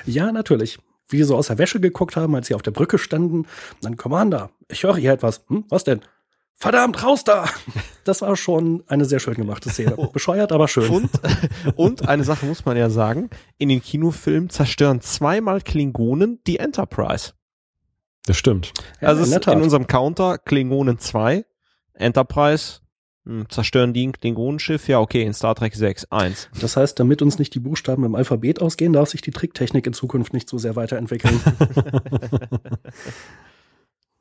[0.06, 0.78] Ja, natürlich.
[1.10, 3.48] Wie die so aus der Wäsche geguckt haben, als sie auf der Brücke standen.
[3.82, 5.44] Dann, Commander, ich höre hier etwas.
[5.48, 6.02] Hm, was denn?
[6.62, 7.46] Verdammt, raus da!
[8.04, 9.94] Das war schon eine sehr schön gemachte Szene.
[9.96, 10.08] Oh.
[10.08, 10.90] Bescheuert, aber schön.
[10.90, 11.12] Und,
[11.76, 17.34] und eine Sache muss man ja sagen, in den Kinofilmen zerstören zweimal Klingonen die Enterprise.
[18.26, 18.74] Das stimmt.
[19.02, 21.46] Ja, also in, in, unserem Counter Klingonen 2,
[21.94, 22.80] Enterprise,
[23.26, 26.50] hm, zerstören die ein Klingonenschiff, ja okay, in Star Trek 6, 1.
[26.60, 29.94] Das heißt, damit uns nicht die Buchstaben im Alphabet ausgehen, darf sich die Tricktechnik in
[29.94, 31.40] Zukunft nicht so sehr weiterentwickeln.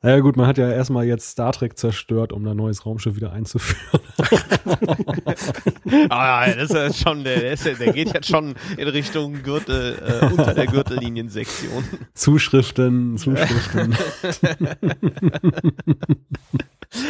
[0.03, 3.31] Naja gut, man hat ja erstmal jetzt Star Trek zerstört, um ein neues Raumschiff wieder
[3.33, 4.01] einzuführen.
[6.09, 10.55] ah, das ist schon, der, der, der, geht jetzt schon in Richtung Gürtel, äh, unter
[10.55, 11.83] der Gürtelliniensektion.
[12.15, 13.95] Zuschriften, Zuschriften.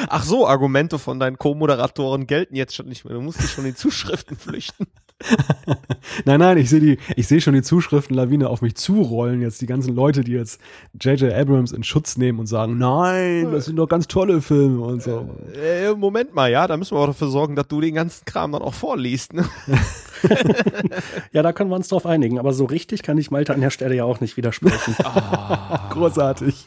[0.09, 3.13] Ach so, Argumente von deinen Co-Moderatoren gelten jetzt schon nicht mehr.
[3.13, 4.87] Du musst dich schon in Zuschriften flüchten.
[6.25, 9.41] nein, nein, ich sehe die, ich sehe schon die Zuschriftenlawine auf mich zurollen.
[9.41, 10.59] Jetzt die ganzen Leute, die jetzt
[10.99, 11.33] J.J.
[11.33, 15.29] Abrams in Schutz nehmen und sagen, nein, das sind doch ganz tolle Filme und so.
[15.61, 18.51] Äh, Moment mal, ja, da müssen wir auch dafür sorgen, dass du den ganzen Kram
[18.51, 19.33] dann auch vorliest.
[19.33, 19.45] Ne?
[21.31, 22.39] ja, da können wir uns drauf einigen.
[22.39, 24.95] Aber so richtig kann ich Malte an der Stelle ja auch nicht widersprechen.
[25.03, 26.65] Ah, großartig.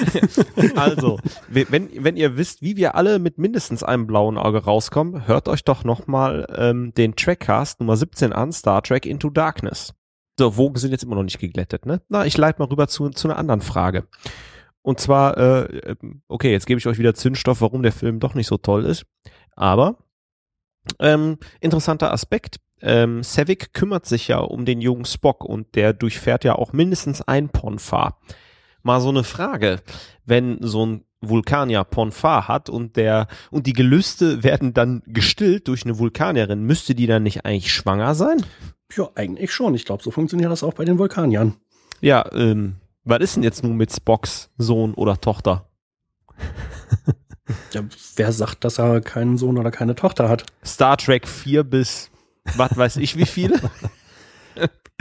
[0.76, 5.48] also, wenn, wenn ihr wisst, wie wir alle mit mindestens einem blauen Auge rauskommen, hört
[5.48, 9.94] euch doch nochmal ähm, den Trackcast Nummer 17 an, Star Trek Into Darkness.
[10.38, 12.00] So, Wogen sind jetzt immer noch nicht geglättet, ne?
[12.08, 14.08] Na, ich leite mal rüber zu, zu einer anderen Frage.
[14.80, 15.94] Und zwar, äh,
[16.28, 19.04] okay, jetzt gebe ich euch wieder Zündstoff, warum der Film doch nicht so toll ist.
[19.54, 19.98] Aber
[20.98, 22.56] ähm, interessanter Aspekt.
[22.80, 27.22] Ähm, Savick kümmert sich ja um den jungen Spock und der durchfährt ja auch mindestens
[27.22, 28.20] ein Ponfar.
[28.82, 29.80] Mal so eine Frage,
[30.24, 35.84] wenn so ein Vulkanier Ponfar hat und der und die Gelüste werden dann gestillt durch
[35.84, 38.44] eine Vulkanierin, müsste die dann nicht eigentlich schwanger sein?
[38.96, 39.74] Ja, eigentlich schon.
[39.74, 41.54] Ich glaube, so funktioniert das auch bei den Vulkaniern.
[42.00, 45.68] Ja, ähm, was ist denn jetzt nun mit Spocks Sohn oder Tochter?
[47.72, 47.82] Ja,
[48.16, 50.46] wer sagt, dass er keinen Sohn oder keine Tochter hat?
[50.64, 52.10] Star Trek 4 bis
[52.56, 53.60] was weiß ich wie viele?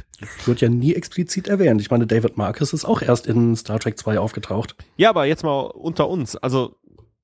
[0.46, 1.82] Wird ja nie explizit erwähnt.
[1.82, 4.76] Ich meine, David Marcus ist auch erst in Star Trek 2 aufgetaucht.
[4.98, 6.36] ja, aber jetzt mal unter uns.
[6.36, 6.76] Also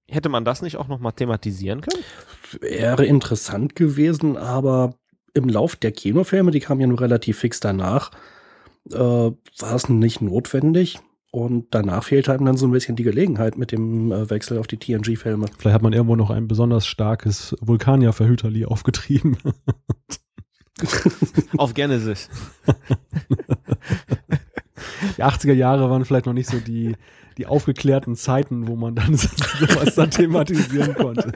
[0.09, 2.03] hätte man das nicht auch noch mal thematisieren können?
[2.61, 4.95] Wäre interessant gewesen, aber
[5.33, 8.11] im Lauf der Kinofilme, die kamen ja nur relativ fix danach,
[8.91, 10.99] äh, war es nicht notwendig.
[11.29, 14.65] Und danach fehlte einem dann so ein bisschen die Gelegenheit mit dem äh, Wechsel auf
[14.65, 15.47] die TNG-Filme.
[15.57, 19.37] Vielleicht hat man irgendwo noch ein besonders starkes Vulkanier-Verhüterli aufgetrieben.
[21.57, 22.29] Auf Genesis.
[25.17, 26.95] Die 80er Jahre waren vielleicht noch nicht so die,
[27.37, 31.31] die aufgeklärten Zeiten, wo man dann sowas dann thematisieren konnte.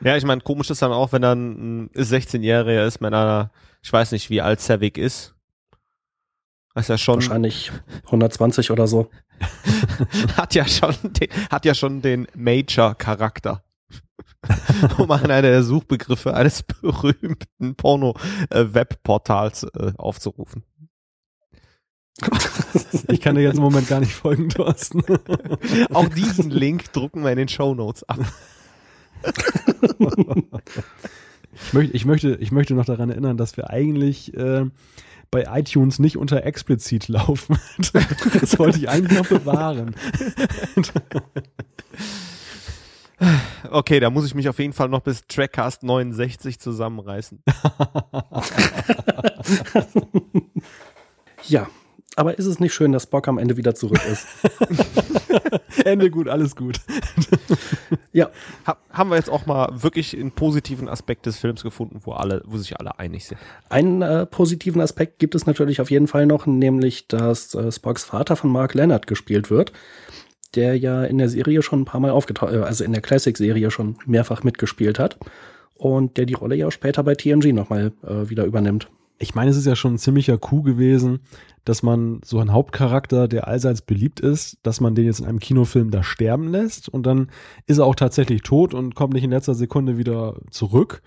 [0.00, 3.50] Ja, ich meine, komisch ist dann auch, wenn dann ein 16-Jähriger ist mit einer,
[3.82, 5.34] ich weiß nicht, wie alt Savick ist.
[6.74, 7.72] Ist ja schon, Wahrscheinlich
[8.04, 9.10] 120 oder so.
[10.36, 13.62] hat ja schon den, hat ja schon den Major-Charakter.
[14.98, 20.64] um an einer der Suchbegriffe eines berühmten Porno-Webportals äh, aufzurufen.
[23.10, 25.02] Ich kann dir jetzt im Moment gar nicht folgen, Thorsten.
[25.92, 28.18] Auch diesen Link drucken wir in den Show Notes ab.
[31.66, 34.66] Ich möchte, ich, möchte, ich möchte noch daran erinnern, dass wir eigentlich äh,
[35.30, 37.58] bei iTunes nicht unter explizit laufen.
[38.40, 39.94] Das wollte ich eigentlich noch bewahren.
[43.70, 47.42] Okay, da muss ich mich auf jeden Fall noch bis Trackcast 69 zusammenreißen.
[51.46, 51.68] Ja,
[52.16, 54.26] aber ist es nicht schön, dass Spock am Ende wieder zurück ist?
[55.84, 56.80] Ende gut, alles gut.
[58.12, 58.28] ja,
[58.66, 62.42] Ha haben wir jetzt auch mal wirklich einen positiven Aspekt des Films gefunden, wo alle,
[62.44, 63.38] wo sich alle einig sind.
[63.68, 68.04] einen äh, positiven Aspekt gibt es natürlich auf jeden Fall noch, nämlich dass äh, Spocks
[68.04, 69.72] Vater von Mark Leonard gespielt wird,
[70.54, 73.70] der ja in der Serie schon ein paar Mal aufgetaucht, äh, also in der Classic-Serie
[73.70, 75.18] schon mehrfach mitgespielt hat
[75.74, 78.88] und der die Rolle ja auch später bei TNG nochmal äh, wieder übernimmt.
[79.20, 81.20] Ich meine, es ist ja schon ein ziemlicher Coup gewesen,
[81.64, 85.40] dass man so einen Hauptcharakter, der allseits beliebt ist, dass man den jetzt in einem
[85.40, 87.30] Kinofilm da sterben lässt und dann
[87.66, 91.02] ist er auch tatsächlich tot und kommt nicht in letzter Sekunde wieder zurück.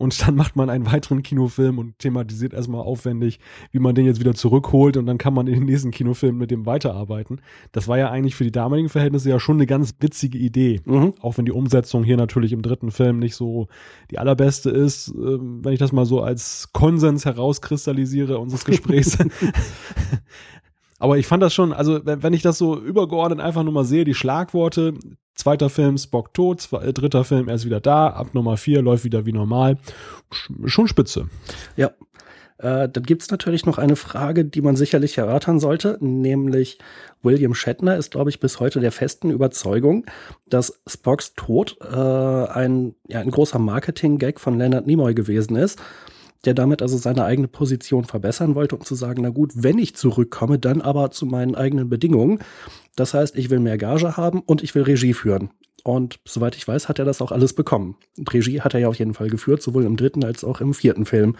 [0.00, 3.38] Und dann macht man einen weiteren Kinofilm und thematisiert erstmal aufwendig,
[3.70, 6.50] wie man den jetzt wieder zurückholt und dann kann man in den nächsten Kinofilm mit
[6.50, 7.42] dem weiterarbeiten.
[7.72, 10.80] Das war ja eigentlich für die damaligen Verhältnisse ja schon eine ganz witzige Idee.
[10.86, 11.12] Mhm.
[11.20, 13.68] Auch wenn die Umsetzung hier natürlich im dritten Film nicht so
[14.10, 19.18] die allerbeste ist, ähm, wenn ich das mal so als Konsens herauskristallisiere unseres Gesprächs.
[21.00, 24.04] Aber ich fand das schon, also wenn, ich das so übergeordnet einfach nur mal sehe,
[24.04, 24.94] die Schlagworte,
[25.34, 28.82] zweiter Film Spock tot, zwei, äh, dritter Film er ist wieder da, ab Nummer vier
[28.82, 29.78] läuft wieder wie normal,
[30.30, 31.28] Sch- schon spitze.
[31.76, 31.90] Ja.
[32.58, 36.78] Äh, dann gibt es natürlich noch eine Frage, die man sicherlich erörtern sollte, nämlich
[37.22, 40.04] William Shatner ist, glaube ich, bis heute der festen Überzeugung,
[40.46, 45.80] dass Spocks Tod äh, ein, ja, ein großer Marketing-Gag von Leonard Nimoy gewesen ist,
[46.44, 49.94] der damit also seine eigene Position verbessern wollte, um zu sagen, na gut, wenn ich
[49.94, 52.40] zurückkomme, dann aber zu meinen eigenen Bedingungen.
[52.96, 55.50] Das heißt, ich will mehr Gage haben und ich will Regie führen.
[55.82, 57.96] Und soweit ich weiß, hat er das auch alles bekommen.
[58.18, 60.74] Und Regie hat er ja auf jeden Fall geführt, sowohl im dritten als auch im
[60.74, 61.36] vierten Film.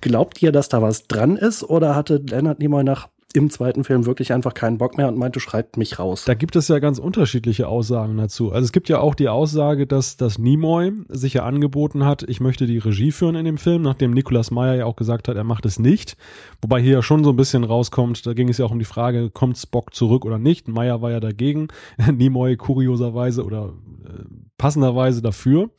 [0.00, 4.06] Glaubt ihr, dass da was dran ist oder hatte Leonard Nimoy nach im zweiten Film
[4.06, 6.24] wirklich einfach keinen Bock mehr und meinte, schreibt mich raus?
[6.24, 8.52] Da gibt es ja ganz unterschiedliche Aussagen dazu.
[8.52, 12.40] Also es gibt ja auch die Aussage, dass, dass Nimoy sich ja angeboten hat, ich
[12.40, 15.44] möchte die Regie führen in dem Film, nachdem Nicolas Meyer ja auch gesagt hat, er
[15.44, 16.16] macht es nicht.
[16.62, 18.84] Wobei hier ja schon so ein bisschen rauskommt, da ging es ja auch um die
[18.84, 20.68] Frage, kommt Spock zurück oder nicht.
[20.68, 21.68] Meyer war ja dagegen,
[22.12, 24.24] Nimoy kurioserweise oder äh,
[24.58, 25.70] passenderweise dafür.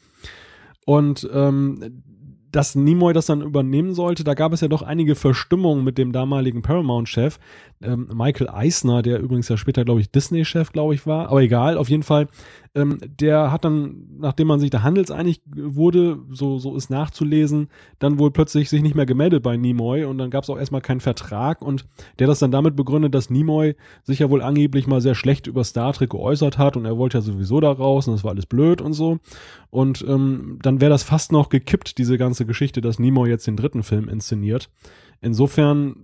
[0.85, 2.03] Und ähm,
[2.57, 6.11] dass Nimoy das dann übernehmen sollte, da gab es ja doch einige Verstimmungen mit dem
[6.11, 7.37] damaligen Paramount-Chef,
[7.83, 11.29] ähm, Michael Eisner, der übrigens ja später, glaube ich, Disney-Chef, glaube ich, war.
[11.29, 12.29] Aber egal, auf jeden Fall,
[12.77, 18.19] ähm, der hat dann, nachdem man sich da handelseinig wurde, so, so ist nachzulesen, dann
[18.19, 20.99] wohl plötzlich sich nicht mehr gemeldet bei Nimoy und dann gab es auch erstmal keinen
[20.99, 21.85] Vertrag und
[22.19, 25.63] der das dann damit begründet, dass Nimoy sich ja wohl angeblich mal sehr schlecht über
[25.63, 28.45] Star Trek geäußert hat und er wollte ja sowieso da raus und das war alles
[28.45, 29.17] blöd und so.
[29.71, 33.57] Und ähm, dann wäre das fast noch gekippt, diese ganze Geschichte, dass Nimoy jetzt den
[33.57, 34.69] dritten Film inszeniert.
[35.19, 35.95] Insofern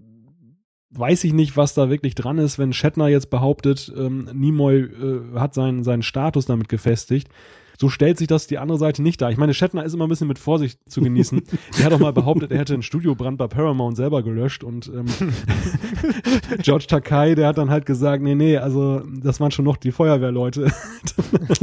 [0.95, 5.39] weiß ich nicht, was da wirklich dran ist, wenn Shatner jetzt behauptet, ähm, Nimoy äh,
[5.39, 7.29] hat seinen, seinen Status damit gefestigt.
[7.77, 9.31] So stellt sich das die andere Seite nicht dar.
[9.31, 11.41] Ich meine, Shatner ist immer ein bisschen mit Vorsicht zu genießen.
[11.79, 15.05] er hat auch mal behauptet, er hätte einen Studiobrand bei Paramount selber gelöscht und ähm,
[16.61, 19.91] George Takai, der hat dann halt gesagt, nee, nee, also das waren schon noch die
[19.91, 20.71] Feuerwehrleute.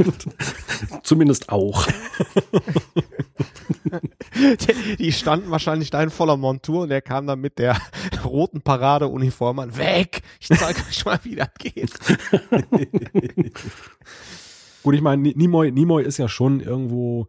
[1.03, 1.87] Zumindest auch.
[4.99, 7.77] die, standen wahrscheinlich da in voller Montur und er kam dann mit der
[8.23, 9.77] roten Paradeuniform an.
[9.77, 10.21] Weg!
[10.39, 11.91] Ich zeig euch mal, wie das geht.
[14.83, 17.27] Gut, ich meine, Nimoy, Nimoy ist ja schon irgendwo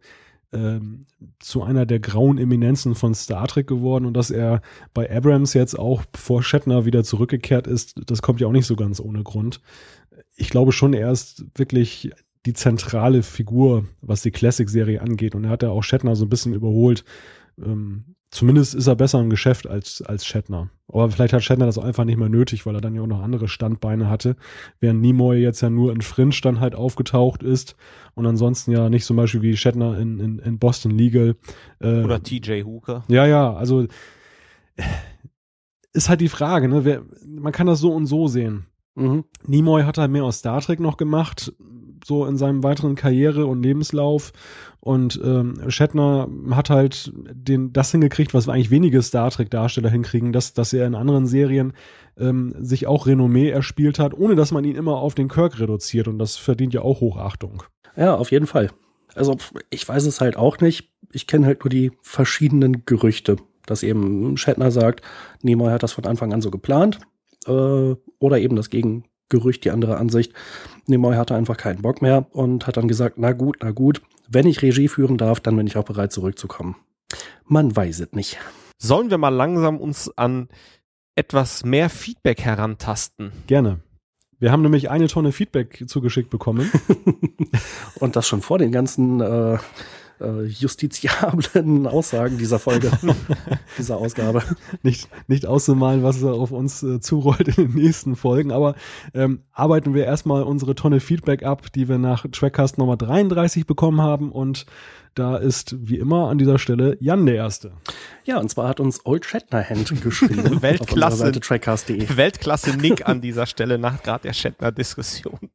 [0.53, 1.05] ähm,
[1.39, 4.61] zu einer der grauen Eminenzen von Star Trek geworden und dass er
[4.93, 8.75] bei Abrams jetzt auch vor Shatner wieder zurückgekehrt ist, das kommt ja auch nicht so
[8.75, 9.61] ganz ohne Grund.
[10.35, 12.11] Ich glaube schon, er ist wirklich
[12.45, 16.29] die zentrale Figur, was die Classic-Serie angeht und er hat ja auch Shatner so ein
[16.29, 17.03] bisschen überholt.
[17.57, 20.69] Ähm, zumindest ist er besser im Geschäft als, als Shatner.
[20.87, 23.07] Aber vielleicht hat Shatner das auch einfach nicht mehr nötig, weil er dann ja auch
[23.07, 24.35] noch andere Standbeine hatte.
[24.79, 27.75] Während Nimoy jetzt ja nur in Fringe dann halt aufgetaucht ist
[28.15, 31.35] und ansonsten ja nicht zum Beispiel wie Shatner in, in, in Boston Legal.
[31.79, 33.03] Äh, Oder TJ Hooker.
[33.07, 33.85] Ja, ja, also
[35.93, 36.85] ist halt die Frage, ne?
[36.85, 38.65] Wer, man kann das so und so sehen.
[38.95, 39.25] Mhm.
[39.45, 41.53] Nimoy hat halt mehr aus Star Trek noch gemacht
[42.05, 44.33] so in seinem weiteren Karriere und Lebenslauf.
[44.79, 50.53] Und ähm, Shatner hat halt den, das hingekriegt, was eigentlich wenige Star Trek-Darsteller hinkriegen, dass,
[50.53, 51.73] dass er in anderen Serien
[52.17, 56.07] ähm, sich auch Renommee erspielt hat, ohne dass man ihn immer auf den Kirk reduziert.
[56.07, 57.63] Und das verdient ja auch Hochachtung.
[57.95, 58.71] Ja, auf jeden Fall.
[59.15, 59.37] Also
[59.69, 60.91] ich weiß es halt auch nicht.
[61.11, 65.01] Ich kenne halt nur die verschiedenen Gerüchte, dass eben Shatner sagt,
[65.41, 66.99] Nimoy hat das von Anfang an so geplant.
[67.45, 70.31] Äh, oder eben das Gegen Gerücht, die andere Ansicht.
[70.85, 74.45] Nimoy hatte einfach keinen Bock mehr und hat dann gesagt, na gut, na gut, wenn
[74.45, 76.75] ich Regie führen darf, dann bin ich auch bereit zurückzukommen.
[77.45, 78.37] Man weiß es nicht.
[78.77, 80.49] Sollen wir mal langsam uns an
[81.15, 83.31] etwas mehr Feedback herantasten?
[83.47, 83.79] Gerne.
[84.39, 86.69] Wir haben nämlich eine Tonne Feedback zugeschickt bekommen.
[87.99, 89.57] und das schon vor den ganzen äh,
[90.23, 92.91] äh, justiziablen Aussagen dieser Folge,
[93.77, 94.43] dieser Ausgabe.
[94.81, 98.75] Nicht, nicht auszumalen, was auf uns äh, zurollt in den nächsten Folgen, aber
[99.13, 104.01] ähm, arbeiten wir erstmal unsere Tonne Feedback ab, die wir nach Trackcast Nummer 33 bekommen
[104.01, 104.65] haben und
[105.15, 107.73] da ist wie immer an dieser Stelle Jan der Erste.
[108.23, 110.61] Ja, und zwar hat uns Old Shatnerhand geschrieben.
[110.61, 115.51] Weltklasse, Weltklasse Nick an dieser Stelle nach gerade der Shatner-Diskussion.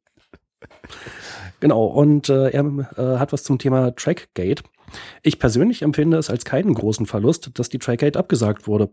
[1.59, 2.63] Genau, und äh, er
[2.97, 4.63] äh, hat was zum Thema Trackgate.
[5.21, 8.89] Ich persönlich empfinde es als keinen großen Verlust, dass die Trackgate abgesagt wurde.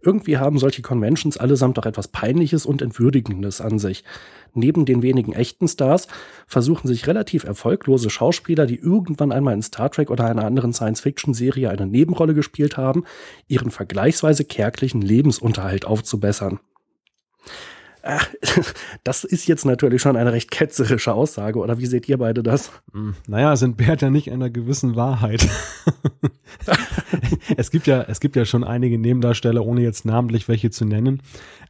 [0.00, 4.04] Irgendwie haben solche Conventions allesamt doch etwas Peinliches und Entwürdigendes an sich.
[4.54, 6.06] Neben den wenigen echten Stars
[6.46, 11.68] versuchen sich relativ erfolglose Schauspieler, die irgendwann einmal in Star Trek oder einer anderen Science-Fiction-Serie
[11.68, 13.04] eine Nebenrolle gespielt haben,
[13.48, 16.60] ihren vergleichsweise kärglichen Lebensunterhalt aufzubessern.
[19.04, 22.70] Das ist jetzt natürlich schon eine recht ketzerische Aussage, oder wie seht ihr beide das?
[22.92, 25.46] Hm, naja, sind Bert ja nicht einer gewissen Wahrheit.
[27.56, 31.22] es gibt ja, es gibt ja schon einige Nebendarsteller, ohne jetzt namentlich welche zu nennen,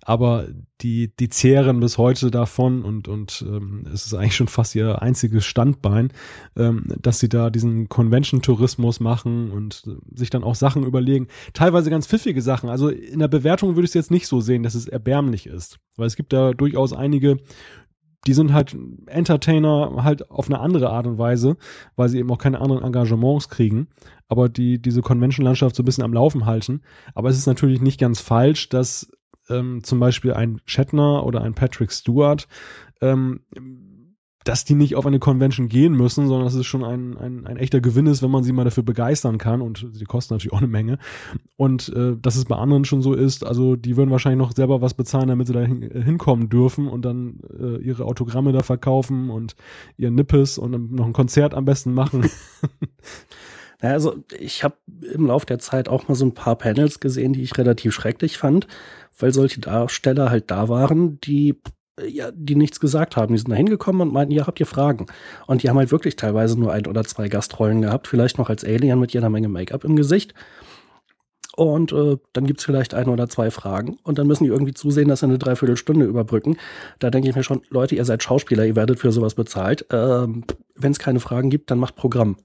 [0.02, 0.48] aber
[0.80, 5.02] die, die zehren bis heute davon und, und ähm, es ist eigentlich schon fast ihr
[5.02, 6.12] einziges Standbein,
[6.56, 11.28] ähm, dass sie da diesen Convention-Tourismus machen und äh, sich dann auch Sachen überlegen.
[11.52, 12.68] Teilweise ganz pfiffige Sachen.
[12.68, 15.78] Also in der Bewertung würde ich es jetzt nicht so sehen, dass es erbärmlich ist.
[15.96, 17.38] Weil es gibt da durchaus einige,
[18.26, 18.76] die sind halt
[19.06, 21.56] Entertainer halt auf eine andere Art und Weise,
[21.94, 23.88] weil sie eben auch keine anderen Engagements kriegen,
[24.28, 26.80] aber die diese Convention-Landschaft so ein bisschen am Laufen halten.
[27.14, 29.10] Aber es ist natürlich nicht ganz falsch, dass
[29.48, 32.48] ähm, zum Beispiel ein Shatner oder ein Patrick Stewart,
[33.00, 33.40] ähm,
[34.44, 37.56] dass die nicht auf eine Convention gehen müssen, sondern dass es schon ein, ein, ein
[37.56, 40.58] echter Gewinn ist, wenn man sie mal dafür begeistern kann und die kosten natürlich auch
[40.58, 40.98] eine Menge.
[41.56, 44.82] Und äh, dass es bei anderen schon so ist, also die würden wahrscheinlich noch selber
[44.82, 49.30] was bezahlen, damit sie da äh, hinkommen dürfen und dann äh, ihre Autogramme da verkaufen
[49.30, 49.56] und
[49.96, 52.28] ihr Nippes und noch ein Konzert am besten machen.
[53.92, 54.76] Also ich habe
[55.12, 58.38] im Laufe der Zeit auch mal so ein paar Panels gesehen, die ich relativ schrecklich
[58.38, 58.66] fand,
[59.18, 61.60] weil solche Darsteller halt da waren, die
[62.08, 63.34] ja, die nichts gesagt haben.
[63.34, 65.06] Die sind da hingekommen und meinten, ja, habt ihr Fragen?
[65.46, 68.64] Und die haben halt wirklich teilweise nur ein oder zwei Gastrollen gehabt, vielleicht noch als
[68.64, 70.34] Alien mit jeder Menge Make-up im Gesicht.
[71.56, 73.98] Und äh, dann gibt's vielleicht ein oder zwei Fragen.
[74.02, 76.56] Und dann müssen die irgendwie zusehen, dass sie eine Dreiviertelstunde überbrücken.
[76.98, 79.86] Da denke ich mir schon, Leute, ihr seid Schauspieler, ihr werdet für sowas bezahlt.
[79.90, 80.44] Ähm,
[80.74, 82.36] Wenn es keine Fragen gibt, dann macht Programm.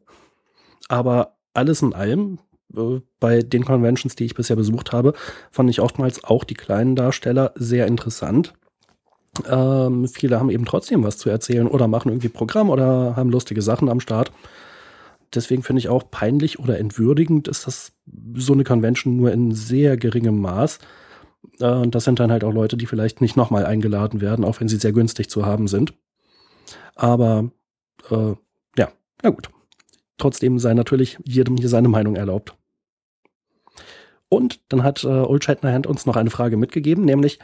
[0.90, 2.40] Aber alles in allem,
[2.76, 5.14] äh, bei den Conventions, die ich bisher besucht habe,
[5.52, 8.54] fand ich oftmals auch die kleinen Darsteller sehr interessant.
[9.48, 13.62] Ähm, viele haben eben trotzdem was zu erzählen oder machen irgendwie Programm oder haben lustige
[13.62, 14.32] Sachen am Start.
[15.34, 17.94] Deswegen finde ich auch peinlich oder entwürdigend ist das
[18.34, 20.80] so eine Convention nur in sehr geringem Maß.
[21.60, 24.60] Äh, und das sind dann halt auch Leute, die vielleicht nicht nochmal eingeladen werden, auch
[24.60, 25.94] wenn sie sehr günstig zu haben sind.
[26.96, 27.52] Aber
[28.10, 28.34] äh,
[28.78, 28.90] ja,
[29.22, 29.50] na gut.
[30.20, 32.56] Trotzdem sei natürlich jedem hier seine Meinung erlaubt.
[34.30, 37.40] Und dann hat äh, Old Shatnerhand uns noch eine Frage mitgegeben, nämlich,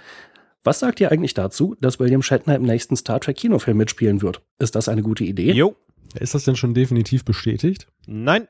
[0.64, 4.42] was sagt ihr eigentlich dazu, dass William Shatner im nächsten Star Trek Kinofilm mitspielen wird?
[4.60, 5.52] Ist das eine gute Idee?
[5.52, 5.76] Jo.
[6.20, 7.88] Ist das denn schon definitiv bestätigt?
[8.06, 8.48] Nein.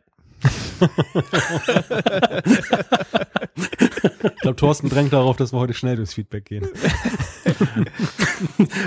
[3.55, 6.67] Ich glaube, Thorsten drängt darauf, dass wir heute schnell durchs Feedback gehen.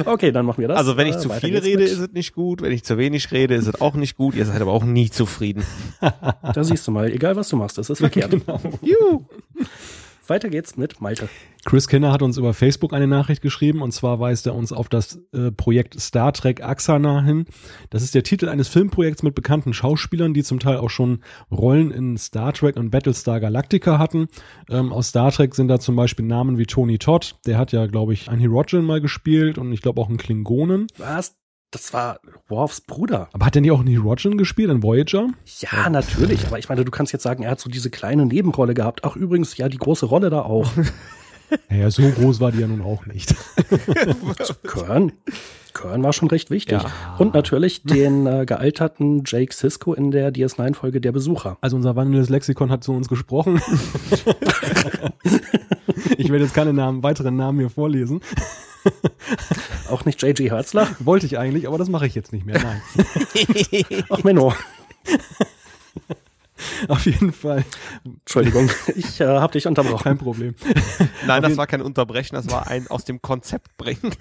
[0.05, 0.79] Okay, dann machen wir das.
[0.79, 2.63] Also wenn ich Äh, zu viel rede, mit- ist es nicht gut.
[2.63, 4.35] Wenn ich zu wenig rede, ist es auch nicht gut.
[4.35, 5.65] Ihr seid aber auch nie zufrieden.
[6.01, 8.31] Da siehst du mal, egal was du machst, das ist verkehrt.
[8.39, 8.61] Genau.
[8.83, 9.25] Juhu.
[10.29, 11.29] Weiter geht's mit Malte.
[11.65, 14.89] Chris Kinner hat uns über Facebook eine Nachricht geschrieben und zwar weist er uns auf
[14.89, 17.47] das äh, Projekt Star Trek Axana hin.
[17.91, 21.91] Das ist der Titel eines Filmprojekts mit bekannten Schauspielern, die zum Teil auch schon Rollen
[21.91, 24.29] in Star Trek und Battlestar Galactica hatten.
[24.71, 27.87] Ähm, aus Star Trek sind da zum Beispiel Namen wie Tony Todd, der hat ja,
[27.87, 30.87] glaube ich, ein Hirogen mal gespielt und ich glaube auch einen Klingonen.
[30.97, 31.38] Was?
[31.71, 32.19] Das war
[32.49, 33.29] Worfs Bruder.
[33.33, 35.29] Aber hat der nicht auch einen Hirogen gespielt, ein Voyager?
[35.61, 36.47] Ja, natürlich.
[36.47, 39.05] Aber ich meine, du kannst jetzt sagen, er hat so diese kleine Nebenrolle gehabt.
[39.05, 40.71] Ach, übrigens, ja, die große Rolle da auch.
[41.71, 43.35] Naja, so groß war die ja nun auch nicht.
[44.65, 45.13] Kern.
[45.73, 46.83] Kern war schon recht wichtig.
[46.83, 46.93] Ja.
[47.17, 51.57] Und natürlich den äh, gealterten Jake Sisko in der DS9-Folge Der Besucher.
[51.63, 53.63] Also unser wandelndes Lexikon hat zu uns gesprochen.
[56.19, 58.21] ich werde jetzt keine Namen, weiteren Namen hier vorlesen.
[59.91, 60.51] Auch nicht J.G.
[60.51, 60.89] Hertzler.
[61.01, 62.61] Wollte ich eigentlich, aber das mache ich jetzt nicht mehr.
[62.63, 62.81] Nein.
[64.11, 64.55] Ach, Menno.
[66.89, 67.65] Auf jeden Fall.
[68.05, 70.03] Entschuldigung, ich äh, habe dich unterbrochen.
[70.05, 70.55] Kein Problem.
[71.27, 74.13] Nein, das war kein Unterbrechen, das war ein aus dem Konzept bringen.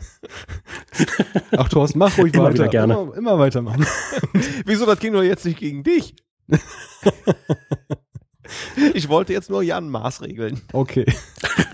[1.56, 2.54] Ach, Thorsten, mach ruhig Immer weiter.
[2.54, 2.94] wieder gerne.
[2.94, 3.86] Immer, immer weitermachen.
[4.66, 6.16] Wieso, das ging doch jetzt nicht gegen dich?
[8.94, 10.62] Ich wollte jetzt nur Jan maßregeln.
[10.74, 11.06] Okay.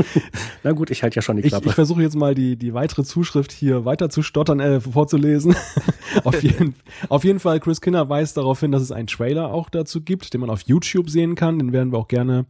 [0.64, 1.70] Na gut, ich halte ja schon die Ich, Klappe.
[1.70, 5.56] ich versuche jetzt mal die, die weitere Zuschrift hier weiter zu stottern, äh, vorzulesen.
[6.24, 6.76] auf, jeden,
[7.10, 10.34] auf jeden Fall, Chris Kinner weist darauf hin, dass es einen Trailer auch dazu gibt,
[10.34, 11.60] den man auf YouTube sehen kann.
[11.60, 12.46] Den werden wir auch gerne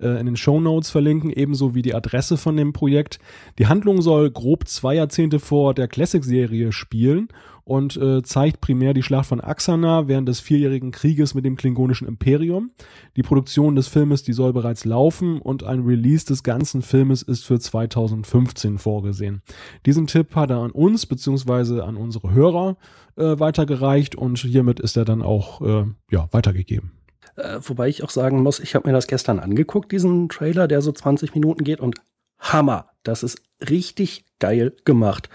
[0.00, 3.18] äh, in den Show Notes verlinken, ebenso wie die Adresse von dem Projekt.
[3.58, 7.28] Die Handlung soll grob zwei Jahrzehnte vor der Classic-Serie spielen
[7.66, 12.06] und äh, zeigt primär die Schlacht von Axana während des vierjährigen Krieges mit dem klingonischen
[12.06, 12.70] Imperium.
[13.16, 17.44] Die Produktion des Filmes, die soll bereits laufen und ein Release des ganzen Filmes ist
[17.44, 19.42] für 2015 vorgesehen.
[19.84, 22.76] Diesen Tipp hat er an uns beziehungsweise an unsere Hörer
[23.16, 26.92] äh, weitergereicht und hiermit ist er dann auch äh, ja, weitergegeben.
[27.36, 30.80] Äh, wobei ich auch sagen muss, ich habe mir das gestern angeguckt, diesen Trailer, der
[30.80, 31.96] so 20 Minuten geht und
[32.38, 35.28] Hammer, das ist richtig geil gemacht.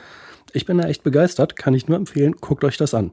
[0.53, 3.11] Ich bin da echt begeistert, kann ich nur empfehlen, guckt euch das an.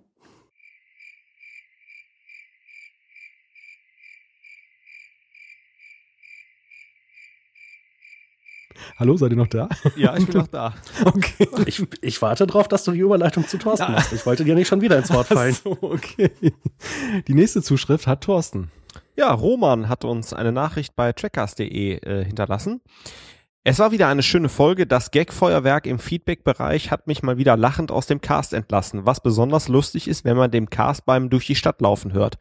[8.98, 9.68] Hallo, seid ihr noch da?
[9.94, 10.74] Ja, ich bin noch da.
[11.04, 11.46] Okay.
[11.66, 14.12] Ich, ich warte drauf, dass du die Überleitung zu Thorsten machst.
[14.12, 15.54] Ich wollte dir nicht schon wieder ins Wort fallen.
[15.56, 16.32] Ach so, okay.
[17.28, 18.72] Die nächste Zuschrift hat Thorsten.
[19.18, 22.80] Ja, Roman hat uns eine Nachricht bei trackers.de äh, hinterlassen.
[23.70, 24.86] Es war wieder eine schöne Folge.
[24.86, 29.68] Das Gagfeuerwerk im Feedback-Bereich hat mich mal wieder lachend aus dem Cast entlassen, was besonders
[29.68, 32.38] lustig ist, wenn man dem Cast beim durch die Stadt laufen hört.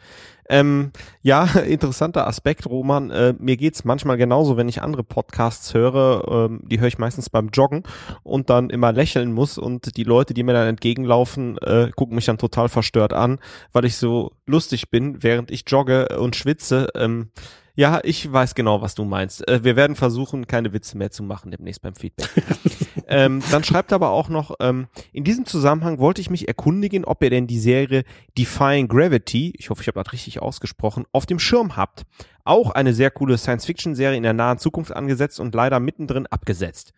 [0.47, 0.91] Ähm,
[1.23, 3.11] ja, interessanter Aspekt, Roman.
[3.11, 6.47] Äh, mir geht's manchmal genauso, wenn ich andere Podcasts höre.
[6.49, 7.83] Ähm, die höre ich meistens beim Joggen
[8.23, 12.27] und dann immer lächeln muss und die Leute, die mir dann entgegenlaufen, äh, gucken mich
[12.27, 13.39] dann total verstört an,
[13.73, 16.87] weil ich so lustig bin, während ich jogge und schwitze.
[16.95, 17.31] Ähm,
[17.77, 19.47] ja, ich weiß genau, was du meinst.
[19.47, 22.27] Äh, wir werden versuchen, keine Witze mehr zu machen demnächst beim Feedback.
[23.07, 27.05] ähm, dann schreibt er aber auch noch, ähm, in diesem Zusammenhang wollte ich mich erkundigen,
[27.05, 28.03] ob ihr denn die Serie
[28.35, 32.01] Defying Gravity, ich hoffe, ich habe das richtig ausgesprochen, auf dem Schirm habt.
[32.45, 36.93] Auch eine sehr coole Science-Fiction-Serie in der nahen Zukunft angesetzt und leider mittendrin abgesetzt.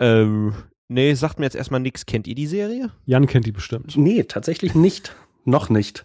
[0.00, 0.52] Ähm,
[0.88, 2.06] nee, sagt mir jetzt erstmal nichts.
[2.06, 2.90] Kennt ihr die Serie?
[3.06, 3.96] Jan kennt die bestimmt.
[3.96, 5.14] Nee, tatsächlich nicht.
[5.44, 6.04] Noch nicht.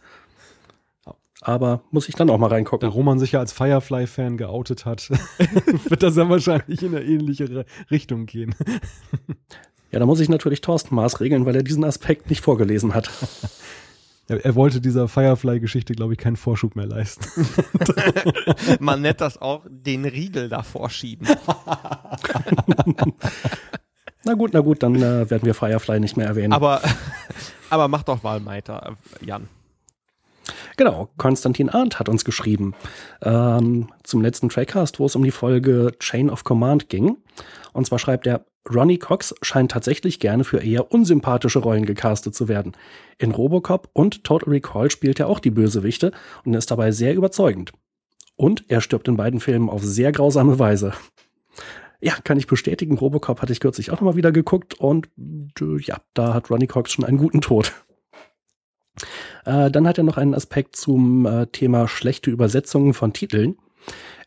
[1.45, 2.90] Aber muss ich dann auch mal Da reingucken.
[2.90, 5.10] Roman sich ja als Firefly-Fan geoutet hat,
[5.90, 8.56] wird das dann wahrscheinlich in eine ähnliche Richtung gehen.
[9.91, 13.10] Ja, da muss ich natürlich Thorsten maßregeln, weil er diesen Aspekt nicht vorgelesen hat.
[14.30, 17.26] Er, wollte dieser Firefly-Geschichte, glaube ich, keinen Vorschub mehr leisten.
[18.80, 21.28] Man nennt das auch den Riegel davor schieben.
[24.24, 26.53] Na gut, na gut, dann äh, werden wir Firefly nicht mehr erwähnen.
[26.53, 26.82] Aber,
[27.70, 29.49] aber mach doch mal weiter, Jan.
[30.84, 32.74] Genau, Konstantin Arndt hat uns geschrieben
[33.22, 37.16] ähm, zum letzten Trackcast, wo es um die Folge Chain of Command ging.
[37.72, 42.50] Und zwar schreibt er, Ronnie Cox scheint tatsächlich gerne für eher unsympathische Rollen gecastet zu
[42.50, 42.74] werden.
[43.18, 46.12] In Robocop und Total Recall spielt er auch die Bösewichte
[46.44, 47.72] und ist dabei sehr überzeugend.
[48.36, 50.92] Und er stirbt in beiden Filmen auf sehr grausame Weise.
[52.02, 52.98] Ja, kann ich bestätigen.
[52.98, 55.08] Robocop hatte ich kürzlich auch nochmal wieder geguckt und
[55.62, 57.72] äh, ja, da hat Ronnie Cox schon einen guten Tod.
[59.45, 63.57] Äh, dann hat er noch einen Aspekt zum äh, Thema schlechte Übersetzungen von Titeln.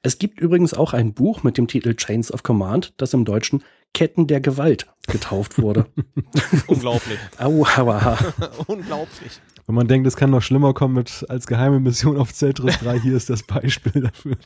[0.03, 3.63] Es gibt übrigens auch ein Buch mit dem Titel Chains of Command, das im Deutschen
[3.95, 5.87] Ketten der Gewalt getauft wurde.
[6.67, 7.19] Unglaublich.
[7.39, 8.19] Au, aua.
[8.67, 9.41] Unglaublich.
[9.67, 13.01] Wenn man denkt, es kann noch schlimmer kommen mit als geheime Mission auf Zeltris 3,
[13.01, 14.37] hier ist das Beispiel dafür.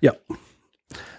[0.00, 0.14] Ja.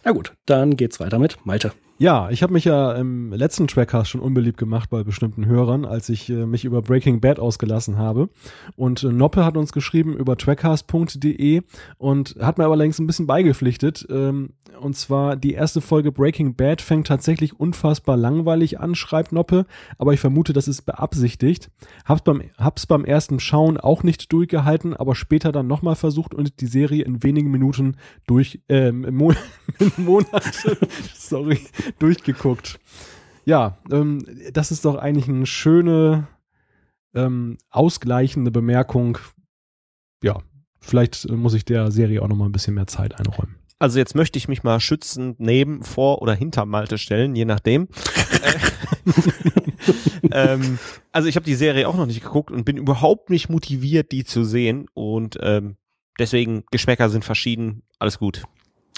[0.03, 1.71] Na gut, dann geht's weiter mit Malte.
[1.99, 6.09] Ja, ich habe mich ja im letzten Trackcast schon unbeliebt gemacht bei bestimmten Hörern, als
[6.09, 8.29] ich äh, mich über Breaking Bad ausgelassen habe.
[8.75, 11.61] Und äh, Noppe hat uns geschrieben über trackcast.de
[11.99, 14.07] und hat mir aber längst ein bisschen beigepflichtet.
[14.09, 19.65] Ähm, und zwar die erste Folge Breaking Bad fängt tatsächlich unfassbar langweilig an, schreibt Noppe,
[19.99, 21.69] aber ich vermute, das ist beabsichtigt.
[22.05, 26.59] Hab's beim, hab's beim ersten Schauen auch nicht durchgehalten, aber später dann nochmal versucht und
[26.59, 29.31] die Serie in wenigen Minuten durch, ähm, Mo
[29.97, 30.77] Monate,
[31.13, 31.59] sorry,
[31.99, 32.79] durchgeguckt.
[33.45, 36.27] Ja, ähm, das ist doch eigentlich eine schöne,
[37.13, 39.17] ähm, ausgleichende Bemerkung.
[40.23, 40.41] Ja,
[40.79, 43.55] vielleicht äh, muss ich der Serie auch noch mal ein bisschen mehr Zeit einräumen.
[43.79, 47.89] Also jetzt möchte ich mich mal schützend neben, vor oder hinter Malte stellen, je nachdem.
[50.31, 50.79] ähm,
[51.11, 54.23] also ich habe die Serie auch noch nicht geguckt und bin überhaupt nicht motiviert, die
[54.23, 54.87] zu sehen.
[54.93, 55.77] Und ähm,
[56.19, 58.43] deswegen, Geschmäcker sind verschieden, alles gut.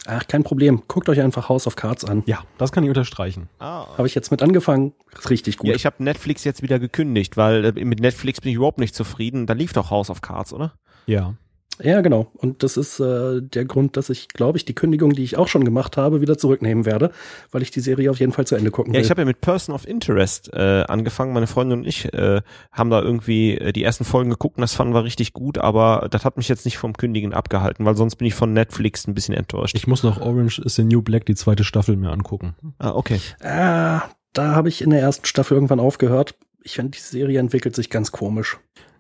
[0.08, 0.84] Ach, kein Problem.
[0.88, 2.24] Guckt euch einfach House of Cards an.
[2.26, 3.50] Ja, das kann ich unterstreichen.
[3.60, 3.88] Ah.
[3.98, 4.94] Habe ich jetzt mit angefangen.
[5.18, 5.70] Ist richtig gut.
[5.70, 8.96] Ja, ich habe Netflix jetzt wieder gekündigt, weil äh, mit Netflix bin ich überhaupt nicht
[8.96, 9.46] zufrieden.
[9.48, 10.74] Da lief doch House of Cards, oder?
[11.08, 11.36] Ja.
[11.84, 12.28] Ja, genau.
[12.36, 15.50] Und das ist äh, der Grund, dass ich, glaube ich, die Kündigung, die ich auch
[15.50, 17.12] schon gemacht habe, wieder zurücknehmen werde,
[17.52, 19.04] weil ich die Serie auf jeden Fall zu Ende gucken Ja, will.
[19.06, 21.34] ich habe ja mit Person of Interest äh, angefangen.
[21.34, 22.42] Meine Freundin und ich äh,
[22.72, 26.08] haben da irgendwie äh, die ersten Folgen geguckt und das fanden wir richtig gut, aber
[26.10, 29.14] das hat mich jetzt nicht vom Kündigen abgehalten, weil sonst bin ich von Netflix ein
[29.14, 29.76] bisschen enttäuscht.
[29.76, 32.56] Ich muss noch Orange is the New Black, die zweite Staffel, mir angucken.
[32.80, 33.20] ah, okay.
[33.44, 36.36] ah, da habe ich in der ersten Staffel irgendwann aufgehört.
[36.64, 38.58] Ich finde, die Serie entwickelt sich ganz komisch.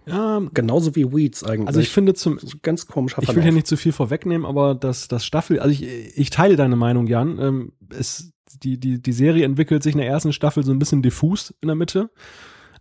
[0.07, 1.67] Ja, Genauso wie Weeds eigentlich.
[1.67, 5.07] also ich finde zum, ganz komischer ich will hier nicht zu viel vorwegnehmen, aber das,
[5.07, 5.83] das Staffel, also ich,
[6.17, 7.39] ich teile deine Meinung, Jan.
[7.39, 8.31] Ähm, es,
[8.63, 11.67] die, die, die Serie entwickelt sich in der ersten Staffel so ein bisschen diffus in
[11.67, 12.09] der Mitte.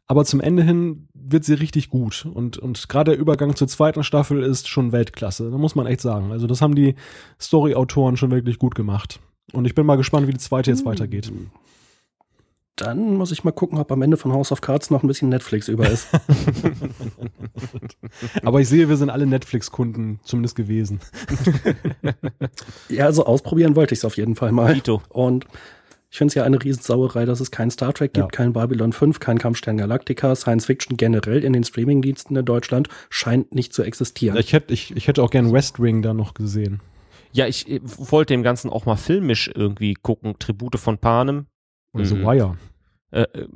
[0.06, 2.26] Aber zum Ende hin wird sie richtig gut.
[2.32, 5.50] Und, und gerade der Übergang zur zweiten Staffel ist schon Weltklasse.
[5.50, 6.30] Da muss man echt sagen.
[6.30, 6.94] Also das haben die
[7.40, 9.20] Story-Autoren schon wirklich gut gemacht.
[9.52, 11.32] Und ich bin mal gespannt, wie die zweite jetzt weitergeht.
[12.76, 15.28] Dann muss ich mal gucken, ob am Ende von House of Cards noch ein bisschen
[15.28, 16.08] Netflix über ist.
[18.42, 21.00] Aber ich sehe, wir sind alle Netflix-Kunden zumindest gewesen.
[22.88, 24.74] ja, also ausprobieren wollte ich es auf jeden Fall mal.
[24.74, 25.02] Tito.
[25.08, 25.44] Und
[26.10, 28.28] ich finde es ja eine Riesensauerei, dass es kein Star Trek gibt, Ja.
[28.28, 33.54] kein Babylon 5, kein Kampfstern Galactica, Science Fiction generell in den Streamingdiensten in Deutschland scheint
[33.54, 34.36] nicht zu existieren.
[34.36, 36.80] Ich hätte, ich, ich hätte auch gern West Wing da noch gesehen.
[37.32, 40.36] Ja, ich wollte dem Ganzen auch mal filmisch irgendwie gucken.
[40.38, 41.46] Tribute von Panem.
[41.94, 42.22] Oder The Mhm.
[42.22, 42.56] Wire.
[43.10, 43.46] Äh, äh,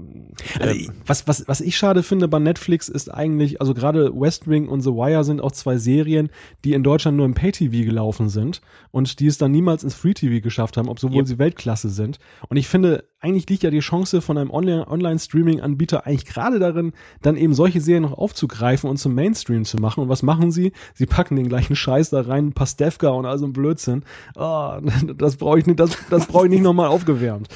[0.61, 4.49] Also, äh, was, was, was ich schade finde bei Netflix ist eigentlich, also gerade West
[4.49, 6.31] Wing und The Wire sind auch zwei Serien,
[6.65, 8.61] die in Deutschland nur im Pay-TV gelaufen sind
[8.93, 11.27] und die es dann niemals ins Free-TV geschafft haben, obwohl Yep.
[11.27, 12.21] sie Weltklasse sind.
[12.49, 16.93] Und ich finde, eigentlich liegt ja die Chance von einem Online- Online-Streaming-Anbieter eigentlich gerade darin,
[17.21, 20.03] dann eben solche Serien noch aufzugreifen und zum Mainstream zu machen.
[20.03, 20.73] Und was machen sie?
[20.95, 24.05] Sie packen den gleichen Scheiß da rein, Pastewka und all so ein Blödsinn.
[24.37, 24.79] Oh,
[25.17, 27.49] das brauche ich nicht, das, das brauche ich nicht nochmal aufgewärmt.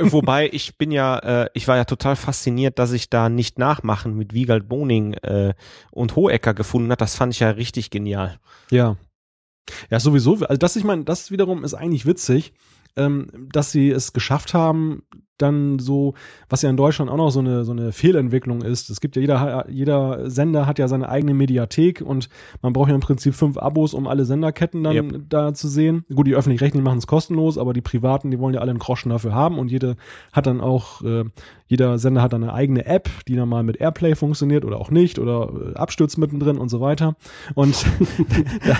[0.00, 4.16] Wobei ich bin ja, äh, ich war ja total fasziniert, dass ich da nicht nachmachen
[4.16, 5.52] mit Wiegald Boning äh,
[5.90, 7.00] und Hohecker gefunden hat.
[7.02, 8.38] Das fand ich ja richtig genial.
[8.70, 8.96] Ja.
[9.90, 10.34] Ja, sowieso.
[10.46, 12.52] Also das, ich meine, das wiederum ist eigentlich witzig,
[12.96, 15.02] ähm, dass sie es geschafft haben,
[15.42, 16.14] dann so,
[16.48, 18.90] was ja in Deutschland auch noch so eine, so eine Fehlentwicklung ist.
[18.90, 22.28] Es gibt ja jeder, jeder Sender hat ja seine eigene Mediathek und
[22.62, 25.22] man braucht ja im Prinzip fünf Abos, um alle Senderketten dann Yep.
[25.28, 26.04] da zu sehen.
[26.14, 29.10] Gut, die öffentlich-rechtlichen machen es kostenlos, aber die privaten, die wollen ja alle einen Groschen
[29.10, 29.96] dafür haben und jede
[30.32, 31.24] hat dann auch, äh,
[31.72, 35.18] jeder Sender hat eine eigene App, die dann mal mit Airplay funktioniert oder auch nicht
[35.18, 37.16] oder äh, Abstürzt mittendrin und so weiter.
[37.54, 37.86] Und
[38.66, 38.76] da,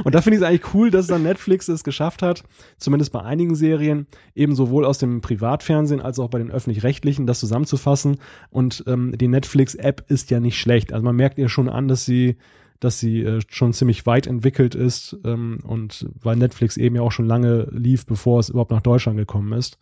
[0.04, 2.44] und da finde ich es eigentlich cool, dass dann Netflix es geschafft hat,
[2.78, 7.40] zumindest bei einigen Serien, eben sowohl aus dem Privatfernsehen als auch bei den öffentlich-rechtlichen, das
[7.40, 8.16] zusammenzufassen.
[8.48, 10.94] Und ähm, die Netflix-App ist ja nicht schlecht.
[10.94, 12.38] Also man merkt ihr schon an, dass sie
[12.80, 17.12] dass sie äh, schon ziemlich weit entwickelt ist ähm, und weil Netflix eben ja auch
[17.12, 19.78] schon lange lief, bevor es überhaupt nach Deutschland gekommen ist.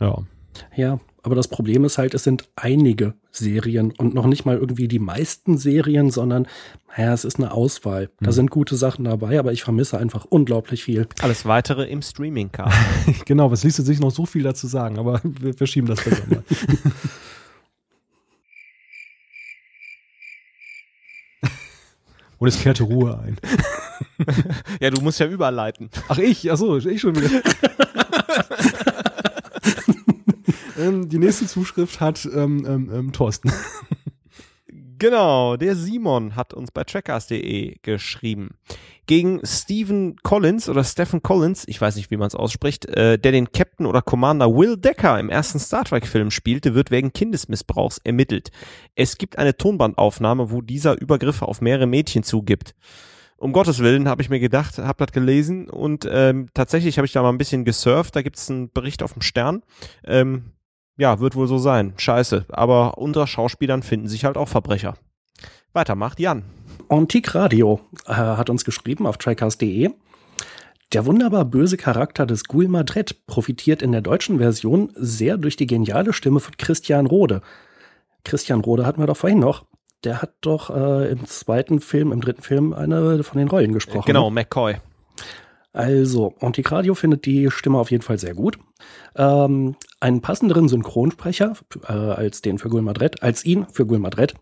[0.00, 0.18] Ja.
[0.74, 4.88] Ja, aber das Problem ist halt, es sind einige Serien und noch nicht mal irgendwie
[4.88, 6.46] die meisten Serien, sondern,
[6.96, 8.08] naja, es ist eine Auswahl.
[8.20, 8.32] Da Hm.
[8.32, 11.08] sind gute Sachen dabei, aber ich vermisse einfach unglaublich viel.
[11.20, 12.74] Alles weitere im Streaming-Cast.
[13.26, 16.42] genau, was ließe sich noch so viel dazu sagen, aber wir verschieben das besser mal.
[22.38, 23.36] Und es kehrte Ruhe ein.
[24.80, 25.88] ja, du musst ja überleiten.
[26.08, 26.50] Ach, ich?
[26.52, 27.40] Achso, ich schon wieder.
[30.78, 33.52] Ähm, die nächste Zuschrift hat ähm, ähm, ähm, Thorsten.
[34.98, 38.54] Genau, der Simon hat uns bei trackers.de geschrieben.
[39.04, 43.32] Gegen Stephen Collins oder Stephen Collins, ich weiß nicht, wie man es ausspricht, äh, der
[43.32, 48.50] den Captain oder Commander Will Decker im ersten Star Trek-Film spielte, wird wegen Kindesmissbrauchs ermittelt.
[48.94, 52.74] Es gibt eine Tonbandaufnahme, wo dieser Übergriffe auf mehrere Mädchen zugibt.
[53.36, 57.12] Um Gottes Willen, habe ich mir gedacht, habe das gelesen und ähm, tatsächlich habe ich
[57.12, 58.16] da mal ein bisschen gesurft.
[58.16, 59.62] Da gibt es einen Bericht auf dem Stern.
[60.04, 60.52] Ähm,
[60.96, 61.94] ja, wird wohl so sein.
[61.96, 62.46] Scheiße.
[62.48, 64.94] Aber unter Schauspielern finden sich halt auch Verbrecher.
[65.72, 66.44] Weiter macht Jan.
[66.88, 69.90] Antique Radio äh, hat uns geschrieben auf trackers.de.
[70.92, 75.66] Der wunderbar böse Charakter des Ghoul Madred profitiert in der deutschen Version sehr durch die
[75.66, 77.42] geniale Stimme von Christian Rode.
[78.24, 79.66] Christian Rode hatten wir doch vorhin noch.
[80.04, 84.06] Der hat doch äh, im zweiten Film, im dritten Film eine von den Rollen gesprochen.
[84.06, 84.34] Genau, ne?
[84.34, 84.76] McCoy.
[85.76, 88.58] Also, Antique Radio findet die Stimme auf jeden Fall sehr gut.
[89.14, 91.52] Ähm, einen passenderen Synchronsprecher
[91.86, 94.32] äh, als den für Gul Madred, als ihn für Gul Madred,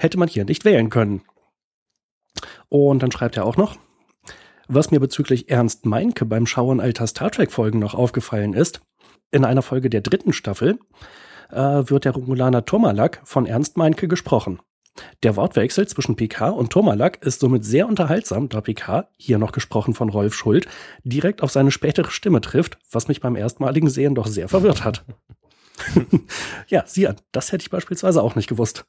[0.00, 1.22] hätte man hier nicht wählen können.
[2.68, 3.76] Und dann schreibt er auch noch,
[4.66, 8.80] was mir bezüglich Ernst Meinke beim Schauen alter Star Trek-Folgen noch aufgefallen ist,
[9.30, 10.80] in einer Folge der dritten Staffel
[11.50, 14.58] äh, wird der Romulaner Tomalak von Ernst Meinke gesprochen.
[15.22, 19.94] Der Wortwechsel zwischen Picard und Tomalak ist somit sehr unterhaltsam, da Picard, hier noch gesprochen
[19.94, 20.66] von Rolf Schuld,
[21.02, 25.04] direkt auf seine spätere Stimme trifft, was mich beim erstmaligen Sehen doch sehr verwirrt hat.
[26.68, 28.86] ja, sieh an, das hätte ich beispielsweise auch nicht gewusst.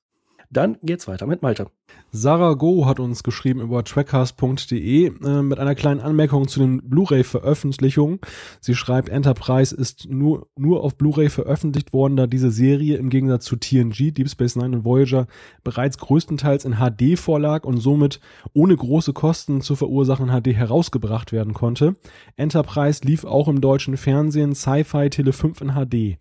[0.49, 1.67] Dann geht's weiter mit Malte.
[2.11, 8.19] Sarah Go hat uns geschrieben über trackcast.de äh, mit einer kleinen Anmerkung zu den Blu-ray-Veröffentlichungen.
[8.61, 13.45] Sie schreibt, Enterprise ist nur, nur auf Blu-ray veröffentlicht worden, da diese Serie im Gegensatz
[13.45, 15.27] zu TNG, Deep Space Nine und Voyager
[15.63, 18.19] bereits größtenteils in HD vorlag und somit
[18.53, 21.95] ohne große Kosten zu verursachen HD herausgebracht werden konnte.
[22.37, 26.17] Enterprise lief auch im deutschen Fernsehen Sci-Fi Tele 5 in HD.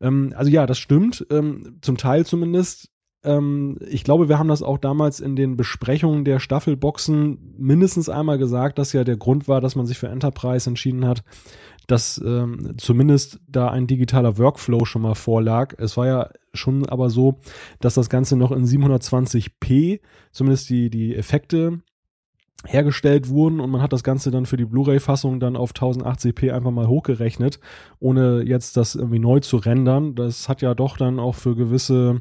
[0.00, 2.90] Ähm, also ja, das stimmt, ähm, zum Teil zumindest
[3.28, 8.38] ähm, ich glaube, wir haben das auch damals in den Besprechungen der Staffelboxen mindestens einmal
[8.38, 11.22] gesagt, dass ja der Grund war, dass man sich für Enterprise entschieden hat,
[11.86, 15.74] dass ähm, zumindest da ein digitaler Workflow schon mal vorlag.
[15.78, 17.40] Es war ja schon aber so,
[17.80, 20.00] dass das Ganze noch in 720p,
[20.32, 21.82] zumindest die, die Effekte
[22.66, 26.72] hergestellt wurden und man hat das Ganze dann für die Blu-ray-Fassung dann auf 1080p einfach
[26.72, 27.60] mal hochgerechnet,
[28.00, 30.14] ohne jetzt das irgendwie neu zu rendern.
[30.14, 32.20] Das hat ja doch dann auch für gewisse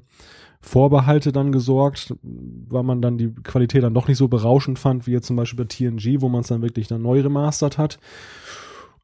[0.67, 5.11] Vorbehalte dann gesorgt, weil man dann die Qualität dann doch nicht so berauschend fand, wie
[5.11, 7.99] jetzt zum Beispiel bei TNG, wo man es dann wirklich dann neu remastert hat.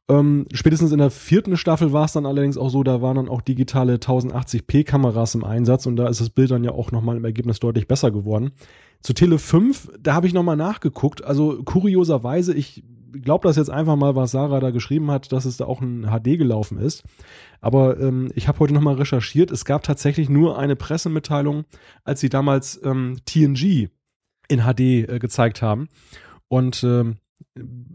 [0.06, 3.28] Ähm, spätestens in der vierten Staffel war es dann allerdings auch so, da waren dann
[3.28, 7.16] auch digitale 1080p Kameras im Einsatz und da ist das Bild dann ja auch nochmal
[7.16, 8.52] im Ergebnis deutlich besser geworden.
[9.00, 11.24] Zu Tele 5, da habe ich nochmal nachgeguckt.
[11.24, 12.84] Also kurioserweise, ich
[13.22, 16.06] glaube das jetzt einfach mal, was Sarah da geschrieben hat, dass es da auch ein
[16.06, 17.04] HD gelaufen ist.
[17.60, 19.50] Aber ähm, ich habe heute nochmal recherchiert.
[19.50, 21.64] Es gab tatsächlich nur eine Pressemitteilung,
[22.04, 23.88] als sie damals ähm, TNG
[24.48, 25.88] in HD äh, gezeigt haben.
[26.48, 27.16] Und ähm,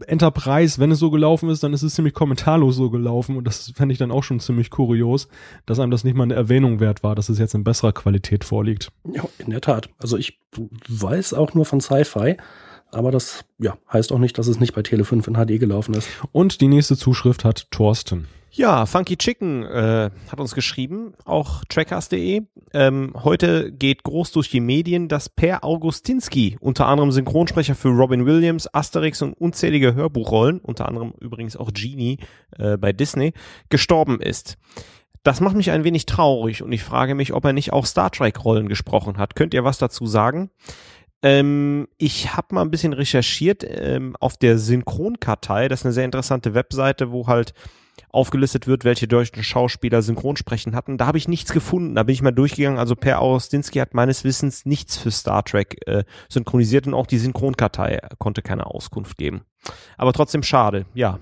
[0.06, 3.72] Enterprise, wenn es so gelaufen ist, dann ist es ziemlich kommentarlos so gelaufen und das
[3.74, 5.28] fände ich dann auch schon ziemlich kurios,
[5.66, 8.44] dass einem das nicht mal eine Erwähnung wert war, dass es jetzt in besserer Qualität
[8.44, 8.90] vorliegt.
[9.12, 9.90] Ja, in der Tat.
[9.98, 10.40] Also ich
[10.88, 12.36] weiß auch nur von Sci-Fi,
[12.92, 15.94] aber das ja, heißt auch nicht, dass es nicht bei Tele 5 in HD gelaufen
[15.94, 16.08] ist.
[16.32, 18.26] Und die nächste Zuschrift hat Thorsten.
[18.52, 22.42] Ja, Funky Chicken äh, hat uns geschrieben, auch trackers.de.
[22.74, 28.26] Ähm, heute geht groß durch die Medien, dass Per Augustinski, unter anderem Synchronsprecher für Robin
[28.26, 32.18] Williams, Asterix und unzählige Hörbuchrollen, unter anderem übrigens auch Genie
[32.58, 33.34] äh, bei Disney,
[33.68, 34.58] gestorben ist.
[35.22, 38.10] Das macht mich ein wenig traurig und ich frage mich, ob er nicht auch Star
[38.10, 39.36] Trek-Rollen gesprochen hat.
[39.36, 40.50] Könnt ihr was dazu sagen?
[41.22, 45.68] Ähm, ich habe mal ein bisschen recherchiert ähm, auf der Synchronkartei.
[45.68, 47.52] Das ist eine sehr interessante Webseite, wo halt
[48.10, 50.98] aufgelistet wird, welche deutschen Schauspieler Synchronsprechen hatten.
[50.98, 51.94] Da habe ich nichts gefunden.
[51.94, 52.78] Da bin ich mal durchgegangen.
[52.78, 57.18] Also Per Augustinski hat meines Wissens nichts für Star Trek äh, synchronisiert und auch die
[57.18, 59.42] Synchronkartei konnte keine Auskunft geben.
[59.96, 61.18] Aber trotzdem schade, ja.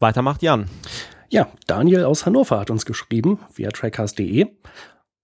[0.00, 0.68] Weiter macht Jan.
[1.30, 4.46] Ja, Daniel aus Hannover hat uns geschrieben via trackcast.de.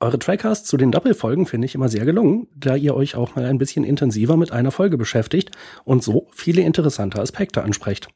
[0.03, 3.45] Eure Trackcasts zu den Doppelfolgen finde ich immer sehr gelungen, da ihr euch auch mal
[3.45, 5.51] ein bisschen intensiver mit einer Folge beschäftigt
[5.85, 8.09] und so viele interessante Aspekte ansprecht.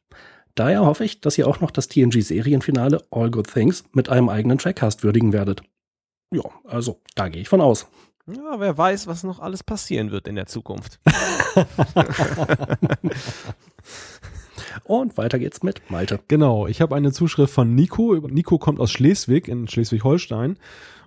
[0.55, 4.57] Daher hoffe ich, dass ihr auch noch das TNG-Serienfinale All Good Things mit einem eigenen
[4.57, 5.61] Trackcast würdigen werdet.
[6.33, 7.85] Ja, also da gehe ich von aus.
[8.25, 10.99] Ja, wer weiß, was noch alles passieren wird in der Zukunft.
[14.83, 16.19] Und weiter geht's mit Malte.
[16.27, 18.15] Genau, ich habe eine Zuschrift von Nico.
[18.27, 20.57] Nico kommt aus Schleswig in Schleswig-Holstein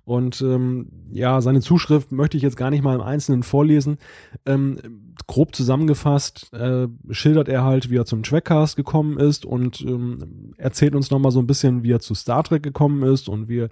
[0.09, 3.99] Und ähm, ja, seine Zuschrift möchte ich jetzt gar nicht mal im Einzelnen vorlesen.
[4.47, 4.79] Ähm,
[5.27, 10.95] grob zusammengefasst äh, schildert er halt, wie er zum Trackcast gekommen ist und ähm, erzählt
[10.95, 13.67] uns nochmal so ein bisschen, wie er zu Star Trek gekommen ist und wie,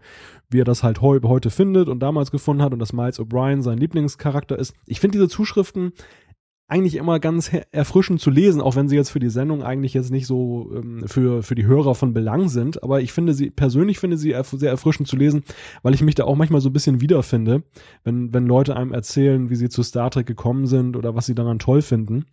[0.50, 3.62] wie er das halt heu heute findet und damals gefunden hat und dass Miles O'Brien
[3.62, 4.74] sein Lieblingscharakter ist.
[4.84, 5.94] Ich finde diese Zuschriften
[6.68, 10.10] eigentlich immer ganz erfrischend zu lesen, auch wenn sie jetzt für die Sendung eigentlich jetzt
[10.10, 12.82] nicht so ähm, für, für die Hörer von Belang sind.
[12.82, 15.44] Aber ich finde sie, persönlich finde sie erf sehr erfrischend zu lesen,
[15.82, 17.62] weil ich mich da auch manchmal so ein bisschen wiederfinde,
[18.02, 21.34] wenn, wenn Leute einem erzählen, wie sie zu Star Trek gekommen sind oder was sie
[21.34, 22.26] daran toll finden.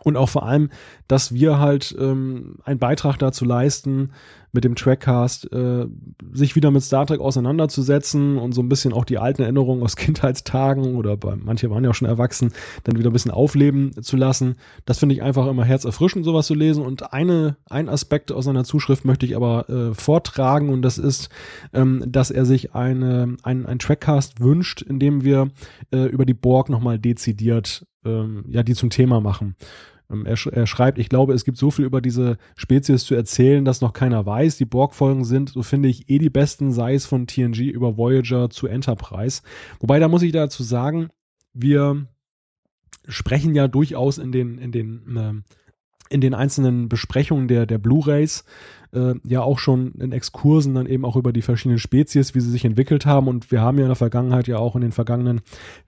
[0.00, 0.70] Und auch vor allem,
[1.06, 4.10] dass wir halt ähm, einen Beitrag dazu leisten,
[4.52, 5.86] mit dem Trackcast äh,
[6.32, 9.96] sich wieder mit Star Trek auseinanderzusetzen und so ein bisschen auch die alten Erinnerungen aus
[9.96, 12.52] Kindheitstagen oder bei manche waren ja auch schon erwachsen,
[12.84, 14.56] dann wieder ein bisschen aufleben zu lassen.
[14.84, 16.84] Das finde ich einfach immer herzerfrischend, sowas zu lesen.
[16.84, 21.30] Und eine, ein Aspekt aus seiner Zuschrift möchte ich aber äh, vortragen und das ist,
[21.72, 25.50] ähm, dass er sich eine, ein, ein Trackcast wünscht, in dem wir
[25.92, 29.56] äh, über die Borg nochmal dezidiert ähm, ja, die zum Thema machen.
[30.10, 33.64] Ähm, er, er, schreibt, ich glaube, es gibt so viel über diese Spezies zu erzählen,
[33.64, 34.56] dass noch keiner weiß.
[34.56, 38.50] Die Borg-Folgen sind, so finde ich, eh die besten, sei es von TNG über Voyager
[38.50, 39.42] zu Enterprise.
[39.80, 41.08] Wobei, da muss ich dazu sagen,
[41.54, 42.06] wir
[43.08, 48.44] sprechen ja durchaus in den, in den, äh, in den einzelnen Besprechungen der, der Blu-Rays
[48.92, 52.50] äh, ja auch schon in Exkursen dann eben auch über die verschiedenen Spezies, wie sie
[52.50, 53.28] sich entwickelt haben.
[53.28, 55.40] Und wir haben ja in der Vergangenheit ja auch in den vergangenen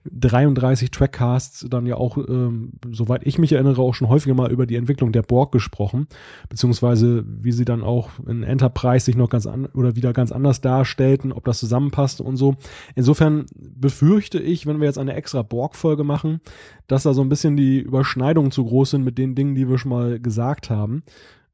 [0.05, 4.65] 33 Trackcasts dann ja auch, ähm, soweit ich mich erinnere, auch schon häufiger mal über
[4.65, 6.07] die Entwicklung der Borg gesprochen,
[6.49, 10.61] beziehungsweise wie sie dann auch in Enterprise sich noch ganz an oder wieder ganz anders
[10.61, 12.55] darstellten, ob das zusammenpasst und so.
[12.95, 16.41] Insofern befürchte ich, wenn wir jetzt eine extra Borg-Folge machen,
[16.87, 19.77] dass da so ein bisschen die Überschneidungen zu groß sind mit den Dingen, die wir
[19.77, 21.03] schon mal gesagt haben.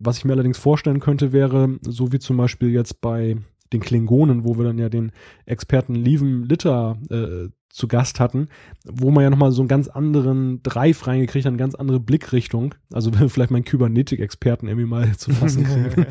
[0.03, 3.37] Was ich mir allerdings vorstellen könnte, wäre, so wie zum Beispiel jetzt bei
[3.71, 5.11] den Klingonen, wo wir dann ja den
[5.45, 8.49] Experten Lieven Litter äh, zu Gast hatten,
[8.85, 12.75] wo man ja nochmal so einen ganz anderen Dreif reingekriegt hat, eine ganz andere Blickrichtung.
[12.91, 16.05] Also wenn wir vielleicht meinen Kybernetik-Experten irgendwie mal zu fassen kriegen.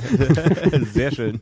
[0.93, 1.39] Sehr schön.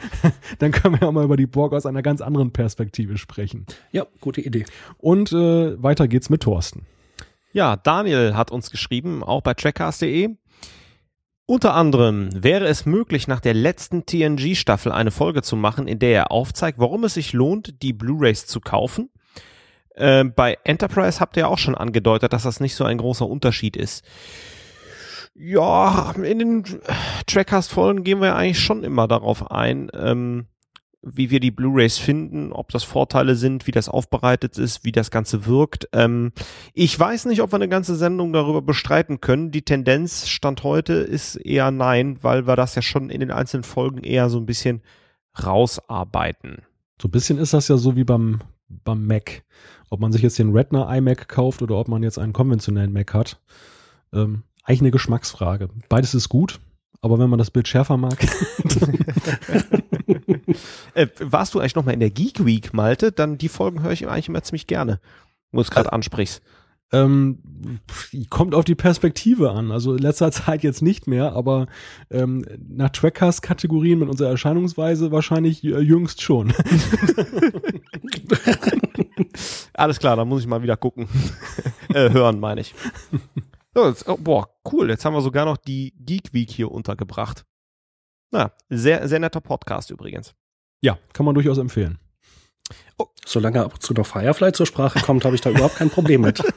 [0.58, 3.66] Dann können wir ja mal über die Borg aus einer ganz anderen Perspektive sprechen.
[3.92, 4.64] Ja, gute Idee.
[4.96, 6.86] Und äh, weiter geht's mit Thorsten.
[7.52, 10.36] Ja, Daniel hat uns geschrieben, auch bei trackcast.de.
[11.50, 16.12] Unter anderem wäre es möglich, nach der letzten TNG-Staffel eine Folge zu machen, in der
[16.12, 19.08] er aufzeigt, warum es sich lohnt, die Blu-rays zu kaufen.
[19.94, 23.78] Äh, bei Enterprise habt ihr auch schon angedeutet, dass das nicht so ein großer Unterschied
[23.78, 24.04] ist.
[25.34, 26.64] Ja, in den
[27.26, 30.48] Trackcast-Folgen gehen wir eigentlich schon immer darauf ein, ähm,
[31.02, 35.10] wie wir die Blu-rays finden, ob das Vorteile sind, wie das aufbereitet ist, wie das
[35.10, 35.88] Ganze wirkt.
[35.92, 36.32] Ähm,
[36.74, 39.50] ich weiß nicht, ob wir eine ganze Sendung darüber bestreiten können.
[39.50, 43.64] Die Tendenz Stand heute ist eher nein, weil wir das ja schon in den einzelnen
[43.64, 44.82] Folgen eher so ein bisschen
[45.44, 46.62] rausarbeiten.
[47.00, 49.44] So ein bisschen ist das ja so wie beim, beim Mac.
[49.90, 53.14] Ob man sich jetzt den Retina iMac kauft oder ob man jetzt einen konventionellen Mac
[53.14, 53.40] hat.
[54.12, 55.68] Ähm, eigentlich eine Geschmacksfrage.
[55.88, 56.60] Beides ist gut,
[57.00, 58.18] aber wenn man das Bild schärfer mag.
[60.94, 63.12] äh, warst du eigentlich noch mal in der Geek Week, Malte?
[63.12, 65.00] Dann die Folgen höre ich eigentlich immer ziemlich gerne,
[65.52, 66.42] wo du es gerade ansprichst.
[66.90, 67.40] Ähm,
[68.30, 69.70] kommt auf die Perspektive an.
[69.70, 71.66] Also in letzter Zeit jetzt nicht mehr, aber
[72.10, 76.54] ähm, nach Trackcast-Kategorien mit unserer Erscheinungsweise wahrscheinlich äh, jüngst schon.
[79.74, 81.08] Alles klar, dann muss ich mal wieder gucken.
[81.94, 82.74] äh, hören, meine ich.
[83.78, 84.90] So, jetzt, oh, boah, cool.
[84.90, 87.44] Jetzt haben wir sogar noch die Geek Week hier untergebracht.
[88.32, 90.34] Na, sehr, sehr netter Podcast übrigens.
[90.80, 92.00] Ja, kann man durchaus empfehlen.
[92.98, 93.06] Oh.
[93.24, 96.22] Solange ab und zu noch Firefly zur Sprache kommt, habe ich da überhaupt kein Problem
[96.22, 96.42] mit.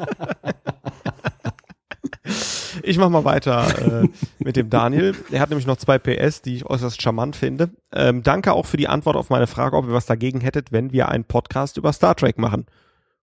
[2.83, 4.07] Ich mache mal weiter äh,
[4.39, 5.15] mit dem Daniel.
[5.29, 7.69] Er hat nämlich noch zwei PS, die ich äußerst charmant finde.
[7.93, 10.91] Ähm, danke auch für die Antwort auf meine Frage, ob ihr was dagegen hättet, wenn
[10.91, 12.65] wir einen Podcast über Star Trek machen.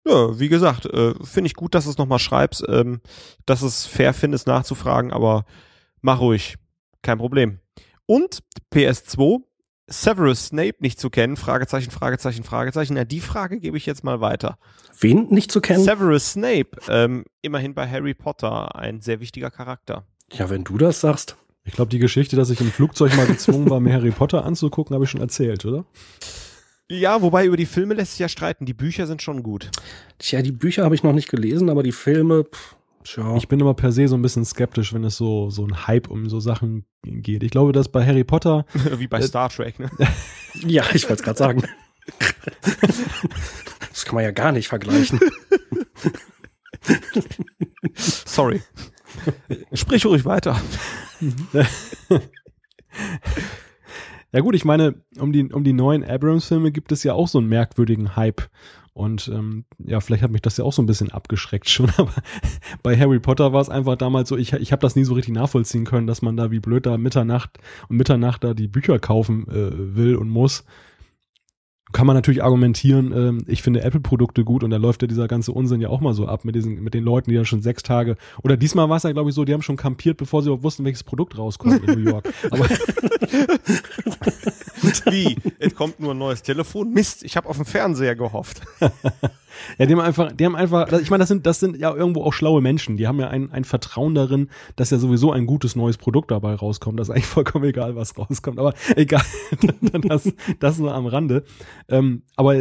[0.09, 3.01] Ja, wie gesagt, äh, finde ich gut, dass du es nochmal schreibst, ähm,
[3.45, 5.45] dass es fair findest nachzufragen, aber
[6.01, 6.55] mach ruhig.
[7.03, 7.59] Kein Problem.
[8.07, 8.39] Und
[8.73, 9.41] PS2,
[9.87, 12.97] Severus Snape nicht zu kennen, Fragezeichen, Fragezeichen, Fragezeichen.
[12.97, 14.57] Ja, die Frage gebe ich jetzt mal weiter.
[14.99, 15.83] Wen nicht zu kennen?
[15.83, 20.05] Severus Snape, ähm, immerhin bei Harry Potter ein sehr wichtiger Charakter.
[20.31, 21.35] Ja, wenn du das sagst.
[21.63, 24.95] Ich glaube, die Geschichte, dass ich im Flugzeug mal gezwungen war, mir Harry Potter anzugucken,
[24.95, 25.85] habe ich schon erzählt, oder?
[26.91, 28.65] Ja, wobei über die Filme lässt sich ja streiten.
[28.65, 29.69] Die Bücher sind schon gut.
[30.17, 33.35] Tja, die Bücher habe ich noch nicht gelesen, aber die Filme, pff, tja.
[33.37, 36.09] Ich bin immer per se so ein bisschen skeptisch, wenn es so, so ein Hype
[36.09, 37.43] um so Sachen geht.
[37.43, 38.65] Ich glaube, dass bei Harry Potter.
[38.97, 39.91] Wie bei äh, Star Trek, ne?
[40.65, 41.63] ja, ich wollte es gerade sagen.
[43.91, 45.19] das kann man ja gar nicht vergleichen.
[47.93, 48.63] Sorry.
[49.73, 50.59] Sprich ruhig weiter.
[54.31, 57.39] Ja gut, ich meine, um die, um die neuen Abrams-Filme gibt es ja auch so
[57.39, 58.49] einen merkwürdigen Hype.
[58.93, 62.13] Und ähm, ja, vielleicht hat mich das ja auch so ein bisschen abgeschreckt schon, aber
[62.83, 65.33] bei Harry Potter war es einfach damals so, ich, ich habe das nie so richtig
[65.33, 69.47] nachvollziehen können, dass man da wie blöd da Mitternacht und Mitternacht da die Bücher kaufen
[69.47, 70.65] äh, will und muss
[71.91, 75.51] kann man natürlich argumentieren, ähm, ich finde Apple-Produkte gut und da läuft ja dieser ganze
[75.51, 77.83] Unsinn ja auch mal so ab mit diesen, mit den Leuten, die ja schon sechs
[77.83, 80.47] Tage, oder diesmal war es ja, glaube ich, so, die haben schon kampiert, bevor sie
[80.47, 82.31] überhaupt wussten, welches Produkt rauskommt in New York.
[82.51, 82.65] Aber
[85.11, 85.37] Wie?
[85.59, 86.91] Es kommt nur ein neues Telefon?
[86.91, 88.61] Mist, ich habe auf den Fernseher gehofft.
[88.79, 92.23] ja, die haben einfach, die haben einfach, ich meine, das sind, das sind ja irgendwo
[92.23, 92.97] auch schlaue Menschen.
[92.97, 96.55] Die haben ja ein, ein Vertrauen darin, dass ja sowieso ein gutes neues Produkt dabei
[96.55, 96.99] rauskommt.
[96.99, 98.59] Das ist eigentlich vollkommen egal, was rauskommt.
[98.59, 99.23] Aber egal,
[100.03, 101.43] das, das nur am Rande.
[101.87, 102.55] Ähm, aber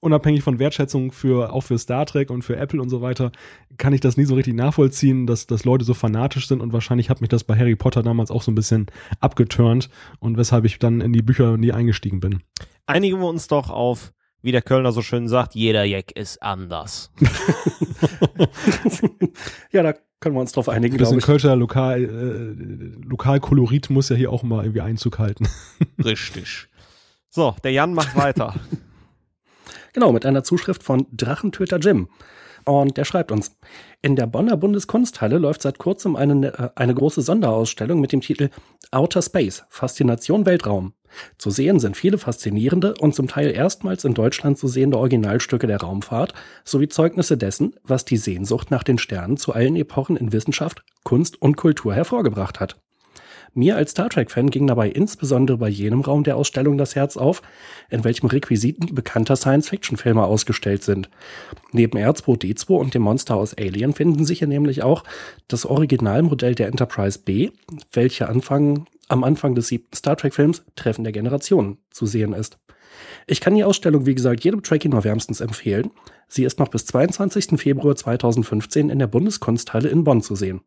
[0.00, 3.32] unabhängig von Wertschätzung für auch für Star Trek und für Apple und so weiter,
[3.76, 7.10] kann ich das nie so richtig nachvollziehen, dass, dass Leute so fanatisch sind und wahrscheinlich
[7.10, 8.86] hat mich das bei Harry Potter damals auch so ein bisschen
[9.20, 12.42] abgeturnt und weshalb ich dann in die Bücher nie eingestiegen bin.
[12.86, 17.10] Einigen wir uns doch auf, wie der Kölner so schön sagt, jeder Jack ist anders.
[19.72, 20.94] ja, da können wir uns drauf einigen.
[20.94, 25.48] Ein bisschen Kölscher Lokal, äh, Lokalkolorit muss ja hier auch mal irgendwie Einzug halten.
[26.02, 26.68] Richtig.
[27.30, 28.54] So, der Jan macht weiter.
[29.98, 32.06] Genau, mit einer Zuschrift von Drachentöter Jim.
[32.64, 33.58] Und der schreibt uns,
[34.00, 38.50] in der Bonner Bundeskunsthalle läuft seit kurzem eine, äh, eine große Sonderausstellung mit dem Titel
[38.92, 40.92] Outer Space, Faszination Weltraum.
[41.36, 45.80] Zu sehen sind viele faszinierende und zum Teil erstmals in Deutschland zu sehende Originalstücke der
[45.80, 50.84] Raumfahrt sowie Zeugnisse dessen, was die Sehnsucht nach den Sternen zu allen Epochen in Wissenschaft,
[51.02, 52.80] Kunst und Kultur hervorgebracht hat.
[53.54, 57.42] Mir als Star Trek-Fan ging dabei insbesondere bei jenem Raum der Ausstellung das Herz auf,
[57.90, 61.08] in welchem Requisiten bekannter Science-Fiction-Filme ausgestellt sind.
[61.72, 65.04] Neben R2D2 und dem Monster aus Alien finden sich hier nämlich auch
[65.48, 67.50] das Originalmodell der Enterprise B,
[67.92, 72.58] welche Anfang, am Anfang des siebten Star Trek-Films Treffen der Generationen zu sehen ist.
[73.26, 75.90] Ich kann die Ausstellung, wie gesagt, jedem Trekkie nur wärmstens empfehlen.
[76.26, 77.60] Sie ist noch bis 22.
[77.60, 80.60] Februar 2015 in der Bundeskunsthalle in Bonn zu sehen.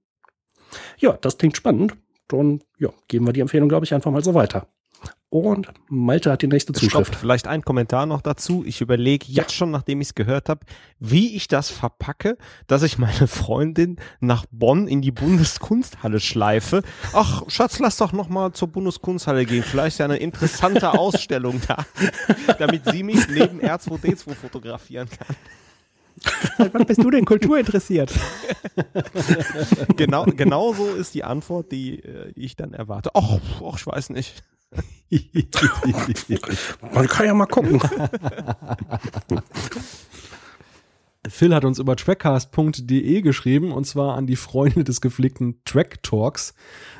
[0.97, 1.93] Ja, das klingt spannend
[2.31, 4.67] dann ja, geben wir die Empfehlung, glaube ich, einfach mal so weiter.
[5.33, 7.07] Und Malte hat die nächste Zuschrift.
[7.07, 8.65] Stopp, vielleicht ein Kommentar noch dazu.
[8.65, 9.43] Ich überlege ja.
[9.43, 10.65] jetzt schon, nachdem ich es gehört habe,
[10.99, 12.37] wie ich das verpacke,
[12.67, 16.81] dass ich meine Freundin nach Bonn in die Bundeskunsthalle schleife.
[17.13, 19.63] Ach, Schatz, lass doch noch mal zur Bundeskunsthalle gehen.
[19.63, 21.85] Vielleicht ist ja eine interessante Ausstellung da,
[22.59, 25.37] damit sie mich neben R2D2 fotografieren kann.
[26.57, 28.13] Seit wann bist du denn kulturinteressiert?
[29.95, 33.11] genau, genau so ist die Antwort, die, äh, die ich dann erwarte.
[33.13, 33.39] Ach,
[33.75, 34.43] ich weiß nicht.
[36.93, 37.81] Man kann ja mal gucken.
[41.27, 46.53] Phil hat uns über trackcast.de geschrieben und zwar an die Freunde des gepflegten Track Talks.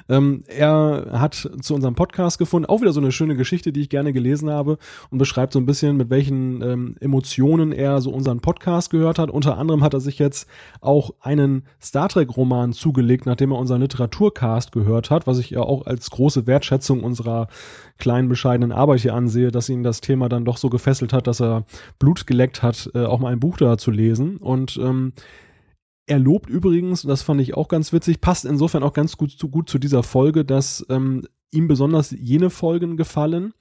[0.10, 3.90] Ähm, er hat zu unserem Podcast gefunden, auch wieder so eine schöne Geschichte, die ich
[3.90, 4.78] gerne gelesen habe
[5.10, 9.30] und beschreibt so ein bisschen, mit welchen ähm, Emotionen er so unseren Podcast gehört hat.
[9.30, 10.48] Unter anderem hat er sich jetzt
[10.82, 15.86] auch einen Star Trek-Roman zugelegt, nachdem er unseren Literaturcast gehört hat, was ich ja auch
[15.86, 17.48] als große Wertschätzung unserer
[17.98, 21.42] kleinen, bescheidenen Arbeit hier ansehe, dass ihn das Thema dann doch so gefesselt hat, dass
[21.42, 21.66] er
[22.00, 24.38] Blut geleckt hat, äh, auch mal ein Buch da zu lesen.
[24.38, 25.14] Und ähm,
[26.08, 29.50] er lobt übrigens, das fand ich auch ganz witzig, passt insofern auch ganz gut zu,
[29.50, 33.54] gut zu dieser Folge, dass ähm, ihm besonders jene Folgen gefallen,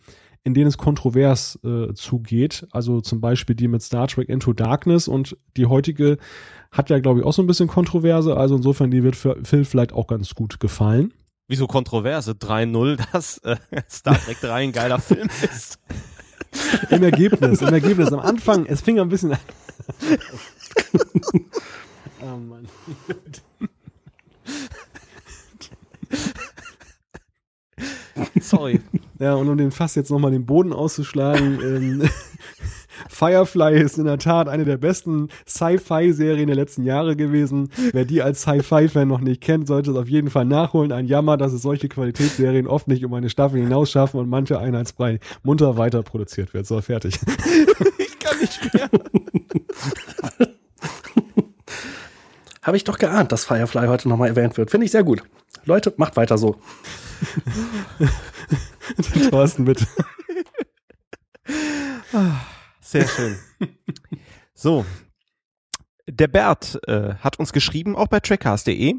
[0.43, 2.67] in denen es kontrovers äh, zugeht.
[2.71, 6.19] Also zum Beispiel die mit Star Trek Into Darkness und die heutige
[6.73, 8.37] hat ja, glaube ich, auch so ein bisschen Kontroverse.
[8.37, 11.13] Also insofern, die wird für Phil vielleicht auch ganz gut gefallen.
[11.49, 12.33] Wieso Kontroverse?
[12.33, 13.57] 3-0, dass äh,
[13.91, 15.79] Star Trek 3 ein geiler Film ist.
[16.91, 18.13] Im Ergebnis, im Ergebnis.
[18.13, 19.39] Am Anfang, es fing ein bisschen an.
[22.23, 22.69] Oh Mann.
[28.41, 28.81] Sorry.
[29.19, 32.09] Ja, und um den Fass jetzt nochmal den Boden auszuschlagen, ähm,
[33.09, 37.71] Firefly ist in der Tat eine der besten Sci-Fi-Serien der letzten Jahre gewesen.
[37.93, 40.93] Wer die als Sci-Fi-Fan noch nicht kennt, sollte es auf jeden Fall nachholen.
[40.93, 45.19] Ein Jammer, dass es solche Qualitätsserien oft nicht um eine Staffel hinausschaffen und manche einheitsbrei
[45.43, 46.67] munter weiter produziert wird.
[46.67, 47.19] So, fertig.
[47.99, 48.91] ich kann nicht mehr.
[52.71, 54.71] Habe ich doch geahnt, dass Firefly heute nochmal erwähnt wird.
[54.71, 55.25] Finde ich sehr gut.
[55.65, 56.55] Leute, macht weiter so.
[59.33, 59.89] Thorsten, bitte.
[62.81, 63.37] Sehr schön.
[64.55, 64.87] So.
[66.07, 68.95] Der Bert äh, hat uns geschrieben, auch bei trackcast.de,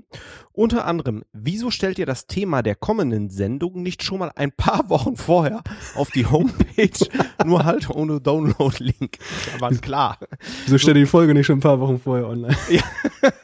[0.53, 4.89] unter anderem, wieso stellt ihr das Thema der kommenden Sendung nicht schon mal ein paar
[4.89, 5.61] Wochen vorher
[5.95, 6.91] auf die Homepage,
[7.45, 9.17] nur halt ohne Download-Link?
[9.55, 10.19] Aber klar.
[10.65, 12.55] Wieso stellt ihr die Folge nicht schon ein paar Wochen vorher online?
[12.69, 12.83] Ja,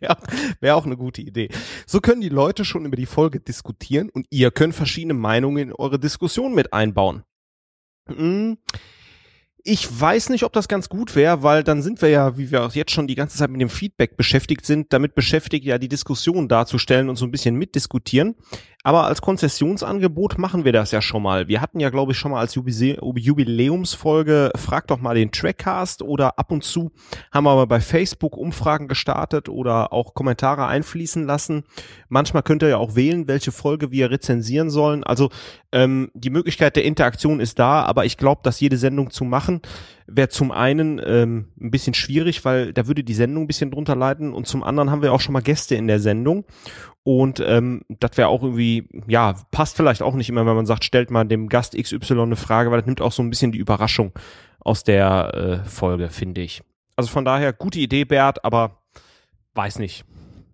[0.00, 0.16] wäre
[0.60, 1.48] wär auch eine gute Idee.
[1.86, 5.72] So können die Leute schon über die Folge diskutieren und ihr könnt verschiedene Meinungen in
[5.72, 7.22] eure Diskussion mit einbauen.
[8.08, 8.58] Hm.
[9.68, 12.64] Ich weiß nicht, ob das ganz gut wäre, weil dann sind wir ja, wie wir
[12.64, 15.88] auch jetzt schon die ganze Zeit mit dem Feedback beschäftigt sind, damit beschäftigt, ja die
[15.88, 18.36] Diskussion darzustellen und so ein bisschen mitdiskutieren.
[18.86, 21.48] Aber als Konzessionsangebot machen wir das ja schon mal.
[21.48, 26.02] Wir hatten ja, glaube ich, schon mal als Jubilä Jubiläumsfolge Frag doch mal den Trackcast
[26.02, 26.92] oder ab und zu
[27.32, 31.64] haben wir aber bei Facebook Umfragen gestartet oder auch Kommentare einfließen lassen.
[32.08, 35.02] Manchmal könnt ihr ja auch wählen, welche Folge wir rezensieren sollen.
[35.02, 35.30] Also
[35.72, 39.62] ähm, die Möglichkeit der Interaktion ist da, aber ich glaube, dass jede Sendung zu machen
[40.06, 43.96] wäre zum einen ähm, ein bisschen schwierig, weil da würde die Sendung ein bisschen drunter
[43.96, 46.44] leiden und zum anderen haben wir auch schon mal Gäste in der Sendung
[47.02, 50.84] und ähm, das wäre auch irgendwie, ja, passt vielleicht auch nicht immer, wenn man sagt,
[50.84, 53.58] stellt mal dem Gast XY eine Frage, weil das nimmt auch so ein bisschen die
[53.58, 54.12] Überraschung
[54.60, 56.62] aus der äh, Folge, finde ich.
[56.96, 58.82] Also von daher, gute Idee, Bert, aber
[59.54, 60.04] weiß nicht.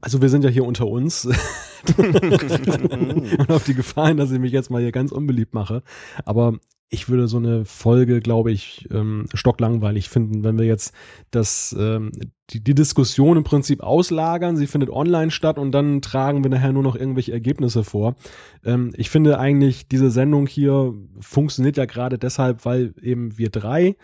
[0.01, 1.27] Also wir sind ja hier unter uns.
[1.97, 5.83] und auf die Gefahren, dass ich mich jetzt mal hier ganz unbeliebt mache.
[6.25, 6.59] Aber
[6.93, 10.95] ich würde so eine Folge, glaube ich, ähm, stocklangweilig finden, wenn wir jetzt
[11.31, 12.13] das, ähm,
[12.51, 14.59] die, die Diskussion im Prinzip auslagern.
[14.59, 18.15] Sie findet online statt und dann tragen wir nachher nur noch irgendwelche Ergebnisse vor.
[18.63, 23.97] Ähm, ich finde eigentlich, diese Sendung hier funktioniert ja gerade deshalb, weil eben wir drei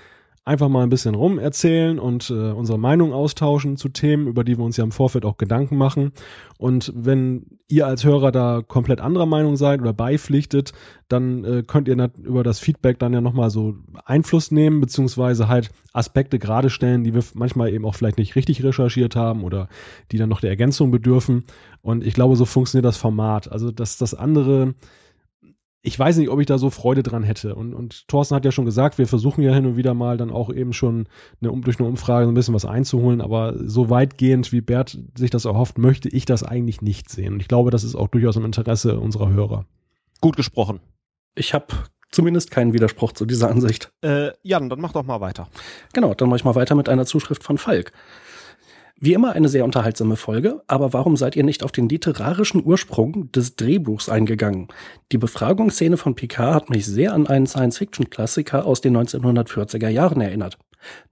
[0.48, 4.56] einfach mal ein bisschen rum erzählen und äh, unsere Meinung austauschen zu Themen, über die
[4.56, 6.12] wir uns ja im Vorfeld auch Gedanken machen.
[6.56, 10.72] Und wenn ihr als Hörer da komplett anderer Meinung seid oder beipflichtet,
[11.08, 13.76] dann äh, könnt ihr über das Feedback dann ja nochmal so
[14.06, 18.64] Einfluss nehmen, beziehungsweise halt Aspekte gerade stellen, die wir manchmal eben auch vielleicht nicht richtig
[18.64, 19.68] recherchiert haben oder
[20.12, 21.44] die dann noch der Ergänzung bedürfen.
[21.82, 23.52] Und ich glaube, so funktioniert das Format.
[23.52, 24.74] Also, dass das andere
[25.88, 27.54] ich weiß nicht, ob ich da so Freude dran hätte.
[27.54, 30.30] Und, und Thorsten hat ja schon gesagt, wir versuchen ja hin und wieder mal dann
[30.30, 31.08] auch eben schon
[31.40, 35.30] eine, durch eine Umfrage so ein bisschen was einzuholen, aber so weitgehend, wie Bert sich
[35.30, 37.32] das erhofft, möchte ich das eigentlich nicht sehen.
[37.32, 39.64] Und ich glaube, das ist auch durchaus im Interesse unserer Hörer.
[40.20, 40.80] Gut gesprochen.
[41.34, 41.66] Ich habe
[42.10, 43.90] zumindest keinen Widerspruch zu dieser Ansicht.
[44.02, 45.48] Äh, Jan, dann mach doch mal weiter.
[45.94, 47.92] Genau, dann mache ich mal weiter mit einer Zuschrift von Falk.
[49.00, 53.30] Wie immer eine sehr unterhaltsame Folge, aber warum seid ihr nicht auf den literarischen Ursprung
[53.30, 54.66] des Drehbuchs eingegangen?
[55.12, 60.58] Die Befragungsszene von Picard hat mich sehr an einen Science-Fiction-Klassiker aus den 1940er Jahren erinnert.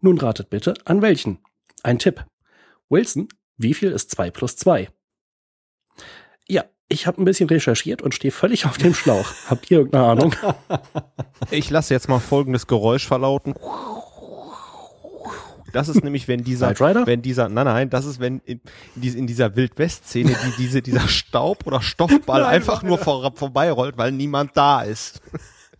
[0.00, 1.38] Nun ratet bitte, an welchen?
[1.84, 2.24] Ein Tipp.
[2.88, 4.88] Wilson, wie viel ist 2 plus 2?
[6.48, 9.32] Ja, ich habe ein bisschen recherchiert und stehe völlig auf dem Schlauch.
[9.48, 10.34] Habt ihr irgendeine Ahnung?
[11.50, 13.54] Ich lasse jetzt mal folgendes Geräusch verlauten.
[15.76, 16.70] Das ist nämlich, wenn dieser,
[17.06, 18.62] wenn dieser, nein, nein, das ist, wenn in,
[18.94, 24.10] in dieser Wildwest-Szene die, diese, dieser Staub oder Stoffball nein, einfach nur vor, vorbeirollt, weil
[24.10, 25.20] niemand da ist.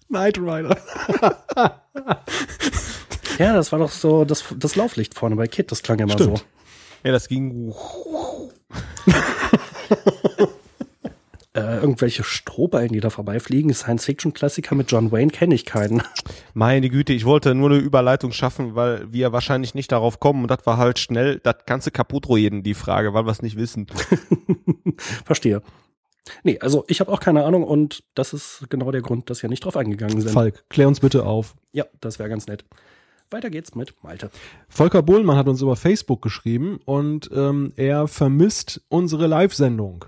[0.09, 0.77] Knight Rider.
[3.39, 6.41] ja, das war doch so das, das Lauflicht vorne bei Kit, das klang immer Stimmt.
[6.41, 6.45] so.
[7.03, 7.73] Ja, das ging.
[11.57, 13.73] Äh, irgendwelche Strohballen, die da vorbeifliegen.
[13.73, 16.03] Science-Fiction-Klassiker mit John Wayne kenne ich keinen.
[16.55, 20.51] Meine Güte, ich wollte nur eine Überleitung schaffen, weil wir wahrscheinlich nicht darauf kommen und
[20.51, 23.87] das war halt schnell das ganze Kaputt-Rojeden, die Frage, weil wir es nicht wissen.
[25.25, 25.63] Verstehe.
[26.43, 29.49] Nee, also ich habe auch keine Ahnung und das ist genau der Grund, dass wir
[29.49, 30.33] nicht drauf eingegangen sind.
[30.33, 31.55] Falk, klär uns bitte auf.
[31.73, 32.65] Ja, das wäre ganz nett.
[33.31, 34.31] Weiter geht's mit Malte.
[34.69, 40.05] Volker Bullmann hat uns über Facebook geschrieben und ähm, er vermisst unsere Live-Sendung.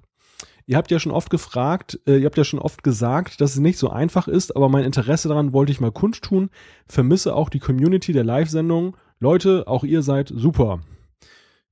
[0.69, 3.59] Ihr habt ja schon oft gefragt, äh, ihr habt ja schon oft gesagt, dass es
[3.59, 6.51] nicht so einfach ist, aber mein Interesse daran wollte ich mal kundtun.
[6.87, 8.95] Vermisse auch die Community der Live-Sendung.
[9.19, 10.81] Leute, auch ihr seid super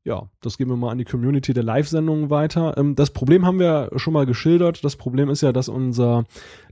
[0.06, 2.78] ja, das geben wir mal an die Community der Live-Sendungen weiter.
[2.78, 4.84] Ähm, das Problem haben wir schon mal geschildert.
[4.84, 6.24] Das Problem ist ja, dass unser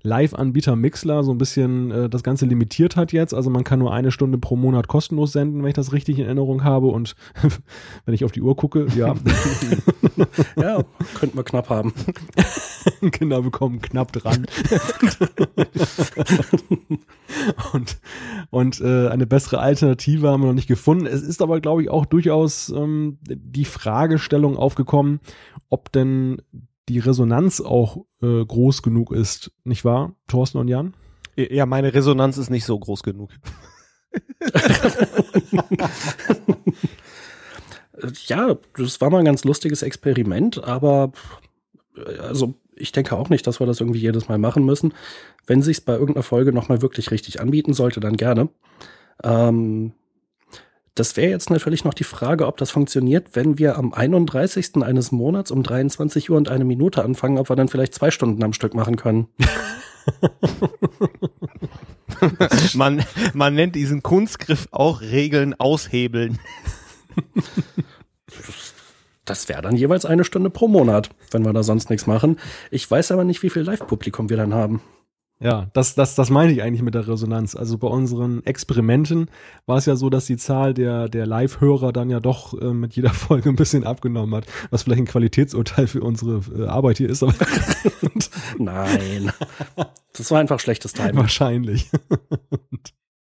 [0.02, 3.34] Live-Anbieter Mixler so ein bisschen äh, das Ganze limitiert hat jetzt.
[3.34, 6.26] Also man kann nur eine Stunde pro Monat kostenlos senden, wenn ich das richtig in
[6.26, 6.86] Erinnerung habe.
[6.86, 7.16] Und
[8.04, 9.16] wenn ich auf die Uhr gucke, ja.
[10.56, 10.84] ja,
[11.18, 11.92] könnten wir knapp haben.
[13.00, 14.46] genau, wir kommen knapp dran.
[17.72, 17.98] und
[18.50, 21.06] und äh, eine bessere Alternative haben wir noch nicht gefunden.
[21.06, 25.20] Es ist aber, glaube ich, auch durchaus ähm, die Fragestellung aufgekommen,
[25.68, 26.42] ob denn
[26.88, 30.94] die Resonanz auch äh, groß genug ist, nicht wahr, Thorsten und Jan?
[31.36, 33.30] Ja, meine Resonanz ist nicht so groß genug.
[38.26, 41.10] ja, das war mal ein ganz lustiges Experiment, aber
[42.20, 44.94] also ich denke auch nicht, dass wir das irgendwie jedes Mal machen müssen.
[45.46, 48.48] Wenn sich bei irgendeiner Folge nochmal wirklich richtig anbieten sollte, dann gerne.
[49.22, 49.92] Ähm,
[50.94, 54.76] Das wäre jetzt natürlich noch die Frage, ob das funktioniert, wenn wir am 31.
[54.82, 58.44] eines Monats um 23 Uhr und eine Minute anfangen, ob wir dann vielleicht zwei Stunden
[58.44, 59.26] am Stück machen können.
[62.74, 66.38] man, man nennt diesen Kunstgriff auch Regeln aushebeln.
[69.24, 72.38] Das wäre dann jeweils eine Stunde pro Monat, wenn wir da sonst nichts machen.
[72.70, 74.80] Ich weiß aber nicht, wie viel Live-Publikum wir dann haben.
[75.44, 77.54] Ja, das, das, das meine ich eigentlich mit der Resonanz.
[77.54, 79.30] Also bei unseren Experimenten
[79.66, 82.96] war es ja so, dass die Zahl der, der Live-Hörer dann ja doch äh, mit
[82.96, 87.10] jeder Folge ein bisschen abgenommen hat, was vielleicht ein Qualitätsurteil für unsere äh, Arbeit hier
[87.10, 87.22] ist.
[87.22, 87.34] Aber
[88.58, 89.30] Nein,
[90.14, 91.16] das war einfach schlechtes Timing.
[91.16, 91.90] Wahrscheinlich.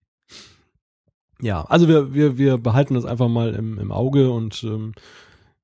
[1.42, 4.94] ja, also wir, wir, wir behalten das einfach mal im, im Auge und ähm,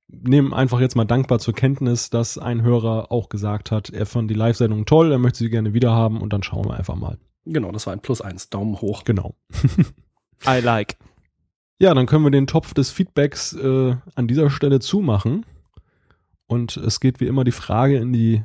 [0.08, 4.30] nehmen einfach jetzt mal dankbar zur Kenntnis, dass ein Hörer auch gesagt hat, er fand
[4.30, 7.18] die Live-Sendung toll, er möchte sie gerne wieder haben und dann schauen wir einfach mal.
[7.46, 9.04] Genau, das war ein Plus eins, Daumen hoch.
[9.04, 9.36] Genau.
[10.48, 10.98] I like.
[11.80, 15.46] Ja, dann können wir den Topf des Feedbacks äh, an dieser Stelle zumachen.
[16.48, 18.44] Und es geht wie immer die Frage in die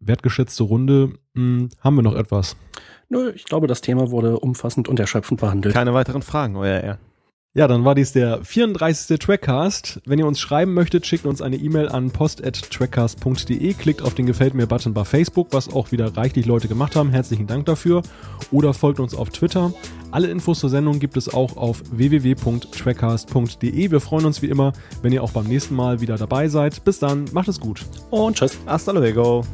[0.00, 1.14] wertgeschätzte Runde.
[1.34, 2.56] Hm, haben wir noch etwas?
[3.08, 5.74] Nö, ich glaube, das Thema wurde umfassend und erschöpfend behandelt.
[5.74, 6.98] Keine weiteren Fragen, euer Ehr.
[7.56, 9.18] Ja, dann war dies der 34.
[9.18, 10.02] Trackcast.
[10.04, 14.52] Wenn ihr uns schreiben möchtet, schickt uns eine E-Mail an post.trackcast.de, klickt auf den Gefällt
[14.52, 17.08] mir Button bei Facebook, was auch wieder reichlich Leute gemacht haben.
[17.08, 18.02] Herzlichen Dank dafür.
[18.50, 19.72] Oder folgt uns auf Twitter.
[20.10, 23.90] Alle Infos zur Sendung gibt es auch auf www.trackcast.de.
[23.90, 26.84] Wir freuen uns wie immer, wenn ihr auch beim nächsten Mal wieder dabei seid.
[26.84, 27.86] Bis dann, macht es gut.
[28.10, 28.58] Und tschüss.
[28.66, 29.46] Hasta luego.